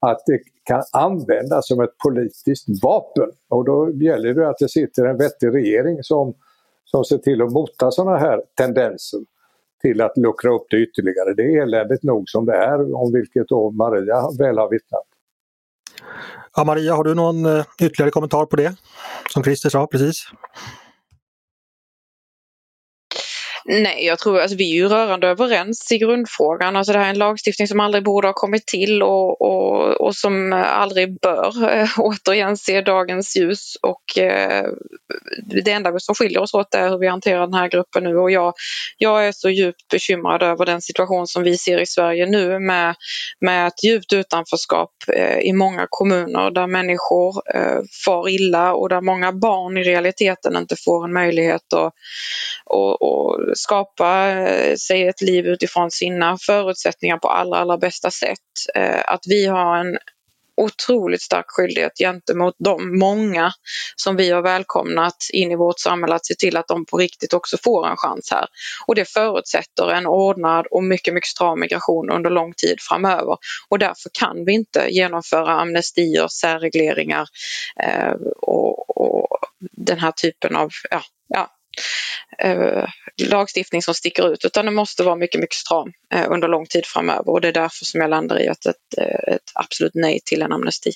att 0.00 0.22
det 0.26 0.38
kan 0.64 0.82
användas 0.92 1.68
som 1.68 1.80
ett 1.80 1.98
politiskt 2.04 2.66
vapen. 2.82 3.30
Och 3.48 3.64
då 3.64 3.90
gäller 3.90 4.34
det 4.34 4.48
att 4.48 4.58
det 4.58 4.68
sitter 4.68 5.04
en 5.04 5.18
vettig 5.18 5.54
regering 5.54 6.02
som, 6.02 6.34
som 6.84 7.04
ser 7.04 7.18
till 7.18 7.42
att 7.42 7.52
mota 7.52 7.90
sådana 7.90 8.18
här 8.18 8.42
tendenser 8.56 9.20
till 9.82 10.00
att 10.00 10.16
luckra 10.16 10.54
upp 10.54 10.66
det 10.70 10.76
ytterligare. 10.76 11.34
Det 11.34 11.42
är 11.42 11.62
eländigt 11.62 12.02
nog 12.02 12.28
som 12.28 12.46
det 12.46 12.56
är, 12.56 12.94
om 12.94 13.12
vilket 13.12 13.48
då 13.48 13.70
Maria 13.70 14.30
väl 14.38 14.58
har 14.58 14.70
vittnat. 14.70 15.06
Ja, 16.56 16.64
Maria, 16.64 16.94
har 16.94 17.04
du 17.04 17.14
någon 17.14 17.46
eh, 17.46 17.64
ytterligare 17.82 18.10
kommentar 18.10 18.46
på 18.46 18.56
det? 18.56 18.74
Som 19.30 19.42
Christer 19.42 19.70
sa 19.70 19.86
precis. 19.86 20.24
Nej, 23.64 24.06
jag 24.06 24.18
tror 24.18 24.36
att 24.36 24.42
alltså, 24.42 24.56
vi 24.56 24.70
är 24.70 24.74
ju 24.74 24.88
rörande 24.88 25.28
överens 25.28 25.92
i 25.92 25.98
grundfrågan. 25.98 26.76
Alltså 26.76 26.92
det 26.92 26.98
här 26.98 27.06
är 27.06 27.10
en 27.10 27.18
lagstiftning 27.18 27.68
som 27.68 27.80
aldrig 27.80 28.04
borde 28.04 28.28
ha 28.28 28.32
kommit 28.32 28.66
till 28.66 29.02
och, 29.02 29.40
och, 29.40 30.00
och 30.00 30.14
som 30.14 30.52
aldrig 30.52 31.20
bör 31.20 31.78
äh, 31.78 31.88
återigen 31.98 32.56
se 32.56 32.80
dagens 32.80 33.36
ljus. 33.36 33.76
Och 33.82 34.18
äh, 34.18 34.64
det 35.64 35.70
enda 35.70 35.98
som 35.98 36.14
skiljer 36.14 36.40
oss 36.40 36.54
åt 36.54 36.74
är 36.74 36.88
hur 36.88 36.98
vi 36.98 37.08
hanterar 37.08 37.40
den 37.40 37.54
här 37.54 37.68
gruppen 37.68 38.04
nu 38.04 38.16
och 38.16 38.30
jag, 38.30 38.54
jag 38.98 39.26
är 39.26 39.32
så 39.32 39.50
djupt 39.50 39.88
bekymrad 39.90 40.42
över 40.42 40.66
den 40.66 40.82
situation 40.82 41.26
som 41.26 41.42
vi 41.42 41.56
ser 41.56 41.80
i 41.80 41.86
Sverige 41.86 42.26
nu 42.26 42.58
med, 42.58 42.94
med 43.40 43.66
ett 43.66 43.84
djupt 43.84 44.12
utanförskap 44.12 44.90
äh, 45.12 45.38
i 45.38 45.52
många 45.52 45.86
kommuner 45.90 46.50
där 46.50 46.66
människor 46.66 47.42
äh, 47.54 47.80
far 48.04 48.28
illa 48.28 48.74
och 48.74 48.88
där 48.88 49.00
många 49.00 49.32
barn 49.32 49.76
i 49.76 49.82
realiteten 49.82 50.56
inte 50.56 50.76
får 50.84 51.04
en 51.04 51.12
möjlighet 51.12 51.72
att 51.72 51.92
och, 52.64 53.02
och 53.02 53.51
skapa 53.56 54.28
eh, 54.28 54.76
sig 54.76 55.08
ett 55.08 55.20
liv 55.20 55.46
utifrån 55.46 55.90
sina 55.90 56.38
förutsättningar 56.46 57.18
på 57.18 57.28
allra, 57.28 57.58
allra 57.58 57.78
bästa 57.78 58.10
sätt. 58.10 58.38
Eh, 58.74 59.02
att 59.06 59.24
vi 59.26 59.46
har 59.46 59.76
en 59.76 59.98
otroligt 60.56 61.22
stark 61.22 61.44
skyldighet 61.48 61.98
gentemot 61.98 62.54
de 62.58 62.98
många 62.98 63.52
som 63.96 64.16
vi 64.16 64.30
har 64.30 64.42
välkomnat 64.42 65.16
in 65.32 65.50
i 65.50 65.56
vårt 65.56 65.80
samhälle 65.80 66.14
att 66.14 66.26
se 66.26 66.34
till 66.34 66.56
att 66.56 66.68
de 66.68 66.86
på 66.86 66.96
riktigt 66.96 67.32
också 67.32 67.56
får 67.64 67.86
en 67.86 67.96
chans 67.96 68.30
här. 68.30 68.46
Och 68.86 68.94
det 68.94 69.04
förutsätter 69.04 69.92
en 69.92 70.06
ordnad 70.06 70.66
och 70.70 70.84
mycket, 70.84 71.14
mycket 71.14 71.28
stram 71.28 71.60
migration 71.60 72.10
under 72.10 72.30
lång 72.30 72.52
tid 72.56 72.76
framöver. 72.80 73.36
Och 73.68 73.78
därför 73.78 74.10
kan 74.12 74.44
vi 74.44 74.52
inte 74.52 74.86
genomföra 74.90 75.60
amnestier, 75.60 76.28
särregleringar 76.28 77.28
eh, 77.82 78.12
och, 78.42 78.96
och, 78.96 79.28
den 79.72 79.98
här 79.98 80.12
typen 80.12 80.56
av 80.56 80.70
ja, 80.90 81.02
ja, 81.28 81.50
eh, 82.38 82.84
lagstiftning 83.30 83.82
som 83.82 83.94
sticker 83.94 84.32
ut 84.32 84.44
utan 84.44 84.64
det 84.64 84.70
måste 84.70 85.02
vara 85.02 85.16
mycket, 85.16 85.40
mycket 85.40 85.56
stram 85.56 85.92
eh, 86.14 86.26
under 86.30 86.48
lång 86.48 86.66
tid 86.66 86.86
framöver 86.86 87.28
och 87.28 87.40
det 87.40 87.48
är 87.48 87.52
därför 87.52 87.84
som 87.84 88.00
jag 88.00 88.10
landar 88.10 88.42
i 88.42 88.48
att 88.48 88.66
ett, 88.66 88.98
eh, 88.98 89.34
ett 89.34 89.50
absolut 89.54 89.94
nej 89.94 90.20
till 90.24 90.42
en 90.42 90.52
amnesti. 90.52 90.92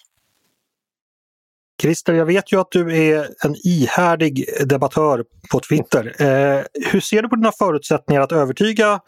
Christer, 1.83 2.15
jag 2.15 2.27
vet 2.27 2.53
ju 2.53 2.61
att 2.61 2.71
du 2.71 3.09
är 3.11 3.29
en 3.45 3.55
ihärdig 3.65 4.45
debattör 4.65 5.25
på 5.53 5.61
Twitter. 5.61 6.23
Eh, 6.23 6.63
hur 6.93 7.01
ser 7.01 7.23
du 7.23 7.29
på 7.29 7.37
dina 7.37 7.53
förutsättningar 7.53 8.21
att 8.21 8.33
övertyga 8.33 9.01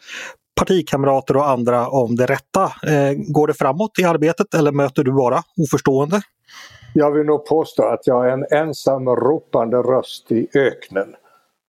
partikamrater 0.61 1.37
och 1.37 1.49
andra 1.49 1.89
om 1.89 2.17
det 2.17 2.27
rätta? 2.27 2.63
Eh, 2.65 3.13
går 3.17 3.47
det 3.47 3.55
framåt 3.55 3.99
i 3.99 4.05
arbetet 4.05 4.55
eller 4.55 4.73
möter 4.73 5.05
du 5.05 5.13
bara 5.13 5.43
oförstående? 5.57 6.23
Jag 6.95 7.13
vill 7.13 7.27
nog 7.27 7.47
påstå 7.47 7.83
att 7.83 8.07
jag 8.07 8.29
är 8.29 8.33
en 8.33 8.45
ensam 8.51 9.09
ropande 9.09 9.77
röst 9.77 10.33
i 10.33 10.49
öknen. 10.55 11.15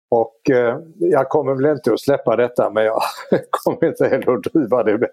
Och 0.09 0.49
eh, 0.49 0.79
jag 0.97 1.29
kommer 1.29 1.55
väl 1.55 1.65
inte 1.65 1.93
att 1.93 1.99
släppa 1.99 2.35
detta 2.35 2.69
men 2.69 2.85
jag 2.85 3.01
kommer 3.49 3.85
inte 3.85 4.07
heller 4.07 4.31
att 4.31 4.43
driva 4.43 4.83
det 4.83 4.97
med, 4.97 5.09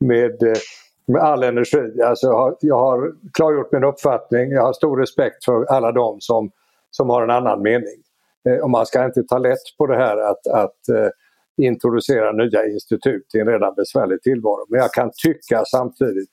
med, 0.00 0.42
eh, 0.42 0.58
med 1.06 1.22
all 1.22 1.42
energi. 1.42 2.02
Alltså, 2.02 2.26
jag, 2.26 2.36
har, 2.36 2.56
jag 2.60 2.78
har 2.78 3.12
klargjort 3.32 3.72
min 3.72 3.84
uppfattning, 3.84 4.50
jag 4.50 4.62
har 4.62 4.72
stor 4.72 4.96
respekt 4.96 5.44
för 5.44 5.64
alla 5.64 5.92
de 5.92 6.20
som, 6.20 6.50
som 6.90 7.10
har 7.10 7.22
en 7.22 7.30
annan 7.30 7.62
mening. 7.62 8.02
Eh, 8.48 8.56
och 8.56 8.70
man 8.70 8.86
ska 8.86 9.04
inte 9.04 9.22
ta 9.22 9.38
lätt 9.38 9.76
på 9.78 9.86
det 9.86 9.96
här 9.96 10.16
att, 10.16 10.46
att 10.46 10.88
eh, 10.88 11.08
introducera 11.56 12.32
nya 12.32 12.66
institut 12.66 13.34
i 13.34 13.40
en 13.40 13.46
redan 13.46 13.74
besvärlig 13.74 14.22
tillvaro. 14.22 14.66
Men 14.68 14.80
jag 14.80 14.92
kan 14.92 15.10
tycka 15.16 15.64
samtidigt, 15.66 16.30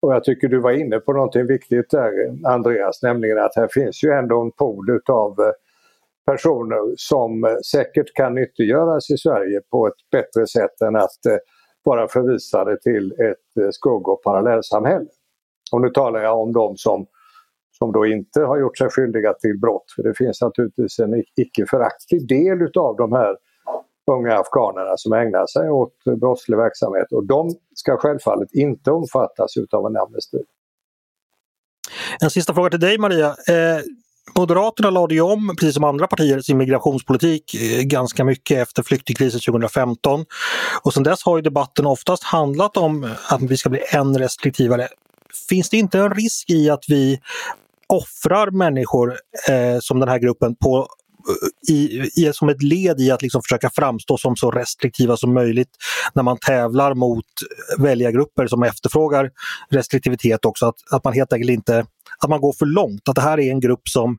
och 0.00 0.14
jag 0.14 0.24
tycker 0.24 0.48
du 0.48 0.60
var 0.60 0.72
inne 0.72 0.98
på 0.98 1.12
någonting 1.12 1.46
viktigt 1.46 1.90
där 1.90 2.12
Andreas, 2.48 3.02
nämligen 3.02 3.38
att 3.38 3.56
här 3.56 3.68
finns 3.70 4.04
ju 4.04 4.10
ändå 4.10 4.40
en 4.40 4.50
pool 4.50 4.90
utav 4.90 5.40
eh, 5.40 5.52
personer 6.26 6.94
som 6.96 7.44
eh, 7.44 7.56
säkert 7.72 8.14
kan 8.14 8.34
nyttiggöras 8.34 9.10
i 9.10 9.16
Sverige 9.16 9.60
på 9.70 9.86
ett 9.86 10.10
bättre 10.12 10.46
sätt 10.46 10.80
än 10.80 10.96
att 10.96 11.26
eh, 11.26 11.36
vara 11.84 12.08
förvisade 12.08 12.80
till 12.80 13.12
ett 13.12 13.62
eh, 13.62 13.70
skugg 13.70 14.08
och 14.08 14.22
parallellsamhälle. 14.22 15.06
Och 15.72 15.80
nu 15.80 15.90
talar 15.90 16.22
jag 16.22 16.40
om 16.40 16.52
de 16.52 16.76
som, 16.76 17.06
som 17.78 17.92
då 17.92 18.06
inte 18.06 18.40
har 18.40 18.58
gjort 18.58 18.78
sig 18.78 18.88
skyldiga 18.90 19.34
till 19.34 19.58
brott. 19.60 19.84
För 19.96 20.02
det 20.02 20.14
finns 20.14 20.40
naturligtvis 20.40 20.98
en 20.98 21.14
icke 21.36 21.66
föraktlig 21.70 22.28
del 22.28 22.62
utav 22.62 22.96
de 22.96 23.12
här 23.12 23.36
unga 24.12 24.38
afghanerna 24.38 24.96
som 24.96 25.12
ägnar 25.12 25.46
sig 25.46 25.70
åt 25.70 26.04
brottslig 26.20 26.56
verksamhet 26.56 27.12
och 27.12 27.26
de 27.26 27.50
ska 27.74 27.96
självfallet 27.96 28.48
inte 28.52 28.90
omfattas 28.90 29.56
utav 29.56 29.86
en 29.86 29.96
amnesti. 29.96 30.38
En 32.20 32.30
sista 32.30 32.54
fråga 32.54 32.70
till 32.70 32.80
dig 32.80 32.98
Maria. 32.98 33.26
Eh, 33.26 33.80
Moderaterna 34.36 34.90
lade 34.90 35.14
ju 35.14 35.20
om, 35.20 35.56
precis 35.60 35.74
som 35.74 35.84
andra 35.84 36.06
partier, 36.06 36.40
sin 36.40 36.58
migrationspolitik 36.58 37.54
eh, 37.54 37.82
ganska 37.82 38.24
mycket 38.24 38.58
efter 38.58 38.82
flyktingkrisen 38.82 39.40
2015. 39.40 40.24
Och 40.82 40.94
sedan 40.94 41.02
dess 41.02 41.22
har 41.24 41.36
ju 41.36 41.42
debatten 41.42 41.86
oftast 41.86 42.24
handlat 42.24 42.76
om 42.76 43.04
eh, 43.04 43.10
att 43.28 43.42
vi 43.42 43.56
ska 43.56 43.68
bli 43.68 43.80
än 43.90 44.18
restriktivare. 44.18 44.88
Finns 45.48 45.70
det 45.70 45.76
inte 45.76 45.98
en 45.98 46.14
risk 46.14 46.50
i 46.50 46.70
att 46.70 46.84
vi 46.88 47.20
offrar 47.86 48.50
människor 48.50 49.18
eh, 49.48 49.78
som 49.80 50.00
den 50.00 50.08
här 50.08 50.18
gruppen 50.18 50.56
på 50.56 50.78
eh, 50.78 51.74
i, 51.74 52.10
i, 52.16 52.32
som 52.32 52.48
ett 52.48 52.62
led 52.62 53.00
i 53.00 53.10
att 53.10 53.22
liksom 53.22 53.42
försöka 53.42 53.70
framstå 53.70 54.18
som 54.18 54.36
så 54.36 54.50
restriktiva 54.50 55.16
som 55.16 55.34
möjligt 55.34 55.70
när 56.14 56.22
man 56.22 56.38
tävlar 56.38 56.94
mot 56.94 57.26
väljargrupper 57.78 58.46
som 58.46 58.62
efterfrågar 58.62 59.30
restriktivitet 59.70 60.44
också. 60.44 60.66
Att, 60.66 60.76
att 60.90 61.04
man 61.04 61.12
helt 61.12 61.32
enkelt 61.32 61.50
inte 61.50 61.86
att 62.24 62.30
man 62.30 62.40
går 62.40 62.52
för 62.52 62.66
långt. 62.66 63.08
Att 63.08 63.14
det 63.14 63.20
här 63.20 63.40
är 63.40 63.50
en 63.50 63.60
grupp 63.60 63.88
som 63.88 64.18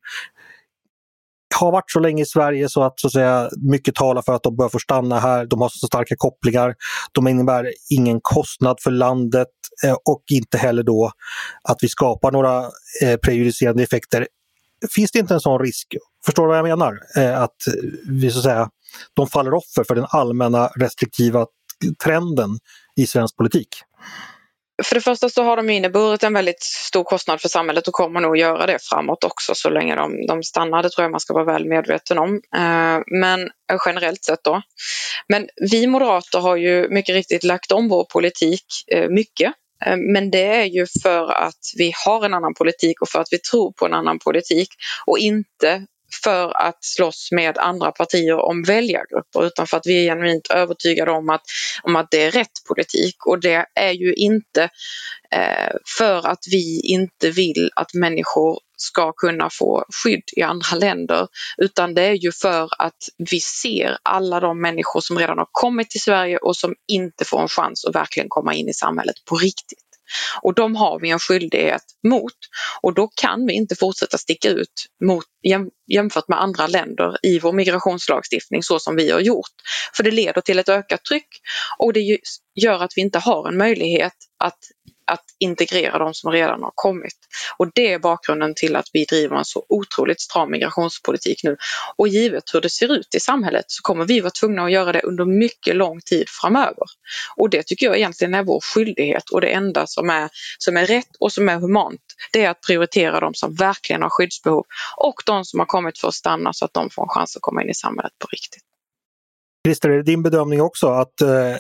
har 1.60 1.72
varit 1.72 1.92
så 1.92 2.00
länge 2.00 2.24
i 2.24 2.26
Sverige 2.26 2.70
så 2.70 2.84
att, 2.84 3.00
så 3.00 3.08
att 3.08 3.14
säga, 3.14 3.50
mycket 3.58 3.96
talar 3.96 4.22
för 4.22 4.34
att 4.34 4.44
de 4.44 4.56
bör 4.56 4.70
få 4.70 4.80
stanna 4.80 5.20
här. 5.20 5.46
De 5.46 5.62
har 5.62 5.70
så 5.70 5.88
starka 5.88 6.16
kopplingar. 6.18 6.76
De 7.12 7.28
innebär 7.28 7.74
ingen 7.90 8.20
kostnad 8.22 8.78
för 8.82 8.92
landet 8.92 9.48
eh, 9.84 9.94
och 10.06 10.24
inte 10.32 10.58
heller 10.58 10.84
då 10.84 11.12
att 11.64 11.78
vi 11.82 11.88
skapar 11.88 12.32
några 12.32 12.64
eh, 13.02 13.18
prejudicerande 13.24 13.84
effekter. 13.84 14.28
Finns 14.96 15.12
det 15.12 15.20
inte 15.20 15.34
en 15.34 15.40
sån 15.40 15.60
risk? 15.60 15.88
Förstår 16.26 16.44
du 16.44 16.48
vad 16.48 16.58
jag 16.58 16.80
menar? 16.80 17.00
Eh, 17.18 17.42
att 17.42 17.56
vi 18.10 18.32
så 18.32 18.38
att 18.38 18.44
säga, 18.44 18.70
de 19.14 19.28
faller 19.28 19.54
offer 19.54 19.84
för 19.84 19.96
den 19.96 20.06
allmänna 20.10 20.68
restriktiva 20.68 21.46
trenden 22.04 22.50
i 22.96 23.08
svensk 23.08 23.38
politik. 23.38 23.68
För 24.84 24.96
det 24.96 25.02
första 25.02 25.30
så 25.30 25.44
har 25.44 25.58
de 25.58 25.70
inneburit 25.70 26.24
en 26.24 26.34
väldigt 26.34 26.64
stor 26.64 27.04
kostnad 27.04 27.42
för 27.42 27.50
samhället 27.50 27.88
och 27.88 27.94
kommer 27.94 28.22
nog 28.22 28.38
göra 28.38 28.66
det 28.66 28.80
framåt 28.82 29.24
också 29.24 29.56
så 29.56 29.70
länge 29.70 29.96
de, 29.96 30.26
de 30.28 30.44
stannar. 30.44 30.84
Det 30.84 30.90
tror 30.90 31.04
jag 31.04 31.12
man 31.12 31.20
ska 31.20 31.34
vara 31.34 31.46
väl 31.46 31.66
medveten 31.66 32.18
om. 32.18 32.42
Eh, 32.56 33.02
men 33.08 33.42
eh, 33.42 33.78
generellt 33.86 34.24
sett 34.24 34.44
då. 34.44 34.62
Men 35.28 35.48
vi 35.72 35.88
moderater 35.88 36.40
har 36.40 36.56
ju 36.56 36.90
mycket 36.90 37.16
riktigt 37.16 37.44
lagt 37.44 37.72
om 37.72 37.90
vår 37.90 38.04
politik 38.04 38.66
eh, 38.92 39.10
mycket. 39.10 39.54
Men 40.14 40.32
det 40.32 40.46
är 40.46 40.66
ju 40.66 40.86
för 41.04 41.32
att 41.32 41.60
vi 41.78 41.92
har 42.06 42.26
en 42.26 42.34
annan 42.34 42.54
politik 42.54 43.02
och 43.02 43.10
för 43.10 43.20
att 43.20 43.28
vi 43.32 43.40
tror 43.40 43.72
på 43.72 43.86
en 43.86 43.94
annan 43.94 44.20
politik 44.20 44.70
och 45.06 45.20
inte 45.20 45.86
för 46.24 46.58
att 46.58 46.84
slåss 46.84 47.30
med 47.32 47.58
andra 47.58 47.92
partier 47.92 48.36
om 48.36 48.64
väljargrupper 48.64 49.46
utan 49.46 49.68
för 49.68 49.78
att 49.78 49.86
vi 49.86 50.08
är 50.08 50.16
genuint 50.16 50.48
övertygade 50.48 51.12
om 51.12 51.30
att, 51.30 51.42
om 51.84 51.96
att 51.96 52.12
det 52.12 52.24
är 52.24 52.32
rätt 52.32 52.64
politik 52.68 53.26
och 53.26 53.42
det 53.42 53.66
är 53.76 53.92
ju 53.92 54.14
inte 54.14 54.64
eh, 55.32 55.74
för 55.98 56.28
att 56.28 56.44
vi 56.52 56.82
inte 56.84 57.30
vill 57.30 57.70
att 57.76 57.94
människor 57.94 58.60
ska 58.78 59.14
kunna 59.14 59.50
få 59.50 59.86
skydd 60.04 60.24
i 60.36 60.42
andra 60.42 60.76
länder 60.76 61.28
utan 61.58 61.94
det 61.94 62.02
är 62.02 62.14
ju 62.14 62.32
för 62.32 62.70
att 62.78 62.98
vi 63.32 63.40
ser 63.40 63.98
alla 64.04 64.40
de 64.40 64.62
människor 64.62 65.02
som 65.02 65.20
redan 65.20 65.38
har 65.38 65.48
kommit 65.52 65.90
till 65.90 66.02
Sverige 66.02 66.38
och 66.38 66.56
som 66.56 66.74
inte 66.88 67.26
får 67.26 67.42
en 67.42 67.48
chans 67.48 67.86
att 67.86 67.96
verkligen 67.96 68.30
komma 68.30 68.54
in 68.54 68.70
i 68.70 68.74
samhället 68.74 69.16
på 69.30 69.36
riktigt. 69.36 69.85
Och 70.42 70.56
de 70.56 70.76
har 70.76 71.00
vi 71.00 71.10
en 71.10 71.20
skyldighet 71.20 71.84
mot 72.08 72.34
och 72.82 72.94
då 72.94 73.08
kan 73.08 73.46
vi 73.46 73.54
inte 73.54 73.76
fortsätta 73.76 74.18
sticka 74.18 74.50
ut 74.50 74.86
mot, 75.06 75.26
jämfört 75.88 76.28
med 76.28 76.42
andra 76.42 76.68
länder 76.68 77.18
i 77.24 77.40
vår 77.40 77.54
migrationslagstiftning 77.54 78.64
så 78.64 78.80
som 78.80 78.96
vi 78.96 79.12
har 79.12 79.20
gjort. 79.20 79.52
För 79.96 80.04
det 80.04 80.12
leder 80.12 80.42
till 80.42 80.60
ett 80.60 80.70
ökat 80.70 81.04
tryck 81.04 81.28
och 81.78 81.94
det 81.94 82.20
gör 82.56 82.84
att 82.84 82.92
vi 82.96 83.02
inte 83.02 83.20
har 83.20 83.48
en 83.48 83.58
möjlighet 83.58 84.14
att 84.40 84.60
att 85.08 85.24
integrera 85.40 85.98
de 85.98 86.14
som 86.14 86.32
redan 86.32 86.64
har 86.64 86.72
kommit. 86.76 87.16
Och 87.58 87.72
det 87.76 87.94
är 87.94 88.00
bakgrunden 88.00 88.54
till 88.56 88.76
att 88.76 88.90
vi 88.94 89.06
driver 89.06 89.36
en 89.36 89.46
så 89.46 89.66
otroligt 89.70 90.22
stram 90.22 90.52
migrationspolitik 90.52 91.44
nu. 91.44 91.58
Och 91.96 92.08
givet 92.08 92.44
hur 92.54 92.62
det 92.62 92.70
ser 92.70 92.94
ut 92.94 93.16
i 93.16 93.20
samhället 93.20 93.66
så 93.68 93.82
kommer 93.82 94.06
vi 94.06 94.20
vara 94.20 94.32
tvungna 94.32 94.64
att 94.64 94.72
göra 94.72 94.92
det 94.92 95.02
under 95.02 95.26
mycket 95.26 95.76
lång 95.76 96.02
tid 96.02 96.26
framöver. 96.42 96.86
Och 97.36 97.50
det 97.50 97.64
tycker 97.64 97.86
jag 97.86 97.98
egentligen 97.98 98.34
är 98.34 98.44
vår 98.44 98.60
skyldighet 98.62 99.30
och 99.30 99.42
det 99.42 99.48
enda 99.48 99.88
som 99.88 100.10
är, 100.10 100.30
som 100.58 100.78
är 100.78 100.86
rätt 100.86 101.16
och 101.20 101.32
som 101.32 101.50
är 101.50 101.56
humant. 101.56 102.02
Det 102.34 102.46
är 102.46 102.50
att 102.50 102.62
prioritera 102.62 103.20
de 103.20 103.34
som 103.34 103.56
verkligen 103.56 104.02
har 104.02 104.10
skyddsbehov 104.10 104.66
och 104.98 105.22
de 105.26 105.46
som 105.46 105.60
har 105.60 105.66
kommit 105.66 106.00
för 106.00 106.08
att 106.08 106.14
stanna 106.14 106.54
så 106.54 106.66
att 106.66 106.74
de 106.74 106.90
får 106.90 107.04
en 107.04 107.10
chans 107.10 107.36
att 107.36 107.42
komma 107.42 107.64
in 107.64 107.70
i 107.70 107.76
samhället 107.76 108.14
på 108.20 108.28
riktigt. 108.28 108.75
Christer, 109.66 109.90
är 109.90 109.98
det 109.98 110.04
din 110.04 110.24
bedömning 110.24 110.62
också 110.62 110.88
att 110.88 111.22
eh, 111.22 111.52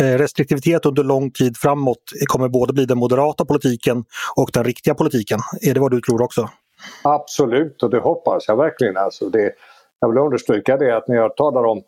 eh, 0.00 0.18
restriktivitet 0.18 0.86
under 0.86 1.04
lång 1.04 1.30
tid 1.30 1.56
framåt 1.56 2.02
kommer 2.26 2.48
både 2.48 2.72
bli 2.72 2.84
den 2.84 2.98
moderata 2.98 3.44
politiken 3.44 4.04
och 4.36 4.50
den 4.52 4.64
riktiga 4.64 4.94
politiken? 4.94 5.38
Är 5.60 5.74
det 5.74 5.80
vad 5.80 5.90
du 5.90 6.00
tror 6.00 6.22
också? 6.22 6.48
Absolut 7.04 7.82
och 7.82 7.90
det 7.90 7.98
hoppas 7.98 8.48
jag 8.48 8.56
verkligen. 8.56 8.96
Alltså 8.96 9.28
det, 9.28 9.52
jag 10.00 10.08
vill 10.08 10.18
understryka 10.18 10.76
det 10.76 10.96
att 10.96 11.08
när 11.08 11.16
jag 11.16 11.36
talar 11.36 11.64
om 11.64 11.82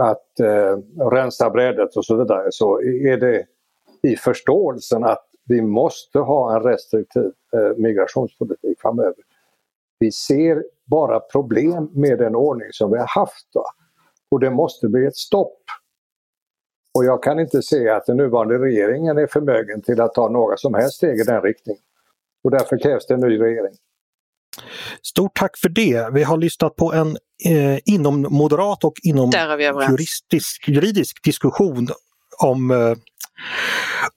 att 0.00 0.40
eh, 0.40 1.06
rensa 1.10 1.50
brädet 1.50 1.96
och 1.96 2.04
så 2.04 2.16
vidare 2.16 2.46
så 2.50 2.80
är 2.82 3.16
det 3.16 3.44
i 4.02 4.16
förståelsen 4.16 5.04
att 5.04 5.26
vi 5.44 5.62
måste 5.62 6.18
ha 6.18 6.56
en 6.56 6.62
restriktiv 6.62 7.30
eh, 7.52 7.76
migrationspolitik 7.76 8.80
framöver. 8.80 9.24
Vi 9.98 10.12
ser 10.12 10.64
bara 10.84 11.20
problem 11.20 11.90
med 11.92 12.18
den 12.18 12.34
ordning 12.36 12.68
som 12.72 12.90
vi 12.92 12.98
har 12.98 13.20
haft. 13.20 13.48
Va? 13.54 13.64
Och 14.32 14.40
det 14.40 14.50
måste 14.50 14.88
bli 14.88 15.06
ett 15.06 15.16
stopp. 15.16 15.62
Och 16.94 17.04
jag 17.04 17.22
kan 17.22 17.40
inte 17.40 17.62
se 17.62 17.88
att 17.88 18.06
den 18.06 18.16
nuvarande 18.16 18.58
regeringen 18.58 19.18
är 19.18 19.26
förmögen 19.26 19.82
till 19.82 20.00
att 20.00 20.14
ta 20.14 20.28
några 20.28 20.56
som 20.56 20.74
helst 20.74 20.96
steg 20.96 21.20
i 21.20 21.22
den 21.22 21.42
riktningen. 21.42 21.82
Och 22.44 22.50
därför 22.50 22.78
krävs 22.78 23.06
det 23.06 23.14
en 23.14 23.20
ny 23.20 23.40
regering. 23.40 23.74
Stort 25.02 25.38
tack 25.38 25.58
för 25.58 25.68
det. 25.68 26.08
Vi 26.12 26.22
har 26.22 26.36
lyssnat 26.36 26.76
på 26.76 26.92
en 26.92 27.16
eh, 27.44 27.78
inom 27.84 28.26
moderat 28.30 28.84
och 28.84 28.94
inom 29.02 29.30
juristisk, 29.88 30.68
juridisk 30.68 31.24
diskussion 31.24 31.88
om, 32.42 32.70
eh, 32.70 32.96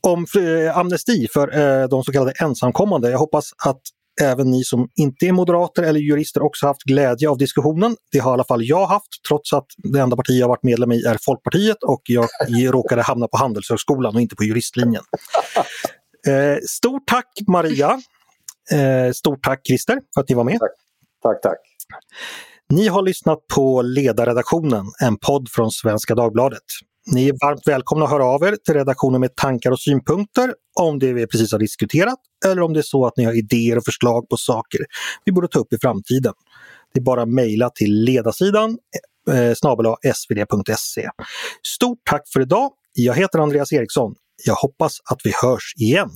om 0.02 0.26
eh, 0.38 0.78
amnesti 0.78 1.28
för 1.34 1.58
eh, 1.58 1.88
de 1.88 2.04
så 2.04 2.12
kallade 2.12 2.34
ensamkommande. 2.42 3.10
Jag 3.10 3.20
hoppas 3.20 3.50
att 3.66 3.82
även 4.22 4.52
ni 4.52 4.64
som 4.64 4.90
inte 4.96 5.26
är 5.26 5.32
moderater 5.32 5.84
eller 5.84 6.00
jurister 6.00 6.44
också 6.44 6.68
haft 6.68 6.84
glädje 6.84 7.30
av 7.30 7.38
diskussionen. 7.38 7.96
Det 8.12 8.20
har 8.20 8.32
i 8.32 8.34
alla 8.34 8.44
fall 8.44 8.64
jag 8.64 8.86
haft, 8.86 9.08
trots 9.28 9.54
att 9.54 9.66
det 9.78 10.00
enda 10.00 10.16
parti 10.16 10.40
jag 10.40 10.48
varit 10.48 10.64
medlem 10.64 10.92
i 10.92 11.04
är 11.04 11.18
Folkpartiet 11.26 11.84
och 11.84 12.02
jag 12.06 12.30
råkade 12.74 13.02
hamna 13.02 13.28
på 13.28 13.38
Handelshögskolan 13.38 14.16
och 14.16 14.22
inte 14.22 14.36
på 14.36 14.44
juristlinjen. 14.44 15.04
Eh, 16.28 16.58
stort 16.68 17.04
tack 17.08 17.28
Maria! 17.48 18.02
Eh, 18.72 19.12
stort 19.14 19.44
tack 19.44 19.62
Christer 19.68 20.00
för 20.14 20.22
att 20.22 20.30
ni 20.30 20.36
var 20.36 20.44
med. 20.44 20.60
Tack, 20.60 20.72
tack. 21.22 21.42
tack. 21.42 21.58
Ni 22.70 22.88
har 22.88 23.02
lyssnat 23.02 23.40
på 23.56 23.82
Ledarredaktionen, 23.82 24.86
en 25.02 25.18
podd 25.18 25.50
från 25.52 25.72
Svenska 25.72 26.16
Dagbladet. 26.16 26.64
Ni 27.12 27.28
är 27.28 27.34
varmt 27.42 27.68
välkomna 27.68 28.06
att 28.06 28.12
höra 28.12 28.26
av 28.26 28.44
er 28.44 28.56
till 28.66 28.74
redaktionen 28.74 29.22
med 29.22 29.36
tankar 29.36 29.72
och 29.72 29.80
synpunkter 29.80 30.54
om 30.80 31.00
det 31.00 31.14
vi 31.14 31.28
precis 31.28 31.52
har 31.52 31.60
diskuterat 31.60 32.20
eller 32.46 32.62
om 32.62 32.74
det 32.74 32.80
är 32.80 32.82
så 32.82 33.06
att 33.06 33.18
ni 33.18 33.24
har 33.24 33.38
idéer 33.38 33.78
och 33.78 33.86
förslag 33.86 34.30
på 34.30 34.38
saker 34.38 34.80
vi 35.26 35.32
borde 35.32 35.48
ta 35.48 35.60
upp 35.60 35.74
i 35.74 35.78
framtiden. 35.82 36.34
Det 36.94 37.00
är 37.00 37.04
bara 37.04 37.22
att 37.22 37.30
mejla 37.30 37.70
till 37.70 38.04
ledarsidan 38.04 38.78
eh, 39.32 39.54
svd.se. 40.14 41.10
Stort 41.68 42.00
tack 42.10 42.24
för 42.34 42.42
idag! 42.42 42.72
Jag 42.94 43.14
heter 43.14 43.40
Andreas 43.40 43.74
Eriksson. 43.74 44.16
Jag 44.46 44.56
hoppas 44.56 44.98
att 45.12 45.20
vi 45.24 45.32
hörs 45.42 45.74
igen. 45.78 46.10